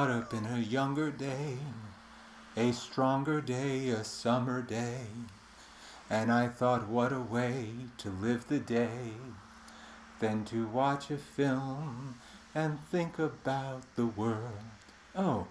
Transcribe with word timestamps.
Caught 0.00 0.10
up 0.12 0.32
in 0.32 0.46
a 0.46 0.58
younger 0.58 1.10
day, 1.10 1.58
a 2.56 2.72
stronger 2.72 3.42
day, 3.42 3.90
a 3.90 4.02
summer 4.02 4.62
day. 4.62 5.00
And 6.08 6.32
I 6.32 6.48
thought, 6.48 6.88
what 6.88 7.12
a 7.12 7.20
way 7.20 7.66
to 7.98 8.08
live 8.08 8.48
the 8.48 8.60
day 8.60 9.12
than 10.18 10.46
to 10.46 10.66
watch 10.66 11.10
a 11.10 11.18
film 11.18 12.14
and 12.54 12.78
think 12.90 13.18
about 13.18 13.82
the 13.94 14.06
world. 14.06 14.64
Oh, 15.14 15.48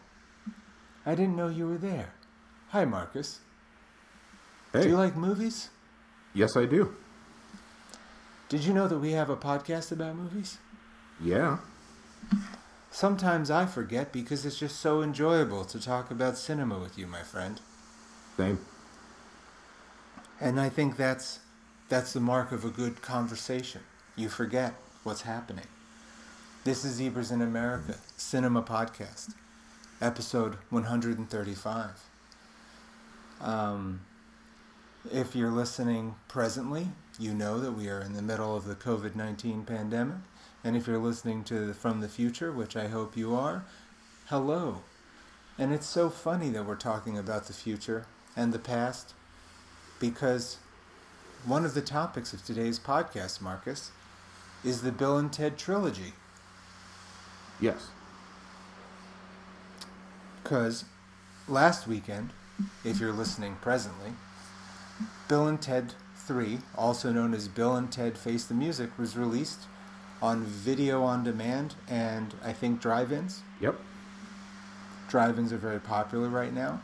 I 1.05 1.13
didn't 1.13 1.35
know 1.35 1.49
you 1.49 1.67
were 1.67 1.77
there. 1.77 2.13
Hi, 2.69 2.85
Marcus. 2.85 3.41
Hey. 4.73 4.81
Do 4.81 4.89
you 4.89 4.97
like 4.97 5.15
movies? 5.15 5.69
Yes, 6.33 6.57
I 6.57 6.65
do. 6.65 6.95
Did 8.49 8.63
you 8.63 8.73
know 8.73 8.87
that 8.87 8.97
we 8.97 9.11
have 9.11 9.29
a 9.29 9.37
podcast 9.37 9.91
about 9.91 10.15
movies? 10.15 10.57
Yeah. 11.23 11.59
Sometimes 12.91 13.51
I 13.51 13.65
forget 13.65 14.11
because 14.11 14.45
it's 14.45 14.59
just 14.59 14.79
so 14.79 15.01
enjoyable 15.01 15.63
to 15.65 15.79
talk 15.79 16.09
about 16.09 16.37
cinema 16.37 16.79
with 16.79 16.97
you, 16.97 17.05
my 17.05 17.21
friend. 17.21 17.61
Same. 18.35 18.59
And 20.41 20.59
I 20.59 20.69
think 20.69 20.97
that's 20.97 21.39
that's 21.89 22.13
the 22.13 22.19
mark 22.19 22.51
of 22.51 22.63
a 22.63 22.69
good 22.69 23.01
conversation. 23.01 23.81
You 24.15 24.29
forget 24.29 24.73
what's 25.03 25.21
happening. 25.21 25.65
This 26.63 26.83
is 26.83 26.93
Zebras 26.93 27.31
in 27.31 27.41
America, 27.41 27.95
Cinema 28.17 28.61
Podcast, 28.61 29.33
episode 30.01 30.55
135. 30.69 31.89
Um, 33.41 34.01
if 35.11 35.35
you're 35.35 35.51
listening 35.51 36.15
presently, 36.27 36.89
you 37.17 37.33
know 37.33 37.59
that 37.59 37.71
we 37.71 37.89
are 37.89 38.01
in 38.01 38.13
the 38.13 38.21
middle 38.21 38.55
of 38.55 38.65
the 38.65 38.75
COVID 38.75 39.15
19 39.15 39.63
pandemic. 39.63 40.17
And 40.63 40.75
if 40.75 40.87
you're 40.87 40.97
listening 40.97 41.43
to 41.45 41.67
the, 41.67 41.73
from 41.73 42.01
the 42.01 42.09
future, 42.09 42.51
which 42.51 42.75
I 42.75 42.87
hope 42.87 43.15
you 43.15 43.33
are, 43.35 43.63
hello. 44.27 44.81
And 45.57 45.73
it's 45.73 45.87
so 45.87 46.09
funny 46.09 46.49
that 46.49 46.65
we're 46.65 46.75
talking 46.75 47.17
about 47.17 47.45
the 47.45 47.53
future 47.53 48.05
and 48.35 48.53
the 48.53 48.59
past 48.59 49.13
because 49.99 50.57
one 51.45 51.65
of 51.65 51.73
the 51.73 51.81
topics 51.81 52.33
of 52.33 52.43
today's 52.43 52.79
podcast, 52.79 53.41
Marcus, 53.41 53.91
is 54.63 54.81
the 54.81 54.91
Bill 54.91 55.17
and 55.17 55.31
Ted 55.31 55.57
trilogy. 55.57 56.13
Yes. 57.61 57.89
Because 60.43 60.85
last 61.47 61.87
weekend, 61.87 62.31
if 62.83 62.99
you're 62.99 63.13
listening 63.13 63.57
presently, 63.61 64.11
Bill 65.27 65.47
and 65.47 65.61
Ted 65.61 65.93
3, 66.15 66.59
also 66.75 67.11
known 67.11 67.33
as 67.33 67.47
Bill 67.47 67.75
and 67.75 67.91
Ted 67.91 68.17
Face 68.17 68.45
the 68.45 68.53
Music, 68.53 68.89
was 68.97 69.17
released 69.17 69.61
on 70.21 70.43
video 70.43 71.01
on 71.03 71.23
demand 71.23 71.75
and 71.87 72.33
I 72.43 72.53
think 72.53 72.81
drive 72.81 73.11
ins. 73.11 73.41
Yep. 73.61 73.79
Drive 75.07 75.39
ins 75.39 75.51
are 75.53 75.57
very 75.57 75.79
popular 75.79 76.27
right 76.29 76.53
now. 76.53 76.81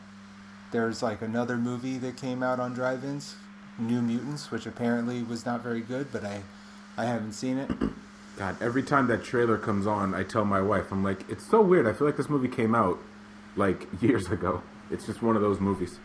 There's 0.72 1.02
like 1.02 1.22
another 1.22 1.56
movie 1.56 1.98
that 1.98 2.16
came 2.16 2.42
out 2.42 2.58
on 2.58 2.74
drive 2.74 3.04
ins, 3.04 3.36
New 3.78 4.02
Mutants, 4.02 4.50
which 4.50 4.66
apparently 4.66 5.22
was 5.22 5.46
not 5.46 5.62
very 5.62 5.80
good, 5.80 6.08
but 6.12 6.24
I, 6.24 6.42
I 6.96 7.04
haven't 7.04 7.32
seen 7.32 7.58
it. 7.58 7.70
God, 8.36 8.56
every 8.60 8.82
time 8.82 9.06
that 9.06 9.22
trailer 9.22 9.56
comes 9.58 9.86
on, 9.86 10.14
I 10.14 10.22
tell 10.22 10.44
my 10.44 10.60
wife, 10.60 10.90
I'm 10.90 11.04
like, 11.04 11.28
it's 11.30 11.46
so 11.46 11.60
weird. 11.62 11.86
I 11.86 11.92
feel 11.92 12.06
like 12.06 12.16
this 12.16 12.28
movie 12.28 12.48
came 12.48 12.74
out 12.74 12.98
like 13.54 13.86
years 14.02 14.30
ago. 14.30 14.62
It's 14.90 15.06
just 15.06 15.22
one 15.22 15.36
of 15.36 15.42
those 15.42 15.60
movies. 15.60 15.98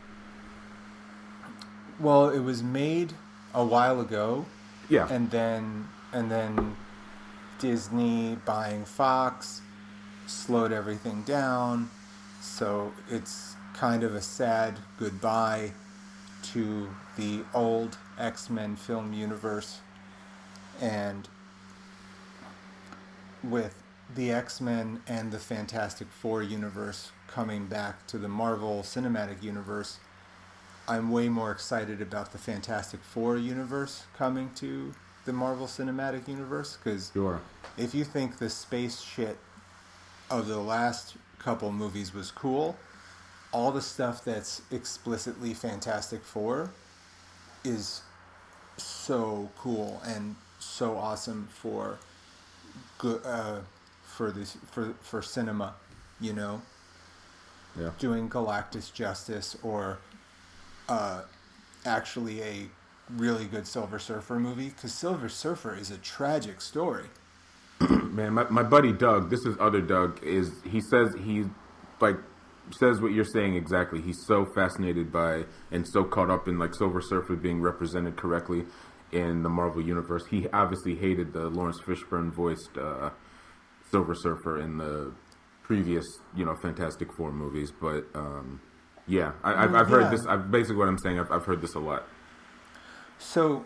Well, 2.00 2.30
it 2.30 2.40
was 2.40 2.64
made 2.64 3.14
a 3.54 3.64
while 3.64 4.00
ago, 4.00 4.46
Yeah. 4.90 5.08
and 5.10 5.30
then 5.32 5.88
and 6.14 6.32
then 6.32 6.76
Disney 7.62 8.38
buying 8.44 8.84
Fox 8.86 9.62
slowed 10.26 10.72
everything 10.72 11.22
down. 11.22 11.92
So 12.42 12.92
it's 13.10 13.56
kind 13.76 14.04
of 14.04 14.16
a 14.16 14.22
sad 14.22 14.80
goodbye 14.98 15.74
to 16.54 16.90
the 17.18 17.42
old 17.54 17.98
X-Men 18.18 18.76
film 18.76 19.14
universe 19.14 19.80
and 20.82 21.30
with 23.44 23.82
the 24.16 24.32
X-Men 24.32 25.04
and 25.08 25.32
the 25.32 25.40
Fantastic 25.40 26.08
Four 26.08 26.42
universe 26.42 27.12
coming 27.28 27.68
back 27.68 28.08
to 28.08 28.18
the 28.18 28.28
Marvel 28.28 28.82
Cinematic 28.82 29.42
Universe, 29.44 30.00
I'm 30.88 31.12
way 31.12 31.30
more 31.30 31.52
excited 31.52 32.02
about 32.02 32.32
the 32.32 32.38
Fantastic 32.38 33.02
Four 33.02 33.38
universe 33.38 34.04
coming 34.18 34.50
to 34.56 34.94
the 35.26 35.34
Marvel 35.34 35.68
Cinematic 35.68 36.28
Universe 36.28 36.78
because 36.82 37.12
sure. 37.14 37.42
if 37.78 37.94
you 37.94 38.04
think 38.04 38.38
the 38.38 38.50
space 38.50 39.02
shit 39.02 39.38
of 40.30 40.48
the 40.48 40.58
last 40.60 41.16
couple 41.40 41.72
movies 41.72 42.14
was 42.14 42.32
cool, 42.32 42.76
all 43.52 43.72
the 43.72 43.82
stuff 43.82 44.24
that's 44.24 44.62
explicitly 44.72 45.54
Fantastic 45.54 46.24
Four 46.24 46.72
is 47.64 48.02
so 48.78 49.50
cool 49.60 50.02
and 50.06 50.36
so 50.60 50.98
awesome 50.98 51.48
for 51.52 51.98
good 52.98 53.22
uh, 53.26 53.60
for 54.04 54.32
this 54.32 54.58
for 54.72 54.94
for 55.02 55.22
cinema, 55.22 55.74
you 56.20 56.34
know 56.34 56.62
Yeah. 57.78 57.92
doing 58.00 58.30
Galactus 58.30 58.92
justice 58.94 59.56
or 59.64 60.00
uh, 60.90 61.22
actually 61.86 62.42
a 62.42 62.70
really 63.18 63.46
good 63.46 63.68
Silver 63.68 64.00
Surfer 64.00 64.40
movie 64.40 64.70
because 64.70 64.94
Silver 64.94 65.30
Surfer 65.30 65.76
is 65.76 65.92
a 65.92 65.98
tragic 65.98 66.62
story. 66.62 67.08
Man, 67.90 68.34
my, 68.34 68.44
my 68.50 68.64
buddy 68.64 68.92
Doug, 68.92 69.30
this 69.30 69.46
is 69.46 69.56
other 69.60 69.82
Doug, 69.82 70.24
is 70.24 70.52
he 70.70 70.82
says 70.82 71.14
he 71.24 71.46
like 72.00 72.18
says 72.80 73.02
what 73.02 73.12
you're 73.12 73.26
saying 73.26 73.56
exactly. 73.56 74.02
He's 74.02 74.26
so 74.26 74.46
fascinated 74.56 75.12
by 75.12 75.46
and 75.72 75.88
so 75.88 76.04
caught 76.04 76.30
up 76.30 76.48
in 76.48 76.60
like 76.60 76.76
Silver 76.76 77.02
Surfer 77.02 77.36
being 77.36 77.62
represented 77.62 78.18
correctly 78.18 78.64
in 79.12 79.44
the 79.44 79.50
Marvel 79.50 79.82
universe. 79.82 80.26
He 80.28 80.48
obviously 80.50 80.96
hated 80.96 81.34
the 81.34 81.50
Laurence 81.50 81.80
Fishburne 81.82 82.32
voiced 82.32 82.78
uh, 82.78 83.10
Silver 83.90 84.16
Surfer 84.16 84.62
in 84.62 84.78
the 84.78 85.14
previous, 85.64 86.06
you 86.36 86.46
know, 86.46 86.56
Fantastic 86.62 87.12
Four 87.14 87.32
movies. 87.32 87.72
But 87.72 88.06
um, 88.16 88.62
yeah, 89.08 89.34
I, 89.44 89.64
I've, 89.64 89.72
Well, 89.72 89.82
I've 89.82 89.90
heard 89.90 90.12
this. 90.12 90.26
I've, 90.28 90.52
basically, 90.52 90.78
what 90.78 90.88
I'm 90.88 90.98
saying, 90.98 91.20
I've, 91.20 91.32
I've 91.32 91.46
heard 91.46 91.62
this 91.62 91.76
a 91.76 91.80
lot. 91.80 92.08
So, 93.22 93.66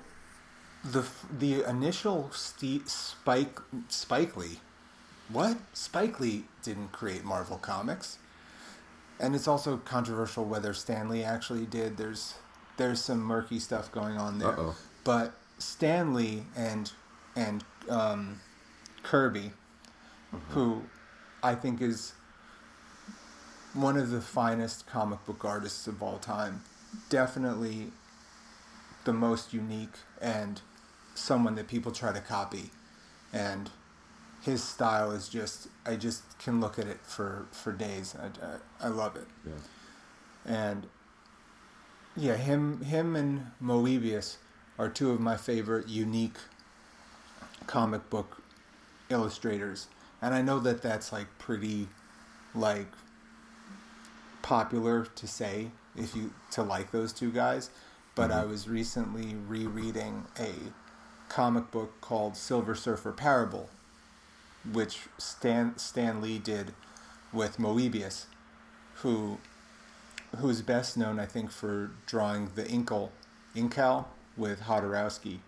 the 0.83 1.05
the 1.39 1.63
initial 1.67 2.29
Ste 2.31 2.87
Spike 2.87 3.59
Spike 3.89 4.37
Lee, 4.37 4.59
what 5.29 5.57
Spike 5.73 6.19
Lee 6.19 6.43
didn't 6.61 6.91
create 6.91 7.23
Marvel 7.23 7.57
Comics, 7.57 8.17
and 9.19 9.33
it's 9.33 9.47
also 9.47 9.77
controversial 9.77 10.45
whether 10.45 10.73
Stan 10.73 11.09
Lee 11.09 11.23
actually 11.23 11.65
did. 11.65 11.97
There's 11.97 12.35
there's 12.77 13.01
some 13.01 13.19
murky 13.19 13.59
stuff 13.59 13.91
going 13.91 14.17
on 14.17 14.39
there, 14.39 14.49
Uh-oh. 14.49 14.75
but 15.03 15.33
Stan 15.57 16.13
Lee 16.13 16.43
and 16.55 16.91
and 17.35 17.63
um, 17.89 18.39
Kirby, 19.03 19.51
who 20.49 20.83
I 21.41 21.55
think 21.55 21.81
is 21.81 22.13
one 23.73 23.97
of 23.97 24.09
the 24.09 24.21
finest 24.21 24.87
comic 24.87 25.25
book 25.25 25.43
artists 25.43 25.87
of 25.87 26.01
all 26.03 26.17
time, 26.17 26.61
definitely 27.09 27.91
the 29.05 29.13
most 29.13 29.53
unique 29.53 29.95
and 30.21 30.61
someone 31.15 31.55
that 31.55 31.67
people 31.67 31.91
try 31.91 32.11
to 32.11 32.19
copy. 32.19 32.71
And 33.31 33.69
his 34.41 34.63
style 34.63 35.09
is 35.09 35.27
just 35.27 35.67
i 35.87 35.95
just 35.95 36.37
can 36.37 36.61
look 36.61 36.77
at 36.77 36.85
it 36.87 36.99
for 37.03 37.47
for 37.51 37.71
days. 37.71 38.15
I, 38.19 38.27
I, 38.45 38.87
I 38.87 38.89
love 38.89 39.15
it. 39.15 39.27
Yeah. 39.45 39.53
and 40.45 40.87
yeah 42.15 42.35
him 42.35 42.81
him 42.83 43.15
and 43.15 43.47
moebius 43.61 44.37
are 44.77 44.89
two 44.89 45.11
of 45.11 45.19
my 45.19 45.37
favorite 45.37 45.87
unique 45.87 46.37
comic 47.65 48.09
book 48.09 48.43
illustrators. 49.09 49.87
And 50.21 50.33
i 50.33 50.41
know 50.41 50.59
that 50.59 50.81
that's 50.81 51.11
like 51.11 51.27
pretty 51.39 51.87
like 52.53 52.87
popular 54.41 55.05
to 55.15 55.27
say 55.27 55.71
if 55.95 56.15
you 56.15 56.31
to 56.51 56.61
like 56.61 56.91
those 56.91 57.11
two 57.11 57.31
guys 57.31 57.69
but 58.15 58.31
i 58.31 58.41
mm-hmm. 58.41 58.49
was 58.51 58.67
recently 58.67 59.35
rereading 59.47 60.25
a 60.39 60.51
comic 61.29 61.69
book 61.71 61.99
called 62.01 62.35
silver 62.35 62.75
surfer 62.75 63.11
parable 63.11 63.69
which 64.71 65.01
stan 65.17 65.77
stan 65.77 66.21
lee 66.21 66.39
did 66.39 66.73
with 67.33 67.57
moebius 67.57 68.25
who 68.95 69.37
who's 70.37 70.61
best 70.61 70.97
known 70.97 71.19
i 71.19 71.25
think 71.25 71.51
for 71.51 71.91
drawing 72.05 72.49
the 72.55 72.63
Incal 72.63 73.09
Incal 73.55 74.05
with 74.37 74.61
Jodorowsky 74.61 75.39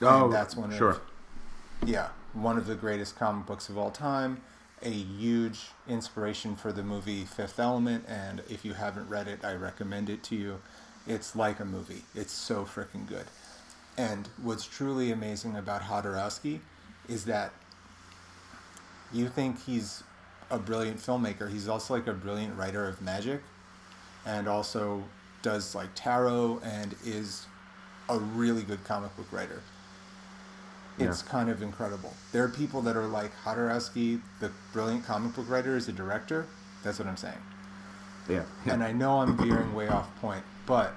Oh, 0.00 0.30
that's 0.30 0.56
one 0.56 0.70
of- 0.70 0.78
sure. 0.78 1.00
yeah, 1.84 2.08
one 2.32 2.56
of 2.56 2.66
the 2.66 2.74
greatest 2.74 3.16
comic 3.16 3.46
books 3.46 3.68
of 3.68 3.76
all 3.78 3.90
time. 3.90 4.40
A 4.82 4.90
huge 4.90 5.70
inspiration 5.88 6.56
for 6.56 6.72
the 6.72 6.82
movie 6.82 7.24
Fifth 7.24 7.58
Element, 7.58 8.04
and 8.06 8.42
if 8.48 8.64
you 8.64 8.74
haven't 8.74 9.08
read 9.08 9.28
it, 9.28 9.44
I 9.44 9.54
recommend 9.54 10.10
it 10.10 10.22
to 10.24 10.36
you. 10.36 10.60
It's 11.06 11.36
like 11.36 11.60
a 11.60 11.64
movie. 11.64 12.02
It's 12.14 12.32
so 12.32 12.64
freaking 12.64 13.06
good. 13.06 13.26
And 13.96 14.28
what's 14.42 14.64
truly 14.66 15.12
amazing 15.12 15.56
about 15.56 15.82
Jodorowsky 15.82 16.60
is 17.08 17.26
that 17.26 17.52
you 19.12 19.28
think 19.28 19.62
he's 19.64 20.02
a 20.50 20.58
brilliant 20.58 20.98
filmmaker. 20.98 21.50
He's 21.50 21.68
also 21.68 21.94
like 21.94 22.06
a 22.06 22.12
brilliant 22.12 22.56
writer 22.56 22.88
of 22.88 23.00
magic, 23.02 23.42
and 24.26 24.48
also 24.48 25.04
does 25.42 25.74
like 25.74 25.88
tarot 25.94 26.60
and 26.64 26.94
is 27.04 27.46
a 28.08 28.18
really 28.18 28.62
good 28.62 28.82
comic 28.84 29.14
book 29.16 29.30
writer. 29.30 29.62
It's 30.98 31.22
Yeah. 31.22 31.28
kind 31.30 31.50
of 31.50 31.62
incredible. 31.62 32.14
There 32.32 32.44
are 32.44 32.48
people 32.48 32.80
that 32.82 32.96
are 32.96 33.06
like 33.06 33.32
Jodorowsky, 33.44 34.20
the 34.40 34.50
brilliant 34.72 35.04
comic 35.04 35.34
book 35.34 35.48
writer, 35.48 35.76
is 35.76 35.88
a 35.88 35.92
director. 35.92 36.46
That's 36.82 36.98
what 36.98 37.08
I'm 37.08 37.16
saying. 37.16 37.40
Yeah. 38.28 38.44
And 38.66 38.82
I 38.82 38.92
know 38.92 39.20
I'm 39.20 39.36
veering 39.36 39.74
way 39.74 39.88
off 39.88 40.14
point, 40.20 40.42
but 40.66 40.94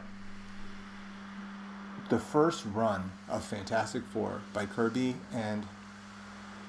the 2.10 2.20
first 2.20 2.66
run 2.74 3.12
of 3.28 3.44
Fantastic 3.44 4.04
Four 4.04 4.42
by 4.54 4.66
Kirby 4.66 5.16
and 5.34 5.66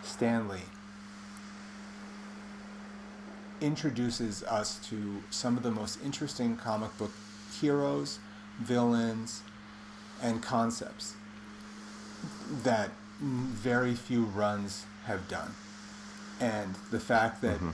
Stan 0.03 0.49
Lee 0.49 0.59
introduces 3.61 4.43
us 4.45 4.79
to 4.89 5.23
some 5.31 5.57
of 5.57 5.63
the 5.63 5.71
most 5.71 6.03
interesting 6.05 6.57
comic 6.57 6.97
book 6.99 7.13
heroes, 7.61 8.19
villains, 8.61 9.43
and 10.23 10.43
concepts 10.43 11.15
that 12.63 12.91
very 13.21 13.95
few 13.95 14.25
runs 14.25 14.87
have 15.07 15.29
done. 15.29 15.55
And 16.41 16.77
the 16.91 17.01
fact 17.01 17.43
that 17.43 17.57
mm-hmm. 17.57 17.71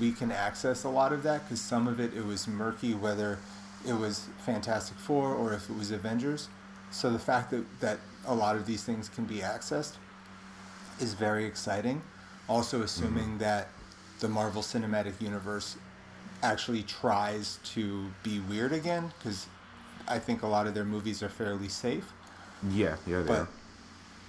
We 0.00 0.12
can 0.12 0.32
access 0.32 0.84
a 0.84 0.88
lot 0.88 1.12
of 1.12 1.22
that, 1.22 1.44
because 1.44 1.60
some 1.60 1.86
of 1.86 2.00
it, 2.00 2.14
it 2.14 2.24
was 2.24 2.48
murky 2.48 2.94
whether 2.94 3.38
it 3.86 3.92
was 3.94 4.28
Fantastic 4.46 4.96
Four 4.98 5.34
or 5.34 5.52
if 5.52 5.68
it 5.68 5.76
was 5.76 5.90
Avengers. 5.90 6.48
So 6.90 7.10
the 7.10 7.18
fact 7.18 7.50
that, 7.50 7.64
that 7.80 7.98
a 8.26 8.34
lot 8.34 8.56
of 8.56 8.66
these 8.66 8.84
things 8.84 9.08
can 9.08 9.24
be 9.24 9.36
accessed 9.38 9.94
is 11.00 11.14
very 11.14 11.44
exciting. 11.44 12.02
Also, 12.48 12.82
assuming 12.82 13.24
mm-hmm. 13.24 13.38
that 13.38 13.68
the 14.20 14.28
Marvel 14.28 14.62
Cinematic 14.62 15.20
Universe 15.20 15.76
actually 16.42 16.82
tries 16.82 17.58
to 17.64 18.06
be 18.22 18.40
weird 18.40 18.72
again, 18.72 19.12
because 19.18 19.46
I 20.08 20.18
think 20.18 20.42
a 20.42 20.46
lot 20.46 20.66
of 20.66 20.74
their 20.74 20.84
movies 20.84 21.22
are 21.22 21.28
fairly 21.28 21.68
safe. 21.68 22.12
yeah, 22.70 22.96
yeah, 23.06 23.22
they 23.22 23.28
But 23.28 23.38
are. 23.40 23.48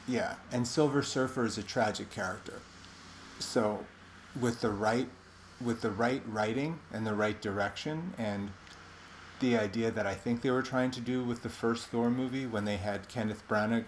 yeah, 0.07 0.35
and 0.51 0.67
Silver 0.67 1.03
Surfer 1.03 1.45
is 1.45 1.57
a 1.57 1.63
tragic 1.63 2.11
character. 2.11 2.59
So 3.39 3.85
with 4.39 4.61
the 4.61 4.69
right 4.69 5.07
with 5.61 5.81
the 5.81 5.91
right 5.91 6.21
writing 6.27 6.79
and 6.91 7.05
the 7.05 7.13
right 7.13 7.41
direction 7.41 8.13
and 8.17 8.49
the 9.39 9.57
idea 9.57 9.91
that 9.91 10.05
I 10.05 10.13
think 10.13 10.41
they 10.41 10.51
were 10.51 10.61
trying 10.61 10.91
to 10.91 11.01
do 11.01 11.23
with 11.23 11.43
the 11.43 11.49
first 11.49 11.87
Thor 11.87 12.09
movie 12.09 12.45
when 12.45 12.65
they 12.65 12.77
had 12.77 13.09
Kenneth 13.09 13.43
Branagh, 13.49 13.85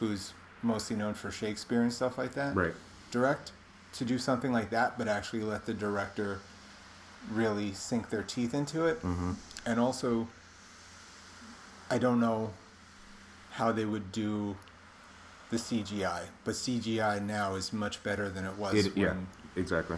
who's 0.00 0.32
mostly 0.62 0.96
known 0.96 1.14
for 1.14 1.30
Shakespeare 1.30 1.82
and 1.82 1.92
stuff 1.92 2.18
like 2.18 2.34
that, 2.34 2.54
Right. 2.56 2.74
direct 3.10 3.52
to 3.92 4.04
do 4.04 4.18
something 4.18 4.52
like 4.52 4.70
that, 4.70 4.98
but 4.98 5.08
actually 5.08 5.42
let 5.42 5.66
the 5.66 5.74
director 5.74 6.40
really 7.30 7.72
sink 7.72 8.10
their 8.10 8.22
teeth 8.22 8.54
into 8.54 8.86
it. 8.86 8.98
hmm 8.98 9.32
And 9.66 9.78
also, 9.78 10.28
I 11.90 11.98
don't 11.98 12.20
know 12.20 12.52
how 13.52 13.72
they 13.72 13.84
would 13.84 14.12
do 14.12 14.56
the 15.50 15.56
CGI, 15.58 16.24
but 16.44 16.54
CGI 16.54 17.18
now 17.20 17.54
is 17.54 17.72
much 17.72 18.02
better 18.02 18.28
than 18.28 18.44
it 18.44 18.56
was 18.56 18.74
It, 18.86 18.96
yeah, 18.96 19.08
when. 19.08 19.26
exactly. 19.56 19.96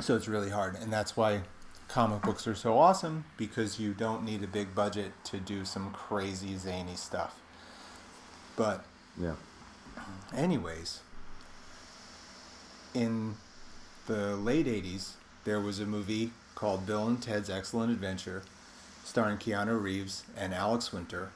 So 0.00 0.14
it's 0.14 0.28
really 0.28 0.50
hard, 0.50 0.76
and 0.76 0.92
that's 0.92 1.16
why 1.16 1.42
comic 1.88 2.22
books 2.22 2.46
are 2.46 2.54
so 2.54 2.78
awesome 2.78 3.24
because 3.36 3.78
you 3.80 3.94
don't 3.94 4.24
need 4.24 4.42
a 4.42 4.46
big 4.46 4.74
budget 4.74 5.12
to 5.24 5.38
do 5.38 5.64
some 5.64 5.90
crazy 5.92 6.56
zany 6.58 6.96
stuff. 6.96 7.38
But 8.56 8.84
Yeah. 9.18 9.34
Anyways, 10.34 11.00
in 12.92 13.36
the 14.06 14.36
late 14.36 14.66
80s, 14.66 15.12
there 15.44 15.60
was 15.60 15.80
a 15.80 15.86
movie 15.86 16.32
called 16.54 16.84
Bill 16.86 17.06
and 17.08 17.22
Ted's 17.22 17.48
Excellent 17.48 17.90
Adventure, 17.92 18.42
starring 19.04 19.38
Keanu 19.38 19.80
Reeves 19.80 20.24
and 20.36 20.52
Alex 20.54 20.92
Winter, 20.92 21.30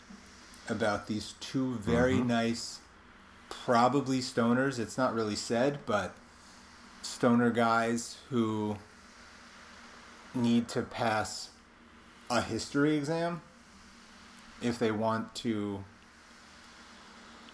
about 0.68 1.06
these 1.06 1.34
two 1.40 1.76
very 1.76 2.16
Mhm. 2.18 2.26
nice, 2.26 2.80
probably 3.48 4.20
stoners. 4.20 4.78
It's 4.78 4.98
not 4.98 5.14
really 5.14 5.36
said, 5.36 5.80
but 5.86 6.14
stoner 7.02 7.50
guys 7.50 8.18
who 8.30 8.76
need 10.34 10.68
to 10.68 10.82
pass 10.82 11.50
a 12.30 12.40
history 12.40 12.96
exam 12.96 13.40
if 14.62 14.78
they 14.78 14.90
want 14.90 15.34
to, 15.34 15.82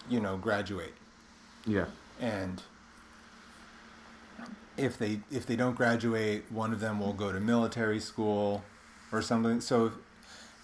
you 0.09 0.19
know, 0.19 0.37
graduate 0.37 0.93
Yeah. 1.65 1.85
and 2.19 2.61
if 4.77 4.97
they 4.97 5.21
if 5.31 5.45
they 5.47 5.55
don't 5.55 5.75
graduate 5.75 6.43
one 6.51 6.71
of 6.71 6.79
them 6.79 6.99
will 6.99 7.13
go 7.13 7.31
to 7.31 7.39
military 7.39 7.99
school 7.99 8.63
or 9.11 9.23
something 9.23 9.59
so 9.59 9.91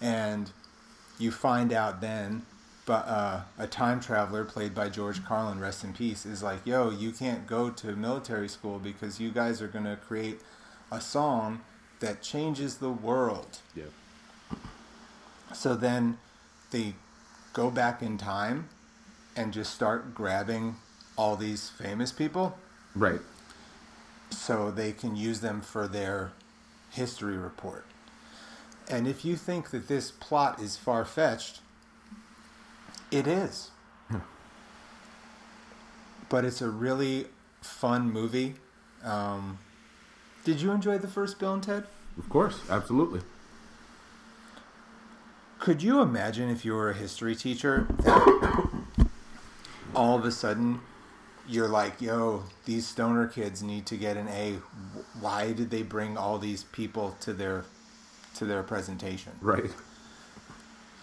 and 0.00 0.52
you 1.18 1.32
find 1.32 1.72
out 1.72 2.00
then 2.00 2.42
but 2.86 3.06
uh, 3.08 3.40
a 3.58 3.66
time 3.66 3.98
traveler 4.00 4.44
played 4.44 4.74
by 4.74 4.88
George 4.88 5.24
Carlin 5.24 5.58
rest 5.60 5.84
in 5.84 5.92
peace 5.92 6.26
is 6.26 6.42
like 6.42 6.64
yo 6.66 6.90
you 6.90 7.10
can't 7.12 7.46
go 7.46 7.70
to 7.70 7.96
military 7.96 8.48
school 8.48 8.78
because 8.78 9.18
you 9.20 9.30
guys 9.30 9.62
are 9.62 9.68
going 9.68 9.84
to 9.86 9.96
create 9.96 10.40
a 10.92 11.00
song 11.00 11.60
that 12.00 12.22
changes 12.22 12.76
the 12.76 12.90
world 12.90 13.58
Yeah. 13.74 13.84
so 15.52 15.74
then 15.74 16.18
they 16.70 16.94
go 17.52 17.70
back 17.70 18.02
in 18.02 18.18
time 18.18 18.68
and 19.36 19.52
just 19.52 19.74
start 19.74 20.14
grabbing 20.14 20.76
all 21.16 21.36
these 21.36 21.70
famous 21.70 22.12
people 22.12 22.58
Right. 22.94 23.20
so 24.30 24.70
they 24.70 24.92
can 24.92 25.16
use 25.16 25.40
them 25.40 25.60
for 25.60 25.86
their 25.88 26.32
history 26.90 27.36
report. 27.36 27.84
And 28.88 29.08
if 29.08 29.24
you 29.24 29.34
think 29.36 29.70
that 29.70 29.88
this 29.88 30.10
plot 30.12 30.60
is 30.60 30.76
far 30.76 31.04
fetched, 31.04 31.60
it 33.14 33.26
is. 33.28 33.70
but 36.28 36.44
it's 36.44 36.60
a 36.60 36.68
really 36.68 37.26
fun 37.60 38.10
movie. 38.10 38.54
Um, 39.04 39.58
did 40.44 40.60
you 40.60 40.72
enjoy 40.72 40.98
the 40.98 41.08
first 41.08 41.38
Bill 41.38 41.54
and 41.54 41.62
Ted? 41.62 41.84
Of 42.18 42.28
course. 42.28 42.60
Absolutely. 42.68 43.20
Could 45.60 45.82
you 45.82 46.00
imagine 46.02 46.50
if 46.50 46.64
you 46.64 46.74
were 46.74 46.90
a 46.90 46.94
history 46.94 47.34
teacher 47.34 47.86
that 48.00 48.84
all 49.94 50.18
of 50.18 50.24
a 50.24 50.30
sudden 50.32 50.80
you're 51.48 51.68
like, 51.68 52.02
yo, 52.02 52.42
these 52.64 52.86
stoner 52.86 53.26
kids 53.26 53.62
need 53.62 53.86
to 53.86 53.96
get 53.96 54.16
an 54.16 54.28
A. 54.28 54.54
Why 55.20 55.52
did 55.52 55.70
they 55.70 55.82
bring 55.82 56.18
all 56.18 56.38
these 56.38 56.64
people 56.64 57.16
to 57.20 57.32
their 57.32 57.64
to 58.34 58.44
their 58.44 58.62
presentation? 58.62 59.32
Right. 59.40 59.70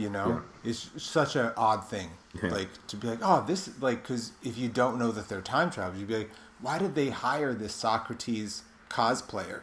You 0.02 0.10
know, 0.10 0.42
it's 0.64 0.90
such 0.98 1.36
an 1.36 1.52
odd 1.56 1.88
thing. 1.88 2.10
Yeah. 2.42 2.50
Like 2.50 2.70
to 2.88 2.96
be 2.98 3.08
like, 3.08 3.20
oh, 3.22 3.44
this 3.46 3.70
like 3.82 4.02
because 4.02 4.32
if 4.44 4.58
you 4.58 4.68
don't 4.68 4.98
know 4.98 5.12
that 5.12 5.30
they're 5.30 5.42
time 5.42 5.70
travelers, 5.70 6.00
you'd 6.00 6.08
be 6.08 6.18
like, 6.18 6.32
why 6.60 6.80
did 6.80 6.96
they 6.96 7.10
hire 7.10 7.54
this 7.54 7.74
Socrates 7.76 8.64
cosplayer? 8.90 9.62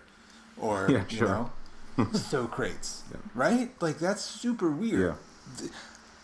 Or 0.57 0.87
Yeah, 0.89 1.05
you 1.09 1.21
know, 1.23 1.51
Socrates, 2.13 3.03
Yeah. 3.11 3.17
right? 3.35 3.71
Like 3.81 3.99
that's 3.99 4.23
super 4.23 4.71
weird. 4.71 5.17
Yeah. 5.61 5.69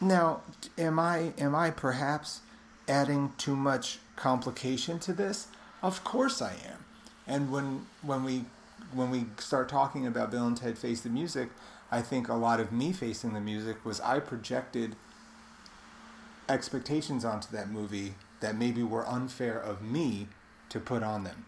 Now, 0.00 0.42
am 0.78 0.98
I 0.98 1.32
am 1.38 1.54
I 1.54 1.70
perhaps 1.70 2.40
adding 2.88 3.32
too 3.38 3.56
much 3.56 3.98
complication 4.16 4.98
to 5.00 5.12
this? 5.12 5.48
Of 5.82 6.04
course 6.04 6.40
I 6.42 6.52
am. 6.52 6.84
And 7.26 7.50
when 7.50 7.86
when 8.02 8.22
we 8.24 8.44
when 8.92 9.10
we 9.10 9.26
start 9.38 9.68
talking 9.68 10.06
about 10.06 10.30
Bill 10.30 10.46
and 10.46 10.56
Ted 10.56 10.78
Face 10.78 11.00
the 11.00 11.08
Music, 11.08 11.48
I 11.94 12.02
think 12.02 12.28
a 12.28 12.34
lot 12.34 12.58
of 12.58 12.72
me 12.72 12.92
facing 12.92 13.34
the 13.34 13.40
music 13.40 13.84
was 13.84 14.00
I 14.00 14.18
projected 14.18 14.96
expectations 16.48 17.24
onto 17.24 17.52
that 17.52 17.70
movie 17.70 18.14
that 18.40 18.56
maybe 18.56 18.82
were 18.82 19.06
unfair 19.06 19.56
of 19.56 19.80
me 19.80 20.26
to 20.70 20.80
put 20.80 21.04
on 21.04 21.22
them. 21.22 21.44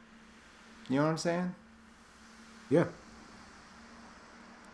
You 0.88 0.98
know 0.98 1.02
what 1.02 1.10
I'm 1.10 1.18
saying? 1.18 1.54
Yeah. 2.70 2.84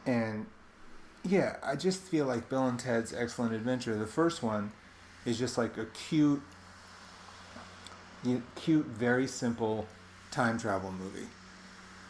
And 0.04 0.44
yeah, 1.24 1.56
I 1.62 1.74
just 1.76 2.02
feel 2.02 2.26
like 2.26 2.50
Bill 2.50 2.66
and 2.66 2.78
Ted's 2.78 3.14
Excellent 3.14 3.54
Adventure, 3.54 3.96
the 3.96 4.06
first 4.06 4.42
one, 4.42 4.72
is 5.24 5.38
just 5.38 5.56
like 5.56 5.78
a 5.78 5.86
cute, 5.86 6.42
you- 8.22 8.42
cute, 8.56 8.84
very 8.84 9.26
simple 9.26 9.86
time 10.30 10.58
travel 10.58 10.92
movie, 10.92 11.28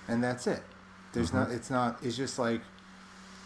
and 0.09 0.25
that's 0.25 0.49
it. 0.49 0.65
There's 1.13 1.29
mm-hmm. 1.29 1.39
not. 1.39 1.51
It's 1.53 1.71
not. 1.71 1.99
It's 2.03 2.17
just 2.17 2.41
like, 2.41 2.63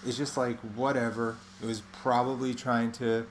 it's 0.04 0.16
just 0.16 0.36
like 0.36 0.58
whatever. 0.60 1.36
It 1.62 1.66
was 1.66 1.82
probably 2.02 2.54
trying 2.54 2.92
to 2.92 3.26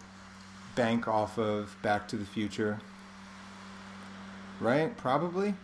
bank 0.75 1.07
off 1.07 1.37
of 1.37 1.75
Back 1.81 2.07
to 2.09 2.17
the 2.17 2.25
Future, 2.25 2.79
right? 4.59 4.95
Probably. 4.97 5.55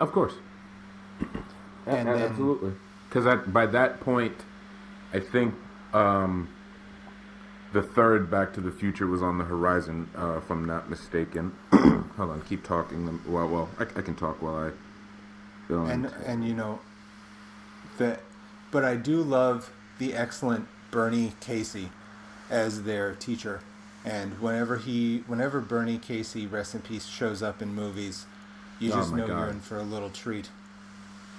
Of 0.00 0.12
course. 0.12 0.34
And 1.84 2.06
then- 2.06 2.22
absolutely. 2.30 2.72
Because 3.08 3.44
by 3.48 3.66
that 3.66 3.98
point, 3.98 4.36
I 5.12 5.18
think 5.18 5.52
um, 5.92 6.48
the 7.72 7.82
third 7.82 8.30
Back 8.30 8.52
to 8.54 8.60
the 8.60 8.70
Future 8.70 9.08
was 9.08 9.20
on 9.20 9.38
the 9.38 9.44
horizon, 9.44 10.08
uh, 10.16 10.38
if 10.38 10.48
I'm 10.48 10.64
not 10.64 10.88
mistaken. 10.88 11.52
Hold 11.72 12.30
on, 12.30 12.42
keep 12.48 12.62
talking. 12.64 13.20
Well, 13.26 13.48
well, 13.48 13.68
I, 13.80 13.82
I 13.82 14.02
can 14.02 14.14
talk 14.14 14.40
while 14.40 14.56
I. 14.56 14.70
And 15.74 16.06
and 16.24 16.46
you 16.46 16.54
know 16.54 16.78
the 17.98 18.18
but 18.72 18.84
I 18.84 18.96
do 18.96 19.22
love 19.22 19.70
the 19.98 20.14
excellent 20.14 20.66
Bernie 20.90 21.34
Casey 21.40 21.90
as 22.50 22.82
their 22.82 23.14
teacher 23.14 23.60
and 24.04 24.40
whenever 24.40 24.76
he 24.78 25.18
whenever 25.28 25.60
Bernie 25.60 25.98
Casey 25.98 26.46
rest 26.48 26.74
in 26.74 26.80
peace 26.80 27.06
shows 27.06 27.40
up 27.42 27.62
in 27.62 27.72
movies 27.74 28.26
you 28.80 28.90
Oh 28.92 28.96
just 28.96 29.12
know 29.14 29.26
God. 29.28 29.38
you're 29.38 29.48
in 29.50 29.60
for 29.60 29.78
a 29.78 29.82
little 29.84 30.10
treat 30.10 30.50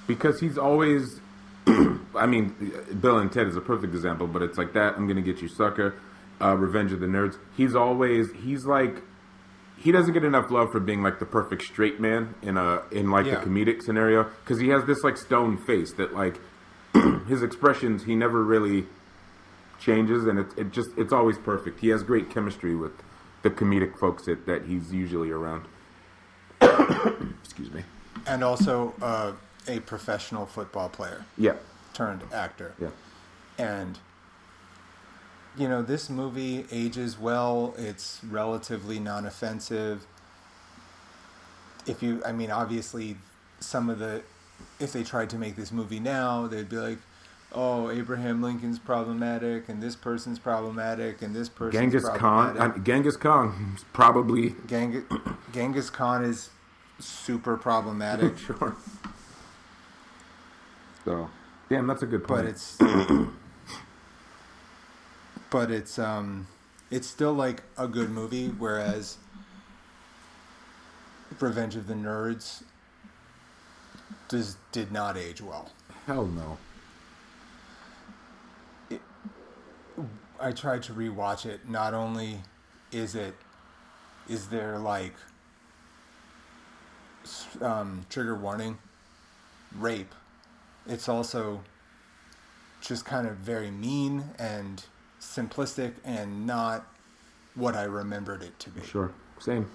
because 0.08 0.40
he's 0.40 0.58
always 0.58 1.20
I 1.68 2.26
mean 2.26 2.56
Bill 3.02 3.18
and 3.20 3.32
Ted 3.32 3.48
is 3.48 3.56
a 3.58 3.62
perfect 3.62 3.94
example 3.94 4.28
but 4.28 4.42
it's 4.42 4.58
like 4.58 4.74
that 4.74 4.96
I'm 4.96 5.08
gonna 5.08 5.22
get 5.22 5.42
you 5.42 5.48
sucker 5.50 5.96
uh, 6.42 6.56
Revenge 6.56 6.92
of 6.94 7.00
the 7.00 7.06
Nerds 7.08 7.38
he's 7.58 7.76
always 7.76 8.32
he's 8.44 8.66
like 8.66 9.02
he 9.78 9.92
doesn't 9.92 10.14
get 10.14 10.24
enough 10.24 10.50
love 10.50 10.72
for 10.72 10.80
being 10.80 11.02
like 11.04 11.20
the 11.20 11.26
perfect 11.26 11.64
straight 11.64 12.00
man 12.00 12.34
in 12.42 12.58
a 12.58 12.82
in 12.92 13.12
like 13.12 13.26
Yeah. 13.26 13.42
a 13.42 13.46
comedic 13.46 13.82
scenario 13.82 14.24
because 14.44 14.60
he 14.60 14.70
has 14.70 14.86
this 14.86 15.04
like 15.04 15.18
stone 15.18 15.58
face 15.58 15.94
that 15.94 16.14
like 16.14 16.40
his 17.28 17.44
expressions 17.44 18.04
he 18.04 18.16
never 18.16 18.44
really 18.44 18.86
changes 19.80 20.26
and 20.26 20.40
it, 20.40 20.48
it 20.58 20.72
just 20.72 20.90
it's 20.98 21.14
always 21.14 21.38
perfect. 21.38 21.80
He 21.80 21.90
has 21.90 22.04
great 22.04 22.30
chemistry 22.30 22.76
with 22.76 22.94
the 23.42 23.50
comedic 23.50 23.98
folks 23.98 24.26
that, 24.26 24.46
that 24.46 24.66
he's 24.66 24.94
usually 24.94 25.30
around. 25.30 25.66
Excuse 27.44 27.72
me. 27.72 27.84
And 28.26 28.44
also 28.44 28.94
uh, 29.02 29.34
a 29.68 29.80
professional 29.82 30.46
football 30.46 30.90
player. 30.90 31.26
Yeah. 31.38 31.56
Turned 31.94 32.22
actor. 32.32 32.74
Yeah. 32.80 32.90
And 33.58 34.00
you 35.58 35.68
know 35.68 35.82
this 35.82 36.10
movie 36.10 36.66
ages 36.72 37.20
well. 37.20 37.76
It's 37.78 38.22
relatively 38.24 39.00
non-offensive. 39.00 40.06
If 41.86 42.02
you 42.02 42.22
i 42.26 42.32
mean 42.32 42.50
obviously 42.50 43.18
some 43.60 43.90
of 43.90 44.00
the 44.00 44.24
if 44.84 44.92
they 44.92 45.04
tried 45.04 45.30
to 45.30 45.38
make 45.38 45.56
this 45.56 45.72
movie 45.72 46.00
now 46.00 46.46
they'd 46.48 46.70
be 46.70 46.76
like 46.78 46.98
oh 47.54 47.90
abraham 47.90 48.42
lincoln's 48.42 48.80
problematic 48.80 49.70
and 49.70 49.82
this 49.82 49.96
person's 49.96 50.40
problematic 50.40 51.22
and 51.22 51.36
this 51.36 51.48
person's 51.50 51.80
Genghis 51.94 52.08
Khan, 52.10 52.58
uh, 52.58 52.78
Genghis 52.80 53.16
Khan, 53.16 53.74
is 53.78 53.86
probably 53.94 54.56
Genghis, 54.68 55.04
Genghis 55.54 55.90
Khan 55.90 56.26
is 56.26 56.50
super 57.00 57.58
problematic 57.58 58.38
sure. 58.48 58.76
So, 61.06 61.30
damn, 61.70 61.88
that's 61.88 62.02
a 62.02 62.06
good 62.06 62.24
point. 62.24 62.46
but 62.46 62.50
it's 62.50 62.78
but 65.50 65.70
it's 65.72 66.00
um 66.00 66.48
it's 66.90 67.08
still 67.08 67.34
like 67.34 67.64
a 67.78 67.88
good 67.88 68.10
movie 68.10 68.48
whereas 68.48 69.18
revenge 71.40 71.76
of 71.76 71.88
the 71.88 71.94
nerds 71.94 72.64
does 74.34 74.58
did 74.72 74.92
not 74.92 75.16
age 75.16 75.42
well 75.42 75.70
hell 76.08 76.26
no. 76.26 76.58
i 80.40 80.52
tried 80.52 80.82
to 80.82 80.92
rewatch 80.92 81.46
it 81.46 81.70
not 81.70 81.94
only 81.94 82.42
is 82.92 83.14
it 83.14 83.36
is 84.28 84.48
there 84.48 84.80
like 84.80 85.14
um, 87.62 88.06
trigger 88.10 88.34
warning 88.36 88.80
rape 89.78 90.16
it's 90.88 91.08
also 91.08 91.62
just 92.82 93.06
kind 93.06 93.28
of 93.28 93.36
very 93.36 93.70
mean 93.70 94.24
and 94.40 94.84
simplistic 95.22 95.94
and 96.04 96.48
not 96.48 96.88
what 97.56 97.76
I 97.76 97.84
remembered 97.84 98.42
it 98.42 98.58
to 98.60 98.70
be. 98.72 98.82
Sure, 98.82 99.12
same. 99.40 99.70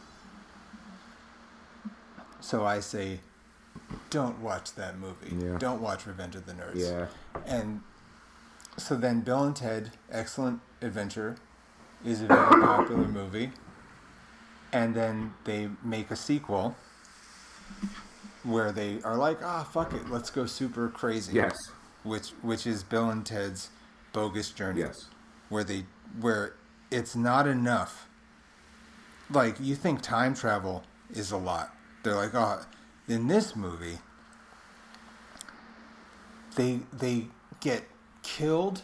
So 2.40 2.66
I 2.66 2.80
say, 2.80 3.20
don't 4.10 4.40
watch 4.40 4.74
that 4.74 4.98
movie. 4.98 5.34
Yeah. 5.36 5.58
Don't 5.58 5.80
watch 5.80 6.06
Revenge 6.06 6.34
of 6.36 6.46
the 6.46 6.52
Nerds. 6.52 6.76
Yeah, 6.76 7.06
And 7.46 7.82
so 8.76 8.96
then 8.96 9.20
Bill 9.20 9.44
and 9.44 9.56
Ted, 9.56 9.92
Excellent 10.10 10.60
Adventure, 10.82 11.36
is 12.04 12.22
a 12.22 12.26
very 12.26 12.62
popular 12.62 13.08
movie. 13.08 13.50
And 14.72 14.94
then 14.94 15.34
they 15.44 15.68
make 15.82 16.10
a 16.10 16.16
sequel 16.16 16.76
where 18.44 18.70
they 18.72 19.00
are 19.02 19.16
like, 19.16 19.42
ah, 19.42 19.64
fuck 19.64 19.92
it, 19.94 20.08
let's 20.10 20.30
go 20.30 20.46
super 20.46 20.88
crazy. 20.88 21.32
yes, 21.34 21.70
Which 22.02 22.28
which 22.42 22.66
is 22.66 22.82
Bill 22.82 23.10
and 23.10 23.24
Ted's 23.24 23.70
Bogus 24.12 24.50
Journey. 24.50 24.80
yes, 24.80 25.06
where 25.48 25.64
they 25.64 25.84
where 26.20 26.54
it's 26.90 27.16
not 27.16 27.46
enough. 27.46 28.08
Like 29.30 29.56
you 29.60 29.74
think 29.74 30.00
time 30.02 30.34
travel 30.34 30.84
is 31.10 31.30
a 31.32 31.36
lot. 31.36 31.74
They're 32.02 32.14
like, 32.14 32.34
oh, 32.34 32.62
in 33.08 33.26
this 33.26 33.56
movie, 33.56 33.98
they 36.56 36.80
they 36.92 37.26
get 37.60 37.84
killed 38.22 38.82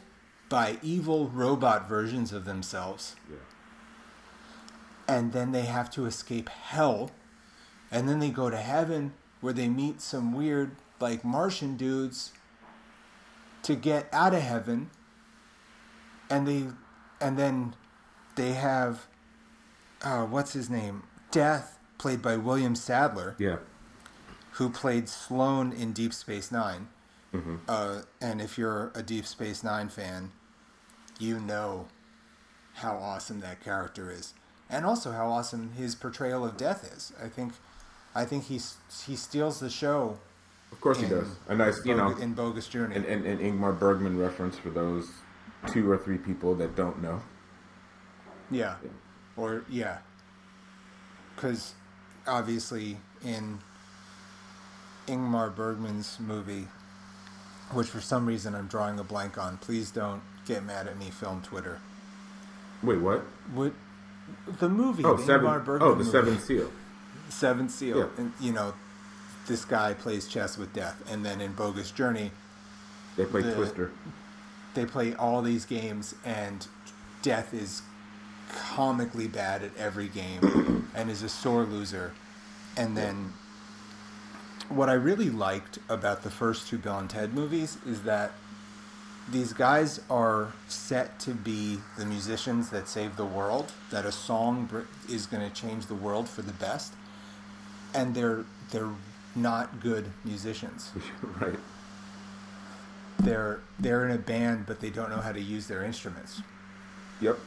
by 0.48 0.78
evil 0.82 1.28
robot 1.28 1.88
versions 1.88 2.32
of 2.32 2.44
themselves, 2.44 3.16
yeah. 3.30 3.36
and 5.06 5.32
then 5.32 5.52
they 5.52 5.62
have 5.62 5.90
to 5.90 6.06
escape 6.06 6.48
hell, 6.48 7.10
and 7.90 8.08
then 8.08 8.18
they 8.18 8.30
go 8.30 8.50
to 8.50 8.56
heaven 8.56 9.12
where 9.40 9.52
they 9.52 9.68
meet 9.68 10.00
some 10.00 10.32
weird 10.32 10.76
like 11.00 11.24
Martian 11.24 11.76
dudes 11.76 12.32
to 13.62 13.74
get 13.74 14.08
out 14.12 14.34
of 14.34 14.40
heaven. 14.40 14.90
And 16.30 16.48
they 16.48 16.66
and 17.20 17.38
then 17.38 17.74
they 18.36 18.52
have 18.52 19.06
uh, 20.02 20.24
what's 20.24 20.52
his 20.52 20.70
name? 20.70 21.02
Death 21.30 21.78
played 21.98 22.22
by 22.22 22.36
william 22.36 22.74
sadler. 22.74 23.34
Yeah. 23.38 23.56
Who 24.54 24.70
played 24.70 25.08
sloan 25.08 25.72
in 25.72 25.92
deep 25.92 26.12
space 26.12 26.50
9 26.52 26.88
Mhm. 27.32 27.58
uh, 27.68 28.02
and 28.20 28.40
if 28.40 28.56
you're 28.56 28.92
a 28.94 29.02
deep 29.02 29.26
space 29.26 29.64
nine 29.64 29.88
fan 29.88 30.30
you 31.18 31.40
know 31.40 31.88
how 32.74 32.96
awesome 32.96 33.40
that 33.40 33.60
character 33.62 34.10
is 34.10 34.34
and 34.70 34.86
also 34.86 35.10
how 35.10 35.26
awesome 35.28 35.72
his 35.72 35.94
portrayal 35.96 36.44
of 36.44 36.56
death 36.56 36.84
is 36.96 37.12
i 37.20 37.28
think 37.28 37.52
i 38.14 38.24
think 38.24 38.44
he's 38.44 38.76
he 39.06 39.16
steals 39.16 39.58
the 39.58 39.68
show 39.70 40.18
Of 40.72 40.80
course 40.80 40.98
he 41.00 41.06
does. 41.06 41.28
A 41.48 41.54
nice, 41.54 41.84
you 41.84 41.94
know, 41.96 42.16
in 42.16 42.34
bogus 42.34 42.66
journey 42.68 42.96
and, 42.96 43.04
an, 43.04 43.24
an 43.26 43.38
Ingmar 43.38 43.78
Bergman 43.78 44.16
reference 44.18 44.56
for 44.58 44.70
those 44.70 45.08
two 45.68 45.88
or 45.90 45.96
three 45.96 46.18
people 46.18 46.54
that 46.56 46.74
don't 46.74 47.00
know. 47.00 47.22
Yeah. 48.50 48.74
Yeah. 48.82 48.90
Or 49.36 49.64
yeah. 49.68 49.98
Cuz 51.36 51.74
obviously 52.26 52.98
in 53.24 53.60
Ingmar 55.06 55.54
Bergman's 55.54 56.18
movie 56.20 56.68
which 57.72 57.88
for 57.88 58.00
some 58.00 58.26
reason 58.26 58.54
I'm 58.54 58.66
drawing 58.66 58.98
a 58.98 59.04
blank 59.04 59.36
on. 59.38 59.56
Please 59.56 59.90
don't 59.90 60.20
get 60.46 60.62
mad 60.64 60.86
at 60.86 60.98
me 60.98 61.10
film 61.10 61.40
Twitter. 61.42 61.78
Wait, 62.82 63.00
what? 63.00 63.20
What 63.54 63.72
the 64.60 64.68
movie 64.68 65.02
Oh, 65.04 65.14
the 65.16 65.24
seven. 65.24 65.46
Ingmar 65.46 65.64
Bergman 65.64 65.88
Oh, 65.88 65.92
the 65.92 65.98
movie. 66.04 66.10
Seventh 66.10 66.44
Seal. 66.44 66.70
Seventh 67.30 67.70
Seal. 67.70 67.98
Yeah. 67.98 68.06
And 68.18 68.32
you 68.38 68.52
know 68.52 68.74
this 69.46 69.64
guy 69.64 69.94
plays 69.94 70.28
chess 70.28 70.56
with 70.58 70.72
death 70.72 71.02
and 71.10 71.24
then 71.24 71.40
in 71.40 71.52
Bogus 71.52 71.90
Journey 71.90 72.30
They 73.16 73.24
play 73.24 73.42
The- 73.42 73.54
Twister. 73.54 73.90
they 74.74 74.84
play 74.86 75.14
all 75.14 75.42
these 75.42 75.64
games 75.64 76.14
and 76.24 76.66
death 77.22 77.52
is 77.54 77.82
comically 78.50 79.26
bad 79.26 79.62
at 79.62 79.76
every 79.76 80.08
game 80.08 80.88
and 80.94 81.10
is 81.10 81.22
a 81.22 81.28
sore 81.28 81.64
loser 81.64 82.12
and 82.76 82.96
then 82.96 83.32
what 84.68 84.88
i 84.88 84.92
really 84.94 85.30
liked 85.30 85.78
about 85.88 86.22
the 86.22 86.30
first 86.30 86.68
two 86.68 86.78
bill 86.78 86.98
and 86.98 87.10
ted 87.10 87.34
movies 87.34 87.78
is 87.86 88.02
that 88.02 88.32
these 89.30 89.52
guys 89.54 90.00
are 90.10 90.52
set 90.68 91.18
to 91.18 91.30
be 91.30 91.78
the 91.96 92.04
musicians 92.04 92.68
that 92.70 92.86
save 92.88 93.16
the 93.16 93.24
world 93.24 93.72
that 93.90 94.04
a 94.04 94.12
song 94.12 94.68
is 95.08 95.26
going 95.26 95.42
to 95.48 95.54
change 95.54 95.86
the 95.86 95.94
world 95.94 96.28
for 96.28 96.42
the 96.42 96.52
best 96.52 96.92
and 97.94 98.14
they're 98.14 98.44
they're 98.70 98.90
not 99.34 99.80
good 99.80 100.10
musicians 100.24 100.90
right. 101.40 101.58
they're 103.20 103.60
they're 103.78 104.04
in 104.04 104.10
a 104.12 104.18
band 104.18 104.66
but 104.66 104.80
they 104.80 104.90
don't 104.90 105.10
know 105.10 105.20
how 105.20 105.32
to 105.32 105.40
use 105.40 105.66
their 105.66 105.82
instruments 105.84 106.40
Yep. 107.20 107.38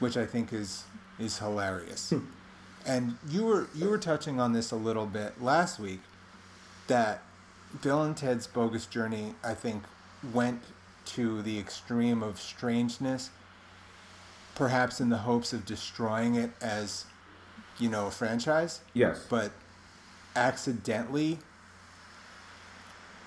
which 0.00 0.16
i 0.16 0.26
think 0.26 0.52
is 0.52 0.84
is 1.18 1.38
hilarious 1.38 2.10
hmm. 2.10 2.20
And 2.86 3.16
you 3.28 3.44
were 3.44 3.66
you 3.74 3.88
were 3.88 3.98
touching 3.98 4.38
on 4.40 4.52
this 4.52 4.70
a 4.70 4.76
little 4.76 5.06
bit 5.06 5.42
last 5.42 5.78
week 5.78 6.00
that 6.86 7.22
bill 7.82 8.02
and 8.02 8.16
ted's 8.16 8.46
bogus 8.46 8.86
journey 8.86 9.34
i 9.42 9.52
think 9.54 9.82
went 10.32 10.62
to 11.04 11.42
the 11.42 11.58
extreme 11.58 12.22
of 12.22 12.40
strangeness 12.40 13.30
perhaps 14.54 15.00
in 15.00 15.08
the 15.08 15.18
hopes 15.18 15.52
of 15.52 15.64
destroying 15.66 16.34
it 16.34 16.50
as 16.60 17.04
you 17.78 17.88
know 17.88 18.06
a 18.06 18.10
franchise 18.10 18.80
Yes. 18.94 19.26
but 19.28 19.50
accidentally 20.34 21.38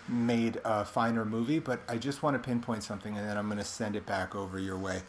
made 0.08 0.60
a 0.66 0.84
finer 0.86 1.24
movie. 1.26 1.60
But 1.60 1.82
I 1.88 1.98
just 1.98 2.24
want 2.24 2.36
to 2.36 2.40
pinpoint 2.44 2.84
something, 2.84 3.16
and 3.18 3.28
then 3.28 3.38
I'm 3.38 3.46
going 3.48 3.60
to 3.60 3.64
send 3.64 3.96
it 3.96 4.06
back 4.06 4.36
over 4.36 4.58
your 4.60 4.78
way. 4.78 5.02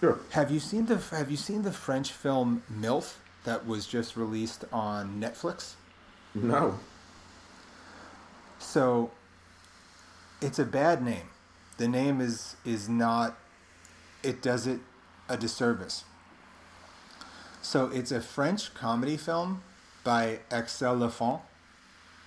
Sure. 0.00 0.18
Have 0.30 0.50
you 0.50 0.60
seen 0.60 0.86
the 0.86 0.96
Have 1.10 1.30
you 1.30 1.36
seen 1.36 1.62
the 1.62 1.72
French 1.72 2.12
film 2.12 2.62
MILF 2.72 3.16
that 3.44 3.66
was 3.66 3.86
just 3.86 4.16
released 4.16 4.64
on 4.72 5.20
Netflix? 5.20 5.74
No. 6.34 6.78
So, 8.58 9.10
it's 10.40 10.58
a 10.58 10.64
bad 10.64 11.02
name. 11.02 11.30
The 11.78 11.88
name 11.88 12.20
is 12.20 12.56
is 12.64 12.88
not. 12.88 13.38
It 14.22 14.42
does 14.42 14.66
it 14.66 14.80
a 15.28 15.36
disservice. 15.36 16.04
So 17.62 17.86
it's 17.86 18.10
a 18.12 18.20
French 18.20 18.72
comedy 18.74 19.16
film 19.16 19.62
by 20.04 20.40
Axelle 20.50 20.98
Laffont, 20.98 21.40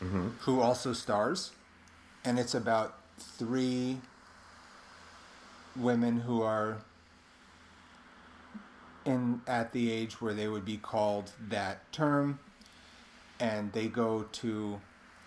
mm-hmm. 0.01 0.30
who 0.41 0.62
also 0.62 0.94
stars, 0.94 1.51
and 2.24 2.38
it's 2.38 2.53
about 2.53 2.98
three 3.18 4.00
women 5.75 6.22
who 6.22 6.41
are 6.41 6.77
in 9.05 9.41
at 9.48 9.72
the 9.72 9.91
age 9.91 10.22
where 10.22 10.34
they 10.34 10.48
would 10.48 10.65
be 10.65 10.77
called 10.77 11.31
that 11.50 11.91
term 11.91 12.39
and 13.39 13.74
they 13.74 13.88
go 13.88 14.24
to 14.31 14.79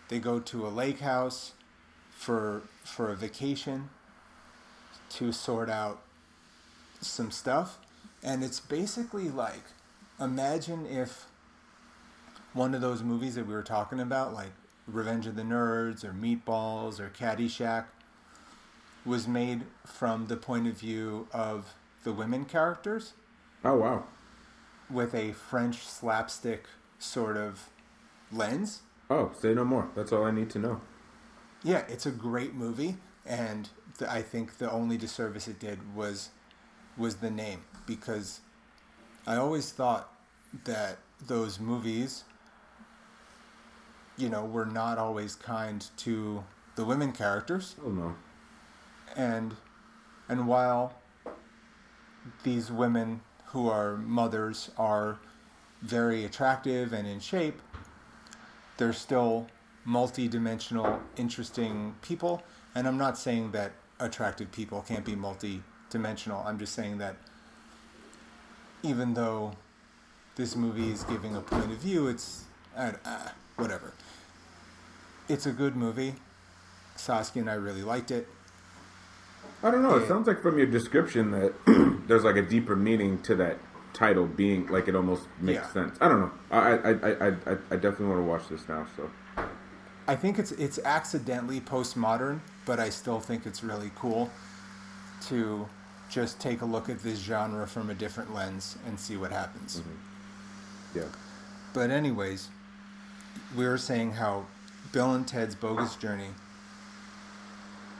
they 0.08 0.18
go 0.18 0.38
to 0.38 0.66
a 0.66 0.68
lake 0.68 1.00
house 1.00 1.52
for 2.10 2.62
for 2.84 3.10
a 3.10 3.16
vacation 3.16 3.90
to 5.10 5.32
sort 5.32 5.68
out 5.68 6.02
some 7.00 7.30
stuff. 7.30 7.78
And 8.22 8.42
it's 8.42 8.60
basically 8.60 9.28
like 9.28 9.64
imagine 10.20 10.86
if 10.86 11.26
one 12.52 12.74
of 12.74 12.80
those 12.80 13.02
movies 13.02 13.34
that 13.34 13.46
we 13.46 13.54
were 13.54 13.62
talking 13.62 14.00
about 14.00 14.32
like 14.32 14.52
Revenge 14.86 15.26
of 15.26 15.34
the 15.34 15.42
Nerds 15.42 16.04
or 16.04 16.12
Meatballs 16.12 17.00
or 17.00 17.10
Caddyshack 17.10 17.86
was 19.04 19.26
made 19.26 19.62
from 19.84 20.28
the 20.28 20.36
point 20.36 20.66
of 20.66 20.78
view 20.78 21.26
of 21.32 21.74
the 22.04 22.12
women 22.12 22.44
characters 22.44 23.14
Oh 23.64 23.76
wow. 23.76 24.04
with 24.90 25.14
a 25.14 25.32
French 25.32 25.86
slapstick 25.86 26.64
sort 26.98 27.36
of 27.36 27.68
lens. 28.30 28.82
Oh, 29.10 29.30
say 29.38 29.54
no 29.54 29.64
more. 29.64 29.88
That's 29.94 30.12
all 30.12 30.24
I 30.24 30.30
need 30.30 30.50
to 30.50 30.58
know. 30.58 30.80
Yeah, 31.62 31.84
it's 31.88 32.04
a 32.06 32.10
great 32.10 32.54
movie, 32.54 32.96
and 33.24 33.68
the, 33.98 34.10
I 34.10 34.20
think 34.22 34.58
the 34.58 34.70
only 34.70 34.96
disservice 34.98 35.48
it 35.48 35.58
did 35.58 35.94
was 35.96 36.30
was 36.96 37.16
the 37.16 37.30
name 37.30 37.64
because 37.86 38.40
I 39.26 39.36
always 39.36 39.72
thought 39.72 40.12
that 40.64 40.98
those 41.26 41.58
movies, 41.58 42.24
you 44.16 44.28
know, 44.28 44.44
were 44.44 44.66
not 44.66 44.98
always 44.98 45.34
kind 45.34 45.84
to 45.98 46.44
the 46.76 46.84
women 46.84 47.12
characters, 47.12 47.76
Oh 47.84 47.88
no. 47.90 48.14
and 49.16 49.54
and 50.28 50.46
while 50.46 50.94
these 52.42 52.70
women 52.70 53.20
who 53.54 53.68
are 53.70 53.96
mothers 53.96 54.68
are 54.76 55.16
very 55.80 56.24
attractive 56.24 56.92
and 56.92 57.06
in 57.06 57.20
shape, 57.20 57.62
they're 58.78 58.92
still 58.92 59.46
multi-dimensional, 59.84 61.00
interesting 61.16 61.94
people. 62.02 62.42
And 62.74 62.88
I'm 62.88 62.98
not 62.98 63.16
saying 63.16 63.52
that 63.52 63.70
attractive 64.00 64.50
people 64.50 64.84
can't 64.88 65.04
be 65.04 65.14
multi-dimensional. 65.14 66.42
I'm 66.44 66.58
just 66.58 66.74
saying 66.74 66.98
that 66.98 67.14
even 68.82 69.14
though 69.14 69.52
this 70.34 70.56
movie 70.56 70.90
is 70.90 71.04
giving 71.04 71.36
a 71.36 71.40
point 71.40 71.70
of 71.70 71.78
view, 71.78 72.08
it's 72.08 72.46
uh, 72.76 72.90
whatever. 73.54 73.92
It's 75.28 75.46
a 75.46 75.52
good 75.52 75.76
movie. 75.76 76.16
Saskia 76.96 77.42
and 77.42 77.50
I 77.50 77.54
really 77.54 77.84
liked 77.84 78.10
it. 78.10 78.26
I 79.64 79.70
don't 79.70 79.82
know. 79.82 79.96
It 79.96 80.06
sounds 80.06 80.26
like 80.28 80.42
from 80.42 80.58
your 80.58 80.66
description 80.66 81.30
that 81.30 81.54
there's 82.06 82.22
like 82.22 82.36
a 82.36 82.42
deeper 82.42 82.76
meaning 82.76 83.20
to 83.22 83.34
that 83.36 83.56
title 83.94 84.26
being 84.26 84.66
like 84.66 84.88
it 84.88 84.94
almost 84.94 85.26
makes 85.40 85.60
Yeah. 85.62 85.72
sense. 85.72 85.96
I 86.00 86.08
don't 86.08 86.20
know. 86.20 86.30
I 86.50 86.58
I, 86.58 86.90
I, 86.90 87.28
I, 87.28 87.56
I 87.70 87.76
definitely 87.76 88.06
want 88.06 88.18
to 88.20 88.24
watch 88.24 88.48
this 88.48 88.68
now. 88.68 88.86
So 88.96 89.10
I 90.06 90.16
think 90.16 90.38
it's 90.38 90.52
it's 90.52 90.78
accidentally 90.84 91.60
postmodern, 91.60 92.40
but 92.66 92.78
I 92.78 92.90
still 92.90 93.20
think 93.20 93.46
it's 93.46 93.64
really 93.64 93.90
cool 93.96 94.30
to 95.28 95.66
just 96.10 96.38
take 96.40 96.60
a 96.60 96.66
look 96.66 96.90
at 96.90 97.02
this 97.02 97.18
genre 97.20 97.66
from 97.66 97.88
a 97.88 97.94
different 97.94 98.34
lens 98.34 98.76
and 98.86 99.00
see 99.00 99.16
what 99.16 99.32
happens. 99.32 99.80
Mm-hmm. 99.80 100.98
yeah. 100.98 101.04
But 101.72 101.90
anyways, 101.90 102.48
we 103.56 103.66
were 103.66 103.78
saying 103.78 104.12
how 104.12 104.44
Bill 104.92 105.14
and 105.14 105.26
Ted's 105.26 105.54
Bogus 105.54 105.96
Journey 105.96 106.28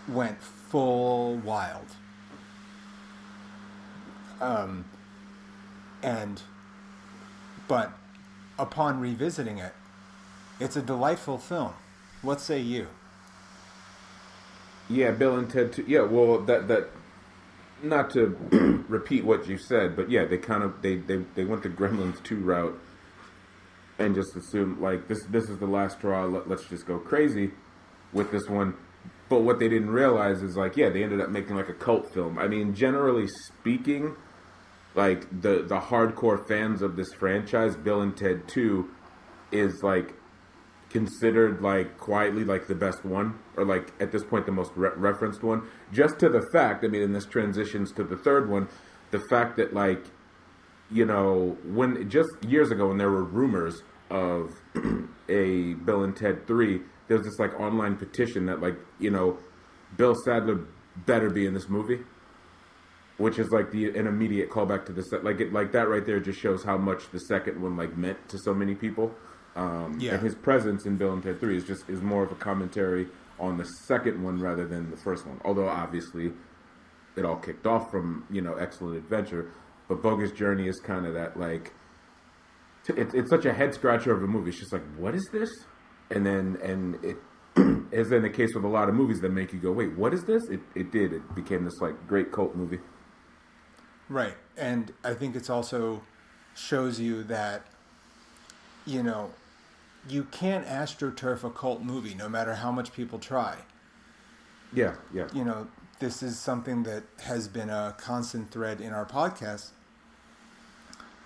went 0.07 0.37
full 0.75 1.37
wild. 1.37 1.87
Um, 4.41 4.87
and 6.03 6.43
but 7.69 7.93
upon 8.59 8.99
revisiting 8.99 9.59
it, 9.59 9.73
it's 10.59 10.75
a 10.75 10.83
delightful 10.83 11.39
film. 11.39 11.75
What 12.23 12.41
say 12.41 12.59
you? 12.59 12.89
Yeah, 14.91 15.13
Bill 15.13 15.37
and 15.37 15.49
Ted. 15.49 15.75
Too. 15.75 15.85
Yeah, 15.87 16.03
well, 16.03 16.41
that 16.41 16.67
that 16.67 16.89
not 17.81 18.11
to 18.15 18.37
repeat 18.89 19.25
what 19.25 19.47
you 19.47 19.57
said, 19.57 19.95
but 19.95 20.11
yeah, 20.11 20.25
they 20.25 20.39
kind 20.39 20.65
of 20.65 20.83
they 20.83 20.97
they 20.97 21.19
they 21.37 21.45
went 21.45 21.63
the 21.63 21.69
Gremlins 21.69 22.21
two 22.25 22.41
route 22.41 22.77
and 24.01 24.17
just 24.17 24.35
assumed 24.35 24.81
like 24.81 25.07
this 25.07 25.23
this 25.27 25.49
is 25.49 25.59
the 25.59 25.69
last 25.69 25.99
straw. 25.99 26.25
Let, 26.25 26.49
let's 26.49 26.65
just 26.65 26.85
go 26.85 26.99
crazy 26.99 27.53
with 28.13 28.33
this 28.33 28.49
one. 28.49 28.75
But 29.29 29.41
what 29.41 29.59
they 29.59 29.69
didn't 29.69 29.91
realize 29.91 30.43
is 30.43 30.57
like 30.57 30.77
yeah, 30.77 30.91
they 30.91 31.03
ended 31.03 31.21
up 31.21 31.31
making 31.31 31.57
like 31.57 31.69
a 31.69 31.75
cult 31.75 32.13
film. 32.13 32.39
I 32.39 32.49
mean, 32.49 32.75
generally 32.75 33.27
speaking, 33.27 34.17
like 34.95 35.29
the 35.43 35.63
the 35.63 35.81
hardcore 35.81 36.47
fans 36.47 36.83
of 36.83 36.97
this 36.97 37.13
franchise, 37.13 37.77
Bill 37.77 38.01
and 38.03 38.17
Ted 38.17 38.47
Two, 38.47 38.91
is 39.51 39.83
like 39.83 40.15
considered 40.95 41.61
like 41.61 41.99
quietly 41.99 42.45
like 42.45 42.69
the 42.69 42.75
best 42.75 43.05
one 43.05 43.37
or 43.57 43.65
like 43.65 43.93
at 44.01 44.13
this 44.13 44.23
point 44.23 44.47
the 44.47 44.53
most 44.53 44.71
re- 44.77 44.91
referenced 44.95 45.43
one 45.43 45.61
just 45.93 46.21
to 46.21 46.29
the 46.29 46.41
fact 46.53 46.85
i 46.85 46.87
mean 46.87 47.03
and 47.03 47.13
this 47.13 47.27
transitions 47.27 47.91
to 47.91 48.05
the 48.05 48.17
third 48.17 48.49
one 48.49 48.69
the 49.11 49.19
fact 49.19 49.57
that 49.57 49.75
like 49.75 50.05
you 50.93 51.05
know 51.05 51.59
when 51.65 52.09
just 52.09 52.31
years 52.47 52.71
ago 52.71 52.87
when 52.87 52.99
there 52.99 53.11
were 53.11 53.25
rumors 53.25 53.83
of 54.09 54.53
a 55.29 55.75
bill 55.85 56.05
and 56.05 56.17
ted 56.17 56.47
3 56.47 56.81
there 57.09 57.17
was 57.19 57.27
this 57.27 57.39
like 57.39 57.59
online 57.61 57.97
petition 57.97 58.47
that 58.47 58.61
like 58.61 58.77
you 58.99 59.11
know 59.11 59.39
bill 59.97 60.15
sadler 60.25 60.61
better 61.07 61.29
be 61.31 61.47
in 61.47 61.55
this 61.55 61.69
movie 61.69 62.01
which 63.17 63.39
is 63.39 63.51
like 63.51 63.71
the 63.71 63.97
an 63.97 64.07
immediate 64.07 64.51
callback 64.51 64.85
to 64.87 64.93
the 64.93 65.03
set 65.03 65.23
like 65.25 65.41
it 65.41 65.53
like 65.53 65.71
that 65.73 65.89
right 65.89 66.05
there 66.05 66.19
just 66.21 66.39
shows 66.41 66.65
how 66.65 66.77
much 66.77 67.11
the 67.13 67.21
second 67.21 67.61
one 67.61 67.77
like 67.77 67.97
meant 67.97 68.19
to 68.29 68.39
so 68.39 68.53
many 68.53 68.75
people. 68.75 69.15
Um 69.55 69.97
Yeah. 70.01 70.15
and 70.15 70.23
his 70.23 70.35
presence 70.35 70.85
in 70.85 70.97
bill 70.97 71.13
and 71.13 71.23
ted 71.23 71.39
3 71.39 71.57
is 71.57 71.65
just 71.65 71.89
is 71.89 72.01
more 72.03 72.25
of 72.25 72.33
a 72.33 72.35
commentary 72.35 73.09
on 73.39 73.57
the 73.57 73.65
second 73.65 74.21
one 74.23 74.41
rather 74.41 74.67
than 74.67 74.91
the 74.91 74.97
first 74.97 75.27
one. 75.27 75.41
Although 75.45 75.69
obviously 75.69 76.33
it 77.17 77.25
all 77.25 77.37
kicked 77.37 77.67
off 77.67 77.89
from 77.91 78.25
you 78.31 78.41
know 78.41 78.55
excellent 78.55 78.97
adventure 78.97 79.53
but 79.87 80.03
bogus 80.03 80.33
journey 80.33 80.67
is 80.67 80.81
kind 80.81 81.07
of 81.07 81.15
that 81.15 81.39
like 81.39 81.73
t- 82.85 82.95
it's, 82.97 83.15
it's 83.15 83.31
such 83.31 83.45
a 83.45 83.53
head 83.53 83.73
scratcher 83.75 84.13
of 84.13 84.25
a 84.25 84.27
movie. 84.27 84.51
It's 84.51 84.59
just 84.59 84.73
like 84.73 84.83
what 84.97 85.15
is 85.15 85.29
this 85.31 85.51
and 86.11 86.25
then 86.27 86.59
and 86.63 87.05
it 87.05 87.17
has 87.95 88.09
been 88.11 88.23
the 88.23 88.31
case 88.31 88.55
with 88.55 88.65
a 88.65 88.69
lot 88.69 88.89
of 88.89 88.95
movies 88.95 89.21
that 89.21 89.31
make 89.31 89.53
you 89.53 89.59
go 89.59 89.73
wait 89.73 89.93
what 89.97 90.13
is 90.15 90.25
this 90.25 90.45
it, 90.49 90.61
it 90.75 90.91
did 90.91 91.13
it 91.13 91.35
became 91.35 91.65
this 91.65 91.81
like 91.81 92.07
great 92.09 92.33
cult 92.33 92.55
movie 92.57 92.81
Right. 94.09 94.37
And 94.57 94.93
I 95.03 95.15
think 95.15 95.35
it's 95.35 95.51
also 95.51 96.03
shows 96.55 97.01
you 97.01 97.23
that, 97.25 97.67
you 98.87 99.03
know, 99.03 99.31
you 100.09 100.25
can't 100.25 100.67
astroturf 100.67 101.43
a 101.43 101.51
cult 101.51 101.83
movie 101.83 102.15
no 102.15 102.29
matter 102.29 102.55
how 102.55 102.71
much 102.71 102.93
people 102.93 103.19
try. 103.19 103.57
yeah 104.73 104.95
yeah 105.13 105.29
You 105.33 105.45
know, 105.45 105.69
this 106.01 106.23
is 106.23 106.39
something 106.39 106.83
that 106.83 107.05
has 107.21 107.49
been 107.49 107.71
a 107.71 107.95
constant 107.99 108.51
thread 108.51 108.81
in 108.81 108.93
our 108.93 109.07
podcast. 109.07 109.71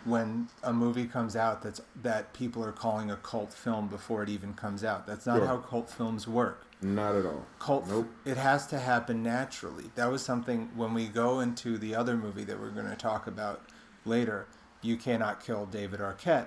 When 0.08 0.48
a 0.62 0.72
movie 0.72 1.06
comes 1.06 1.36
out 1.36 1.62
that's 1.62 1.80
that 2.02 2.32
people 2.32 2.64
are 2.64 2.72
calling 2.72 3.10
a 3.10 3.16
cult 3.16 3.52
film 3.52 3.88
before 3.88 4.22
it 4.22 4.28
even 4.28 4.54
comes 4.54 4.82
out. 4.84 5.06
That's 5.06 5.26
not 5.26 5.38
Sure. 5.38 5.46
how 5.46 5.56
cult 5.58 5.90
films 5.90 6.26
work. 6.26 6.64
not 6.80 7.14
at 7.16 7.26
all 7.26 7.44
cult 7.58 7.88
Nope. 7.88 8.08
it 8.24 8.36
has 8.36 8.66
to 8.68 8.78
happen 8.78 9.20
naturally 9.22 9.86
that 9.96 10.08
was 10.12 10.22
something 10.22 10.70
when 10.76 10.94
we 10.94 11.08
go 11.08 11.40
into 11.40 11.76
the 11.76 11.92
other 12.00 12.16
movie 12.16 12.44
that 12.44 12.60
we're 12.60 12.70
going 12.70 12.88
to 12.88 12.94
talk 13.10 13.26
about 13.26 13.62
later 14.04 14.46
you 14.80 14.96
cannot 14.96 15.42
kill 15.44 15.66
david 15.66 15.98
arquette 15.98 16.46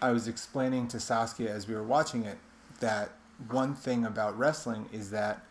i 0.00 0.12
was 0.12 0.28
explaining 0.28 0.86
to 0.86 1.00
saskia 1.00 1.50
as 1.52 1.66
we 1.66 1.74
were 1.74 1.82
watching 1.82 2.22
it 2.24 2.38
that 2.78 3.10
one 3.48 3.74
thing 3.74 4.04
about 4.04 4.38
wrestling 4.38 4.88
is 4.92 5.10
that 5.10 5.42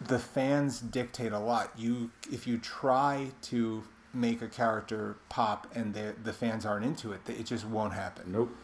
the 0.00 0.18
fans 0.18 0.80
dictate 0.80 1.30
a 1.32 1.38
lot 1.38 1.70
you 1.76 2.10
if 2.32 2.48
you 2.48 2.58
try 2.58 3.30
to 3.42 3.84
make 4.18 4.42
a 4.42 4.48
character 4.48 5.16
pop 5.28 5.66
and 5.74 5.94
the 5.94 6.14
the 6.22 6.32
fans 6.32 6.66
aren't 6.66 6.84
into 6.84 7.12
it 7.12 7.20
it 7.26 7.44
just 7.44 7.64
won't 7.64 7.92
happen 7.92 8.30
nope 8.32 8.54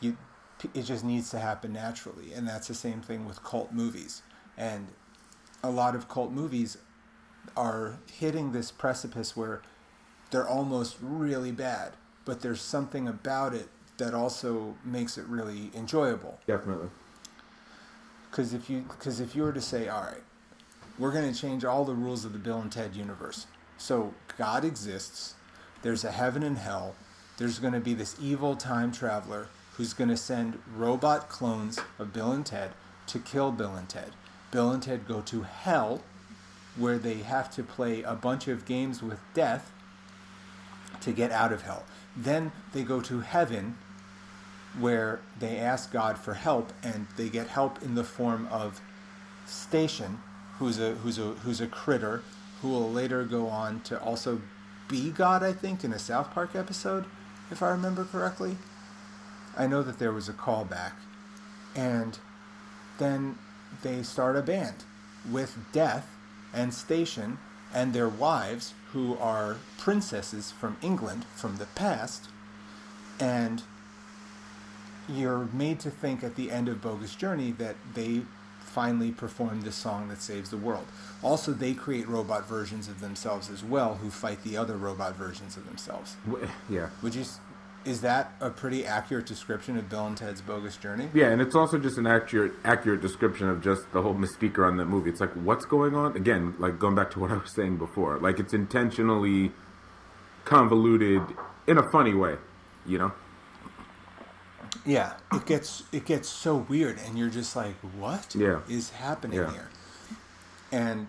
you 0.00 0.16
it 0.72 0.82
just 0.82 1.04
needs 1.04 1.30
to 1.30 1.38
happen 1.38 1.72
naturally 1.72 2.32
and 2.32 2.48
that's 2.48 2.68
the 2.68 2.74
same 2.74 3.00
thing 3.00 3.26
with 3.26 3.42
cult 3.42 3.72
movies 3.72 4.22
and 4.56 4.88
a 5.62 5.70
lot 5.70 5.94
of 5.94 6.08
cult 6.08 6.30
movies 6.30 6.78
are 7.56 7.98
hitting 8.12 8.52
this 8.52 8.70
precipice 8.70 9.36
where 9.36 9.62
they're 10.30 10.48
almost 10.48 10.96
really 11.00 11.52
bad, 11.52 11.92
but 12.24 12.40
there's 12.40 12.60
something 12.60 13.06
about 13.08 13.54
it 13.54 13.68
that 13.98 14.14
also 14.14 14.76
makes 14.84 15.16
it 15.16 15.24
really 15.26 15.70
enjoyable. 15.74 16.38
Definitely. 16.46 16.88
Because 18.30 18.52
if 18.52 18.68
you 18.68 18.80
because 18.80 19.20
if 19.20 19.36
you 19.36 19.42
were 19.42 19.52
to 19.52 19.60
say, 19.60 19.88
all 19.88 20.02
right, 20.02 20.22
we're 20.98 21.12
going 21.12 21.32
to 21.32 21.38
change 21.38 21.64
all 21.64 21.84
the 21.84 21.94
rules 21.94 22.24
of 22.24 22.32
the 22.32 22.38
Bill 22.38 22.60
and 22.60 22.70
Ted 22.70 22.96
universe. 22.96 23.46
So 23.78 24.14
God 24.38 24.64
exists. 24.64 25.34
There's 25.82 26.04
a 26.04 26.12
heaven 26.12 26.42
and 26.42 26.58
hell. 26.58 26.94
There's 27.36 27.58
going 27.58 27.72
to 27.74 27.80
be 27.80 27.94
this 27.94 28.16
evil 28.20 28.56
time 28.56 28.92
traveler 28.92 29.48
who's 29.76 29.92
going 29.92 30.10
to 30.10 30.16
send 30.16 30.58
robot 30.76 31.28
clones 31.28 31.78
of 31.98 32.12
Bill 32.12 32.32
and 32.32 32.46
Ted 32.46 32.70
to 33.08 33.18
kill 33.18 33.50
Bill 33.50 33.74
and 33.74 33.88
Ted. 33.88 34.12
Bill 34.50 34.70
and 34.70 34.82
Ted 34.82 35.06
go 35.06 35.20
to 35.22 35.42
hell, 35.42 36.02
where 36.76 36.96
they 36.98 37.18
have 37.18 37.50
to 37.56 37.62
play 37.62 38.02
a 38.02 38.14
bunch 38.14 38.48
of 38.48 38.64
games 38.64 39.02
with 39.02 39.18
death 39.34 39.72
to 41.00 41.12
get 41.12 41.32
out 41.32 41.52
of 41.52 41.62
hell. 41.62 41.84
Then 42.16 42.52
they 42.72 42.82
go 42.82 43.00
to 43.00 43.20
heaven, 43.20 43.76
where 44.78 45.20
they 45.38 45.58
ask 45.58 45.92
God 45.92 46.18
for 46.18 46.34
help, 46.34 46.72
and 46.82 47.06
they 47.16 47.28
get 47.28 47.48
help 47.48 47.82
in 47.82 47.94
the 47.94 48.04
form 48.04 48.48
of 48.50 48.80
Station, 49.46 50.20
who's 50.58 50.78
a 50.78 50.94
who's 50.94 51.18
a 51.18 51.32
who's 51.42 51.60
a 51.60 51.66
critter, 51.66 52.22
who 52.64 52.70
will 52.70 52.90
later 52.90 53.24
go 53.24 53.46
on 53.48 53.78
to 53.82 54.00
also 54.00 54.40
be 54.88 55.10
God, 55.10 55.42
I 55.42 55.52
think, 55.52 55.84
in 55.84 55.92
a 55.92 55.98
South 55.98 56.32
Park 56.32 56.56
episode, 56.56 57.04
if 57.50 57.62
I 57.62 57.68
remember 57.68 58.04
correctly. 58.04 58.56
I 59.54 59.66
know 59.66 59.82
that 59.82 59.98
there 59.98 60.12
was 60.12 60.30
a 60.30 60.32
callback, 60.32 60.92
and 61.76 62.18
then 62.96 63.36
they 63.82 64.02
start 64.02 64.34
a 64.34 64.40
band 64.40 64.84
with 65.30 65.58
Death 65.72 66.16
and 66.54 66.72
Station 66.72 67.36
and 67.74 67.92
their 67.92 68.08
wives, 68.08 68.72
who 68.92 69.18
are 69.18 69.58
princesses 69.76 70.50
from 70.50 70.78
England 70.80 71.26
from 71.36 71.58
the 71.58 71.66
past, 71.66 72.28
and 73.20 73.62
you're 75.06 75.48
made 75.52 75.80
to 75.80 75.90
think 75.90 76.24
at 76.24 76.36
the 76.36 76.50
end 76.50 76.68
of 76.70 76.80
Bogus 76.80 77.14
Journey 77.14 77.52
that 77.52 77.76
they 77.92 78.22
finally 78.74 79.12
perform 79.12 79.60
this 79.60 79.76
song 79.76 80.08
that 80.08 80.20
saves 80.20 80.50
the 80.50 80.56
world. 80.56 80.84
Also, 81.22 81.52
they 81.52 81.74
create 81.74 82.08
robot 82.08 82.48
versions 82.48 82.88
of 82.88 83.00
themselves 83.00 83.48
as 83.48 83.62
well, 83.62 83.94
who 83.94 84.10
fight 84.10 84.42
the 84.42 84.56
other 84.56 84.76
robot 84.76 85.14
versions 85.14 85.56
of 85.56 85.64
themselves. 85.66 86.16
Yeah. 86.68 86.88
Would 87.02 87.14
you? 87.14 87.24
Is 87.84 88.00
that 88.00 88.32
a 88.40 88.50
pretty 88.50 88.84
accurate 88.86 89.26
description 89.26 89.76
of 89.76 89.90
Bill 89.90 90.06
and 90.06 90.16
Ted's 90.16 90.40
Bogus 90.40 90.76
Journey? 90.76 91.08
Yeah, 91.14 91.28
and 91.28 91.40
it's 91.40 91.54
also 91.54 91.78
just 91.78 91.98
an 91.98 92.06
accurate 92.06 92.52
accurate 92.64 93.02
description 93.02 93.48
of 93.48 93.62
just 93.62 93.92
the 93.92 94.02
whole 94.02 94.14
mystique 94.14 94.58
around 94.58 94.78
that 94.78 94.86
movie. 94.86 95.10
It's 95.10 95.20
like 95.20 95.32
what's 95.34 95.66
going 95.66 95.94
on? 95.94 96.16
Again, 96.16 96.54
like 96.58 96.78
going 96.78 96.94
back 96.94 97.10
to 97.12 97.20
what 97.20 97.30
I 97.30 97.36
was 97.36 97.52
saying 97.54 97.76
before. 97.76 98.18
Like 98.18 98.40
it's 98.40 98.54
intentionally 98.54 99.52
convoluted 100.44 101.22
in 101.66 101.78
a 101.78 101.90
funny 101.90 102.14
way, 102.14 102.36
you 102.86 102.98
know? 102.98 103.12
Yeah, 104.84 105.14
it 105.32 105.46
gets 105.46 105.84
it 105.92 106.04
gets 106.04 106.28
so 106.28 106.56
weird, 106.56 106.98
and 107.06 107.18
you're 107.18 107.30
just 107.30 107.54
like, 107.56 107.74
what 107.98 108.34
is 108.34 108.90
Yeah. 108.90 108.96
happening 108.98 109.38
Yeah. 109.38 109.50
here? 109.52 109.68
And 110.72 111.08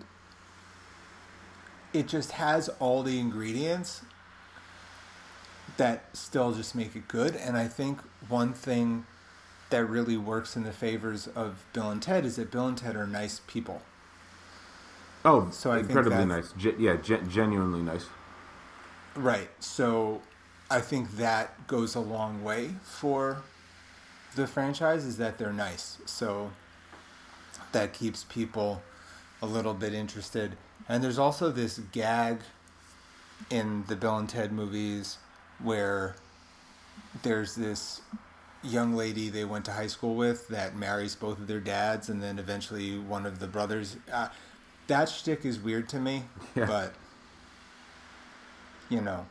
it 1.92 2.06
just 2.08 2.32
has 2.32 2.68
all 2.78 3.02
the 3.02 3.18
ingredients 3.18 4.02
that 5.76 6.04
still 6.16 6.52
just 6.52 6.74
make 6.74 6.94
it 6.94 7.08
good. 7.08 7.34
And 7.36 7.56
I 7.56 7.68
think 7.68 8.00
one 8.28 8.52
thing 8.52 9.06
that 9.70 9.84
really 9.86 10.16
works 10.16 10.56
in 10.56 10.62
the 10.62 10.72
favors 10.72 11.26
of 11.28 11.64
Bill 11.72 11.90
and 11.90 12.00
Ted 12.00 12.24
is 12.24 12.36
that 12.36 12.50
Bill 12.50 12.66
and 12.68 12.78
Ted 12.78 12.96
are 12.96 13.06
nice 13.06 13.40
people. 13.46 13.82
Oh, 15.24 15.50
So 15.50 15.72
I 15.72 15.78
incredibly 15.80 16.24
nice. 16.24 16.52
Ge- 16.52 16.78
yeah, 16.78 16.94
gen- 16.96 17.28
genuinely 17.28 17.82
nice. 17.82 18.06
Right. 19.16 19.50
So 19.58 20.22
I 20.70 20.80
think 20.80 21.16
that 21.16 21.66
goes 21.66 21.94
a 21.96 22.00
long 22.00 22.44
way 22.44 22.76
for 22.84 23.38
the 24.36 24.46
franchise 24.46 25.04
is 25.04 25.16
that 25.16 25.38
they're 25.38 25.52
nice. 25.52 25.98
So 26.06 26.52
that 27.72 27.92
keeps 27.92 28.24
people 28.24 28.82
a 29.42 29.46
little 29.46 29.74
bit 29.74 29.92
interested. 29.92 30.56
And 30.88 31.02
there's 31.02 31.18
also 31.18 31.50
this 31.50 31.78
gag 31.92 32.38
in 33.50 33.84
the 33.88 33.96
Bill 33.96 34.16
and 34.16 34.28
Ted 34.28 34.52
movies 34.52 35.18
where 35.62 36.14
there's 37.22 37.54
this 37.54 38.00
young 38.62 38.94
lady 38.94 39.28
they 39.28 39.44
went 39.44 39.64
to 39.64 39.72
high 39.72 39.86
school 39.86 40.14
with 40.14 40.48
that 40.48 40.76
marries 40.76 41.14
both 41.14 41.38
of 41.38 41.46
their 41.46 41.60
dads 41.60 42.08
and 42.08 42.22
then 42.22 42.38
eventually 42.38 42.98
one 42.98 43.26
of 43.26 43.38
the 43.38 43.46
brothers. 43.46 43.96
Uh, 44.12 44.28
that 44.86 45.08
shtick 45.08 45.44
is 45.44 45.58
weird 45.58 45.88
to 45.88 45.98
me, 45.98 46.22
Yeah. 46.54 46.66
but 46.66 46.94
you 48.88 49.00
know. 49.00 49.26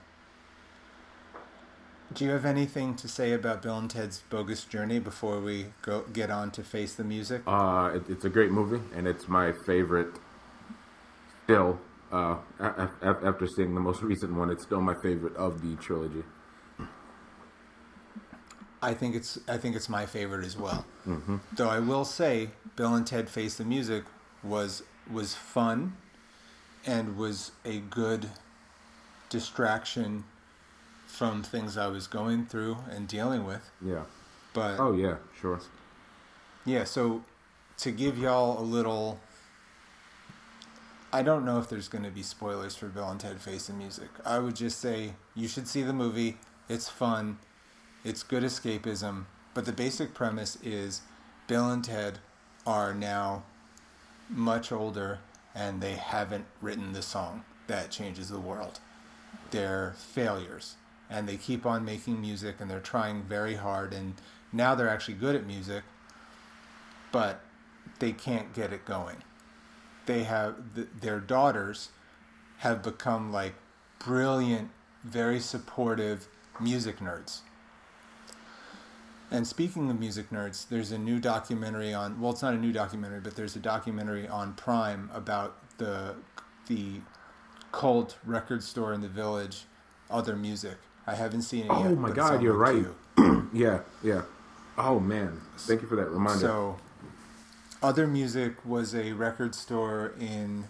Do 2.14 2.24
you 2.24 2.32
have 2.32 2.46
anything 2.46 2.96
to 2.98 3.08
say 3.08 3.34
about 3.34 3.62
Bill 3.62 3.78
and 3.78 3.90
Ted's 3.90 4.22
Bogus 4.30 4.64
Journey 4.64 5.00
before 5.00 5.40
we 5.42 5.68
go 5.82 6.02
get 6.14 6.30
on 6.30 6.52
to 6.52 6.64
face 6.64 6.94
the 6.96 7.04
music? 7.04 7.42
Uh, 7.48 7.92
it, 7.96 8.04
it's 8.10 8.24
a 8.26 8.30
great 8.30 8.52
movie, 8.52 8.82
and 8.96 9.08
it's 9.08 9.28
my 9.28 9.52
favorite. 9.52 10.16
Still, 11.46 11.80
uh, 12.12 12.38
a- 12.60 12.90
a- 13.02 13.18
after 13.28 13.48
seeing 13.48 13.74
the 13.74 13.82
most 13.82 14.02
recent 14.12 14.34
one, 14.34 14.50
it's 14.50 14.64
still 14.64 14.82
my 14.82 14.94
favorite 14.94 15.36
of 15.36 15.62
the 15.62 15.76
trilogy. 15.82 16.24
I 18.82 18.94
think 18.94 19.16
it's 19.16 19.40
I 19.48 19.58
think 19.58 19.76
it's 19.76 19.90
my 19.90 20.06
favorite 20.06 20.46
as 20.46 20.56
well. 20.56 20.86
Though 21.54 21.70
I 21.70 21.80
will 21.80 22.06
say, 22.06 22.50
Bill 22.76 22.94
and 22.94 23.06
Ted 23.06 23.30
Face 23.30 23.56
the 23.56 23.66
Music 23.66 24.04
was 24.44 24.84
was 25.12 25.34
fun, 25.34 25.98
and 26.86 27.18
was 27.18 27.52
a 27.66 27.80
good 27.80 28.30
distraction 29.30 30.24
from 31.16 31.42
things 31.44 31.78
I 31.78 31.88
was 31.88 32.08
going 32.08 32.46
through 32.46 32.78
and 32.92 33.08
dealing 33.08 33.46
with. 33.46 33.72
Yeah. 33.82 34.04
But 34.54 34.80
Oh 34.80 34.94
yeah, 34.94 35.16
sure. 35.40 35.62
Yeah, 36.66 36.84
so 36.84 37.24
to 37.78 37.92
give 37.92 38.18
y'all 38.18 38.60
a 38.60 38.64
little 38.64 39.20
I 41.14 41.22
don't 41.22 41.46
know 41.46 41.60
if 41.60 41.70
there's 41.70 41.88
going 41.88 42.04
to 42.04 42.12
be 42.12 42.24
spoilers 42.24 42.76
for 42.76 42.88
Bill 42.88 43.10
and 43.10 43.20
Ted 43.20 43.40
Face 43.40 43.68
the 43.68 43.74
Music. 43.74 44.10
I 44.26 44.40
would 44.40 44.56
just 44.58 44.82
say 44.82 45.14
you 45.34 45.48
should 45.48 45.68
see 45.68 45.82
the 45.82 45.94
movie. 45.94 46.38
It's 46.68 46.90
fun. 46.90 47.38
It's 48.04 48.22
good 48.22 48.44
escapism, 48.44 49.24
but 49.54 49.66
the 49.66 49.72
basic 49.72 50.14
premise 50.14 50.58
is 50.62 51.02
Bill 51.48 51.70
and 51.70 51.84
Ted 51.84 52.20
are 52.68 52.94
now 52.94 53.44
much 54.30 54.72
older 54.74 55.20
and 55.54 55.80
they 55.80 55.94
haven't 55.94 56.46
written 56.62 56.92
the 56.92 57.02
song 57.02 57.46
that 57.68 57.92
changes 57.92 58.28
the 58.28 58.40
world. 58.40 58.82
They're 59.52 59.94
failures 59.98 60.76
and 61.10 61.28
they 61.28 61.38
keep 61.38 61.66
on 61.66 61.86
making 61.86 62.20
music 62.20 62.56
and 62.60 62.70
they're 62.70 62.80
trying 62.80 63.24
very 63.24 63.56
hard 63.56 63.94
and 63.94 64.16
now 64.52 64.76
they're 64.76 64.90
actually 64.90 65.14
good 65.14 65.36
at 65.36 65.46
music 65.46 65.84
but 67.12 67.40
they 68.00 68.12
can't 68.12 68.54
get 68.54 68.74
it 68.74 68.84
going. 68.84 69.18
They 70.06 70.24
have 70.24 70.56
th- 70.76 70.88
their 71.00 71.22
daughters 71.22 71.90
have 72.58 72.84
become 72.84 73.32
like 73.32 73.56
brilliant, 74.00 74.70
very 75.04 75.40
supportive 75.40 76.28
music 76.60 77.00
nerds. 77.00 77.40
And 79.32 79.48
speaking 79.48 79.90
of 79.90 79.98
music 80.00 80.30
nerds, 80.30 80.68
there's 80.68 80.92
a 80.92 80.98
new 80.98 81.20
documentary 81.20 81.94
on 81.94 82.20
well, 82.20 82.32
it's 82.32 82.42
not 82.42 82.54
a 82.54 82.58
new 82.58 82.72
documentary, 82.72 83.22
but 83.22 83.36
there's 83.36 83.56
a 83.56 83.60
documentary 83.60 84.28
on 84.28 84.54
Prime 84.54 85.10
about 85.14 85.78
the 85.78 86.16
the 86.68 87.00
cult 87.72 88.18
record 88.26 88.62
store 88.62 88.94
in 88.94 89.00
the 89.00 89.08
village, 89.08 89.64
Other 90.10 90.36
Music. 90.36 90.78
I 91.08 91.16
haven't 91.16 91.44
seen 91.44 91.66
it 91.66 91.70
oh 91.70 91.84
yet. 91.84 91.92
Oh 91.92 91.96
my 91.96 92.12
God, 92.12 92.42
you're 92.42 92.54
my 92.54 92.72
right. 92.72 92.86
Yeah, 93.54 93.82
yeah. 94.04 94.24
Oh 94.78 95.00
man, 95.00 95.40
thank 95.58 95.82
you 95.82 95.88
for 95.88 95.96
that 95.96 96.10
reminder. 96.10 96.40
So, 96.40 96.78
Other 97.82 98.06
Music 98.06 98.54
was 98.66 98.94
a 98.94 99.14
record 99.14 99.56
store 99.56 100.14
in 100.20 100.66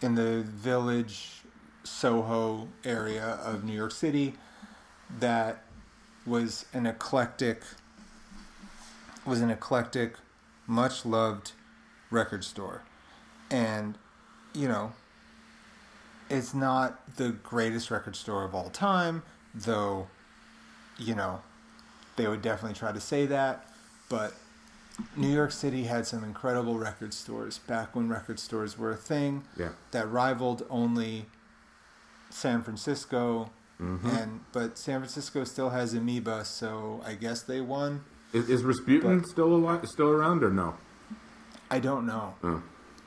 in 0.00 0.14
the 0.14 0.42
Village, 0.42 1.42
Soho 1.82 2.68
area 2.84 3.40
of 3.44 3.64
New 3.64 3.72
York 3.72 3.92
City 3.92 4.34
that 5.18 5.64
was 6.26 6.66
an 6.72 6.86
eclectic 6.86 7.62
was 9.26 9.40
an 9.40 9.50
eclectic, 9.50 10.14
much 10.66 11.04
loved 11.04 11.52
record 12.10 12.44
store. 12.44 12.82
And 13.50 13.98
you 14.54 14.68
know, 14.68 14.92
it's 16.30 16.54
not 16.54 17.16
the 17.16 17.30
greatest 17.30 17.90
record 17.90 18.16
store 18.16 18.44
of 18.44 18.54
all 18.54 18.70
time, 18.70 19.22
though 19.54 20.06
you 20.98 21.14
know, 21.14 21.40
they 22.16 22.26
would 22.28 22.42
definitely 22.42 22.76
try 22.78 22.92
to 22.92 23.00
say 23.00 23.24
that, 23.26 23.66
but 24.10 24.34
New 25.16 25.32
York 25.32 25.50
City 25.50 25.84
had 25.84 26.06
some 26.06 26.22
incredible 26.22 26.78
record 26.78 27.14
stores 27.14 27.56
back 27.58 27.96
when 27.96 28.08
record 28.10 28.38
stores 28.38 28.76
were 28.76 28.90
a 28.92 28.96
thing 28.96 29.42
yeah, 29.56 29.70
that 29.92 30.10
rivaled 30.10 30.64
only 30.70 31.26
San 32.30 32.62
Francisco 32.62 33.50
Mm-hmm. 33.80 34.08
and 34.10 34.40
but 34.52 34.76
San 34.76 35.00
Francisco 35.00 35.42
still 35.44 35.70
has 35.70 35.94
Amoeba, 35.94 36.44
so 36.44 37.00
I 37.06 37.14
guess 37.14 37.40
they 37.44 37.62
won. 37.62 38.04
is, 38.34 38.50
is 38.50 38.62
Rasputin 38.62 39.20
But- 39.20 39.28
still 39.30 39.54
alive, 39.54 39.88
still 39.88 40.10
around 40.10 40.44
or 40.44 40.50
no? 40.50 40.74
I 41.70 41.78
don't 41.78 42.04
know. 42.04 42.34
Oh, 42.44 42.62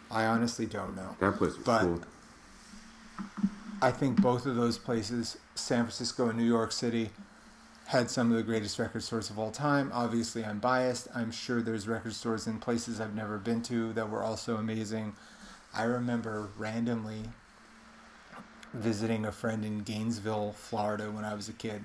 I 0.09 0.25
honestly 0.25 0.65
don't 0.65 0.95
know. 0.95 1.15
that 1.19 1.33
place 1.38 1.55
was 1.55 1.63
But 1.63 1.81
cool. 1.81 2.01
I 3.81 3.91
think 3.91 4.21
both 4.21 4.45
of 4.45 4.55
those 4.55 4.77
places, 4.77 5.38
San 5.55 5.83
Francisco 5.83 6.29
and 6.29 6.38
New 6.38 6.45
York 6.45 6.71
City, 6.71 7.09
had 7.88 8.09
some 8.09 8.31
of 8.31 8.38
the 8.38 8.43
greatest 8.43 8.79
record 8.79 9.03
stores 9.03 9.29
of 9.29 9.38
all 9.38 9.51
time. 9.51 9.91
Obviously, 9.93 10.45
I'm 10.45 10.59
biased. 10.59 11.09
I'm 11.13 11.31
sure 11.31 11.62
there's 11.62 11.88
record 11.88 12.13
stores 12.13 12.47
in 12.47 12.59
places 12.59 13.01
I've 13.01 13.13
never 13.13 13.38
been 13.38 13.62
to 13.63 13.91
that 13.93 14.09
were 14.09 14.23
also 14.23 14.55
amazing. 14.55 15.13
I 15.73 15.83
remember 15.83 16.49
randomly 16.57 17.23
visiting 18.73 19.25
a 19.25 19.31
friend 19.31 19.65
in 19.65 19.79
Gainesville, 19.79 20.53
Florida 20.53 21.12
when 21.12 21.25
I 21.25 21.33
was 21.33 21.49
a 21.49 21.53
kid, 21.53 21.83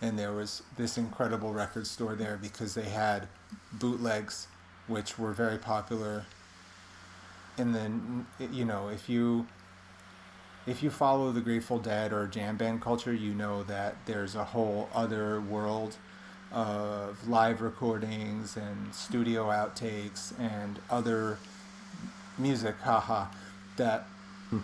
and 0.00 0.18
there 0.18 0.32
was 0.32 0.62
this 0.76 0.96
incredible 0.96 1.52
record 1.52 1.86
store 1.86 2.14
there 2.14 2.38
because 2.40 2.74
they 2.74 2.88
had 2.88 3.28
bootlegs, 3.72 4.46
which 4.86 5.18
were 5.18 5.32
very 5.32 5.58
popular. 5.58 6.24
And 7.58 7.74
then, 7.74 8.26
you 8.52 8.64
know, 8.64 8.88
if 8.88 9.08
you 9.08 9.46
if 10.66 10.82
you 10.82 10.90
follow 10.90 11.32
the 11.32 11.40
Grateful 11.40 11.78
Dead 11.78 12.12
or 12.12 12.26
jam 12.26 12.56
band 12.56 12.82
culture, 12.82 13.12
you 13.12 13.32
know 13.34 13.62
that 13.64 13.96
there's 14.06 14.34
a 14.34 14.44
whole 14.44 14.88
other 14.94 15.40
world 15.40 15.96
of 16.52 17.28
live 17.28 17.60
recordings 17.60 18.56
and 18.56 18.94
studio 18.94 19.46
outtakes 19.46 20.38
and 20.38 20.78
other 20.90 21.38
music, 22.36 22.76
haha, 22.80 23.26
that 23.76 24.06
hmm. 24.50 24.58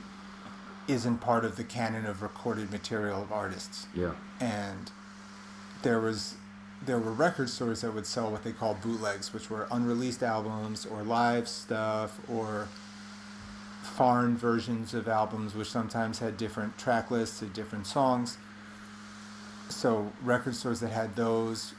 isn't 0.88 1.18
part 1.18 1.44
of 1.44 1.56
the 1.56 1.64
canon 1.64 2.06
of 2.06 2.22
recorded 2.22 2.70
material 2.70 3.22
of 3.22 3.32
artists. 3.32 3.86
Yeah. 3.94 4.12
And 4.40 4.90
there 5.82 6.00
was 6.00 6.34
there 6.84 6.98
were 6.98 7.12
record 7.12 7.48
stores 7.48 7.80
that 7.80 7.94
would 7.94 8.06
sell 8.06 8.30
what 8.30 8.44
they 8.44 8.52
call 8.52 8.74
bootlegs, 8.74 9.32
which 9.32 9.48
were 9.48 9.66
unreleased 9.70 10.22
albums 10.22 10.84
or 10.84 11.02
live 11.02 11.48
stuff 11.48 12.20
or 12.28 12.68
foreign 13.96 14.36
versions 14.36 14.92
of 14.92 15.08
albums, 15.08 15.54
which 15.54 15.70
sometimes 15.70 16.18
had 16.18 16.36
different 16.36 16.76
track 16.76 17.10
lists 17.10 17.40
and 17.40 17.52
different 17.52 17.86
songs. 17.86 18.36
So 19.68 20.12
record 20.22 20.54
stores 20.54 20.80
that 20.80 20.90
had 20.90 21.16
those 21.16 21.72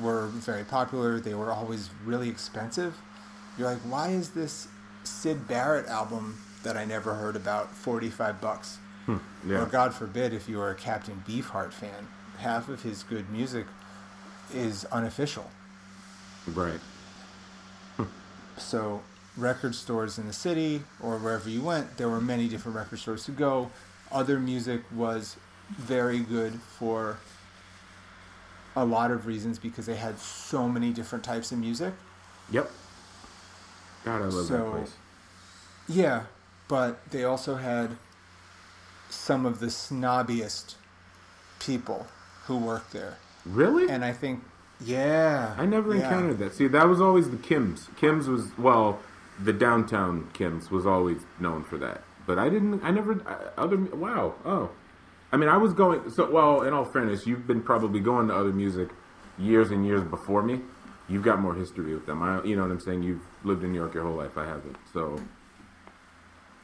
were 0.00 0.28
very 0.28 0.64
popular. 0.64 1.18
They 1.18 1.34
were 1.34 1.50
always 1.50 1.90
really 2.04 2.28
expensive. 2.28 2.96
You're 3.58 3.68
like, 3.68 3.80
why 3.80 4.08
is 4.10 4.30
this 4.30 4.68
Syd 5.02 5.48
Barrett 5.48 5.86
album 5.86 6.38
that 6.62 6.76
I 6.76 6.84
never 6.84 7.14
heard 7.14 7.34
about 7.34 7.74
45 7.74 8.40
bucks? 8.40 8.78
Hmm. 9.06 9.16
Yeah. 9.44 9.62
Or 9.62 9.66
God 9.66 9.92
forbid 9.92 10.32
if 10.32 10.48
you 10.48 10.60
are 10.60 10.70
a 10.70 10.74
Captain 10.74 11.24
Beefheart 11.26 11.72
fan, 11.72 12.08
half 12.38 12.68
of 12.68 12.82
his 12.82 13.02
good 13.02 13.28
music 13.28 13.66
is 14.54 14.84
unofficial. 14.86 15.50
Right. 16.46 16.80
So 18.56 19.02
record 19.40 19.74
stores 19.74 20.18
in 20.18 20.26
the 20.26 20.32
city 20.32 20.82
or 21.02 21.18
wherever 21.18 21.48
you 21.48 21.62
went, 21.62 21.96
there 21.96 22.08
were 22.08 22.20
many 22.20 22.48
different 22.48 22.76
record 22.76 22.98
stores 22.98 23.24
to 23.24 23.32
go. 23.32 23.70
Other 24.12 24.38
music 24.38 24.82
was 24.94 25.36
very 25.70 26.20
good 26.20 26.54
for 26.54 27.18
a 28.76 28.84
lot 28.84 29.10
of 29.10 29.26
reasons 29.26 29.58
because 29.58 29.86
they 29.86 29.96
had 29.96 30.18
so 30.18 30.68
many 30.68 30.92
different 30.92 31.24
types 31.24 31.52
of 31.52 31.58
music. 31.58 31.92
Yep. 32.50 32.70
God, 34.04 34.22
I 34.22 34.24
love 34.26 34.48
that 34.48 34.70
place. 34.70 34.92
Yeah, 35.88 36.22
but 36.68 37.10
they 37.10 37.24
also 37.24 37.56
had 37.56 37.90
some 39.08 39.44
of 39.44 39.60
the 39.60 39.66
snobbiest 39.66 40.76
people 41.58 42.06
who 42.46 42.56
worked 42.56 42.92
there. 42.92 43.18
Really? 43.44 43.88
And 43.88 44.04
I 44.04 44.12
think, 44.12 44.42
yeah. 44.80 45.54
I 45.58 45.66
never 45.66 45.94
yeah. 45.94 46.04
encountered 46.04 46.38
that. 46.38 46.54
See, 46.54 46.68
that 46.68 46.88
was 46.88 47.00
always 47.00 47.30
the 47.30 47.36
Kims. 47.36 47.90
Kims 47.96 48.26
was 48.26 48.56
well, 48.56 49.00
the 49.42 49.52
downtown 49.52 50.30
Kims 50.34 50.70
was 50.70 50.86
always 50.86 51.18
known 51.38 51.64
for 51.64 51.78
that. 51.78 52.02
But 52.26 52.38
I 52.38 52.48
didn't. 52.48 52.82
I 52.84 52.90
never. 52.90 53.20
I- 53.26 53.60
Other. 53.60 53.76
Wow. 53.76 54.34
Oh. 54.44 54.70
I 55.32 55.36
mean, 55.36 55.48
I 55.48 55.56
was 55.56 55.72
going. 55.72 56.10
So, 56.10 56.30
well, 56.30 56.62
in 56.62 56.72
all 56.72 56.84
fairness, 56.84 57.26
you've 57.26 57.46
been 57.46 57.62
probably 57.62 58.00
going 58.00 58.28
to 58.28 58.34
other 58.34 58.52
music 58.52 58.90
years 59.38 59.70
and 59.70 59.86
years 59.86 60.02
before 60.02 60.42
me. 60.42 60.60
You've 61.08 61.22
got 61.24 61.40
more 61.40 61.54
history 61.54 61.94
with 61.94 62.06
them. 62.06 62.22
I, 62.22 62.42
you 62.44 62.56
know 62.56 62.62
what 62.62 62.70
I'm 62.70 62.80
saying? 62.80 63.02
You've 63.02 63.22
lived 63.42 63.64
in 63.64 63.72
New 63.72 63.78
York 63.78 63.94
your 63.94 64.04
whole 64.04 64.16
life. 64.16 64.36
I 64.36 64.44
haven't. 64.44 64.76
So. 64.92 65.20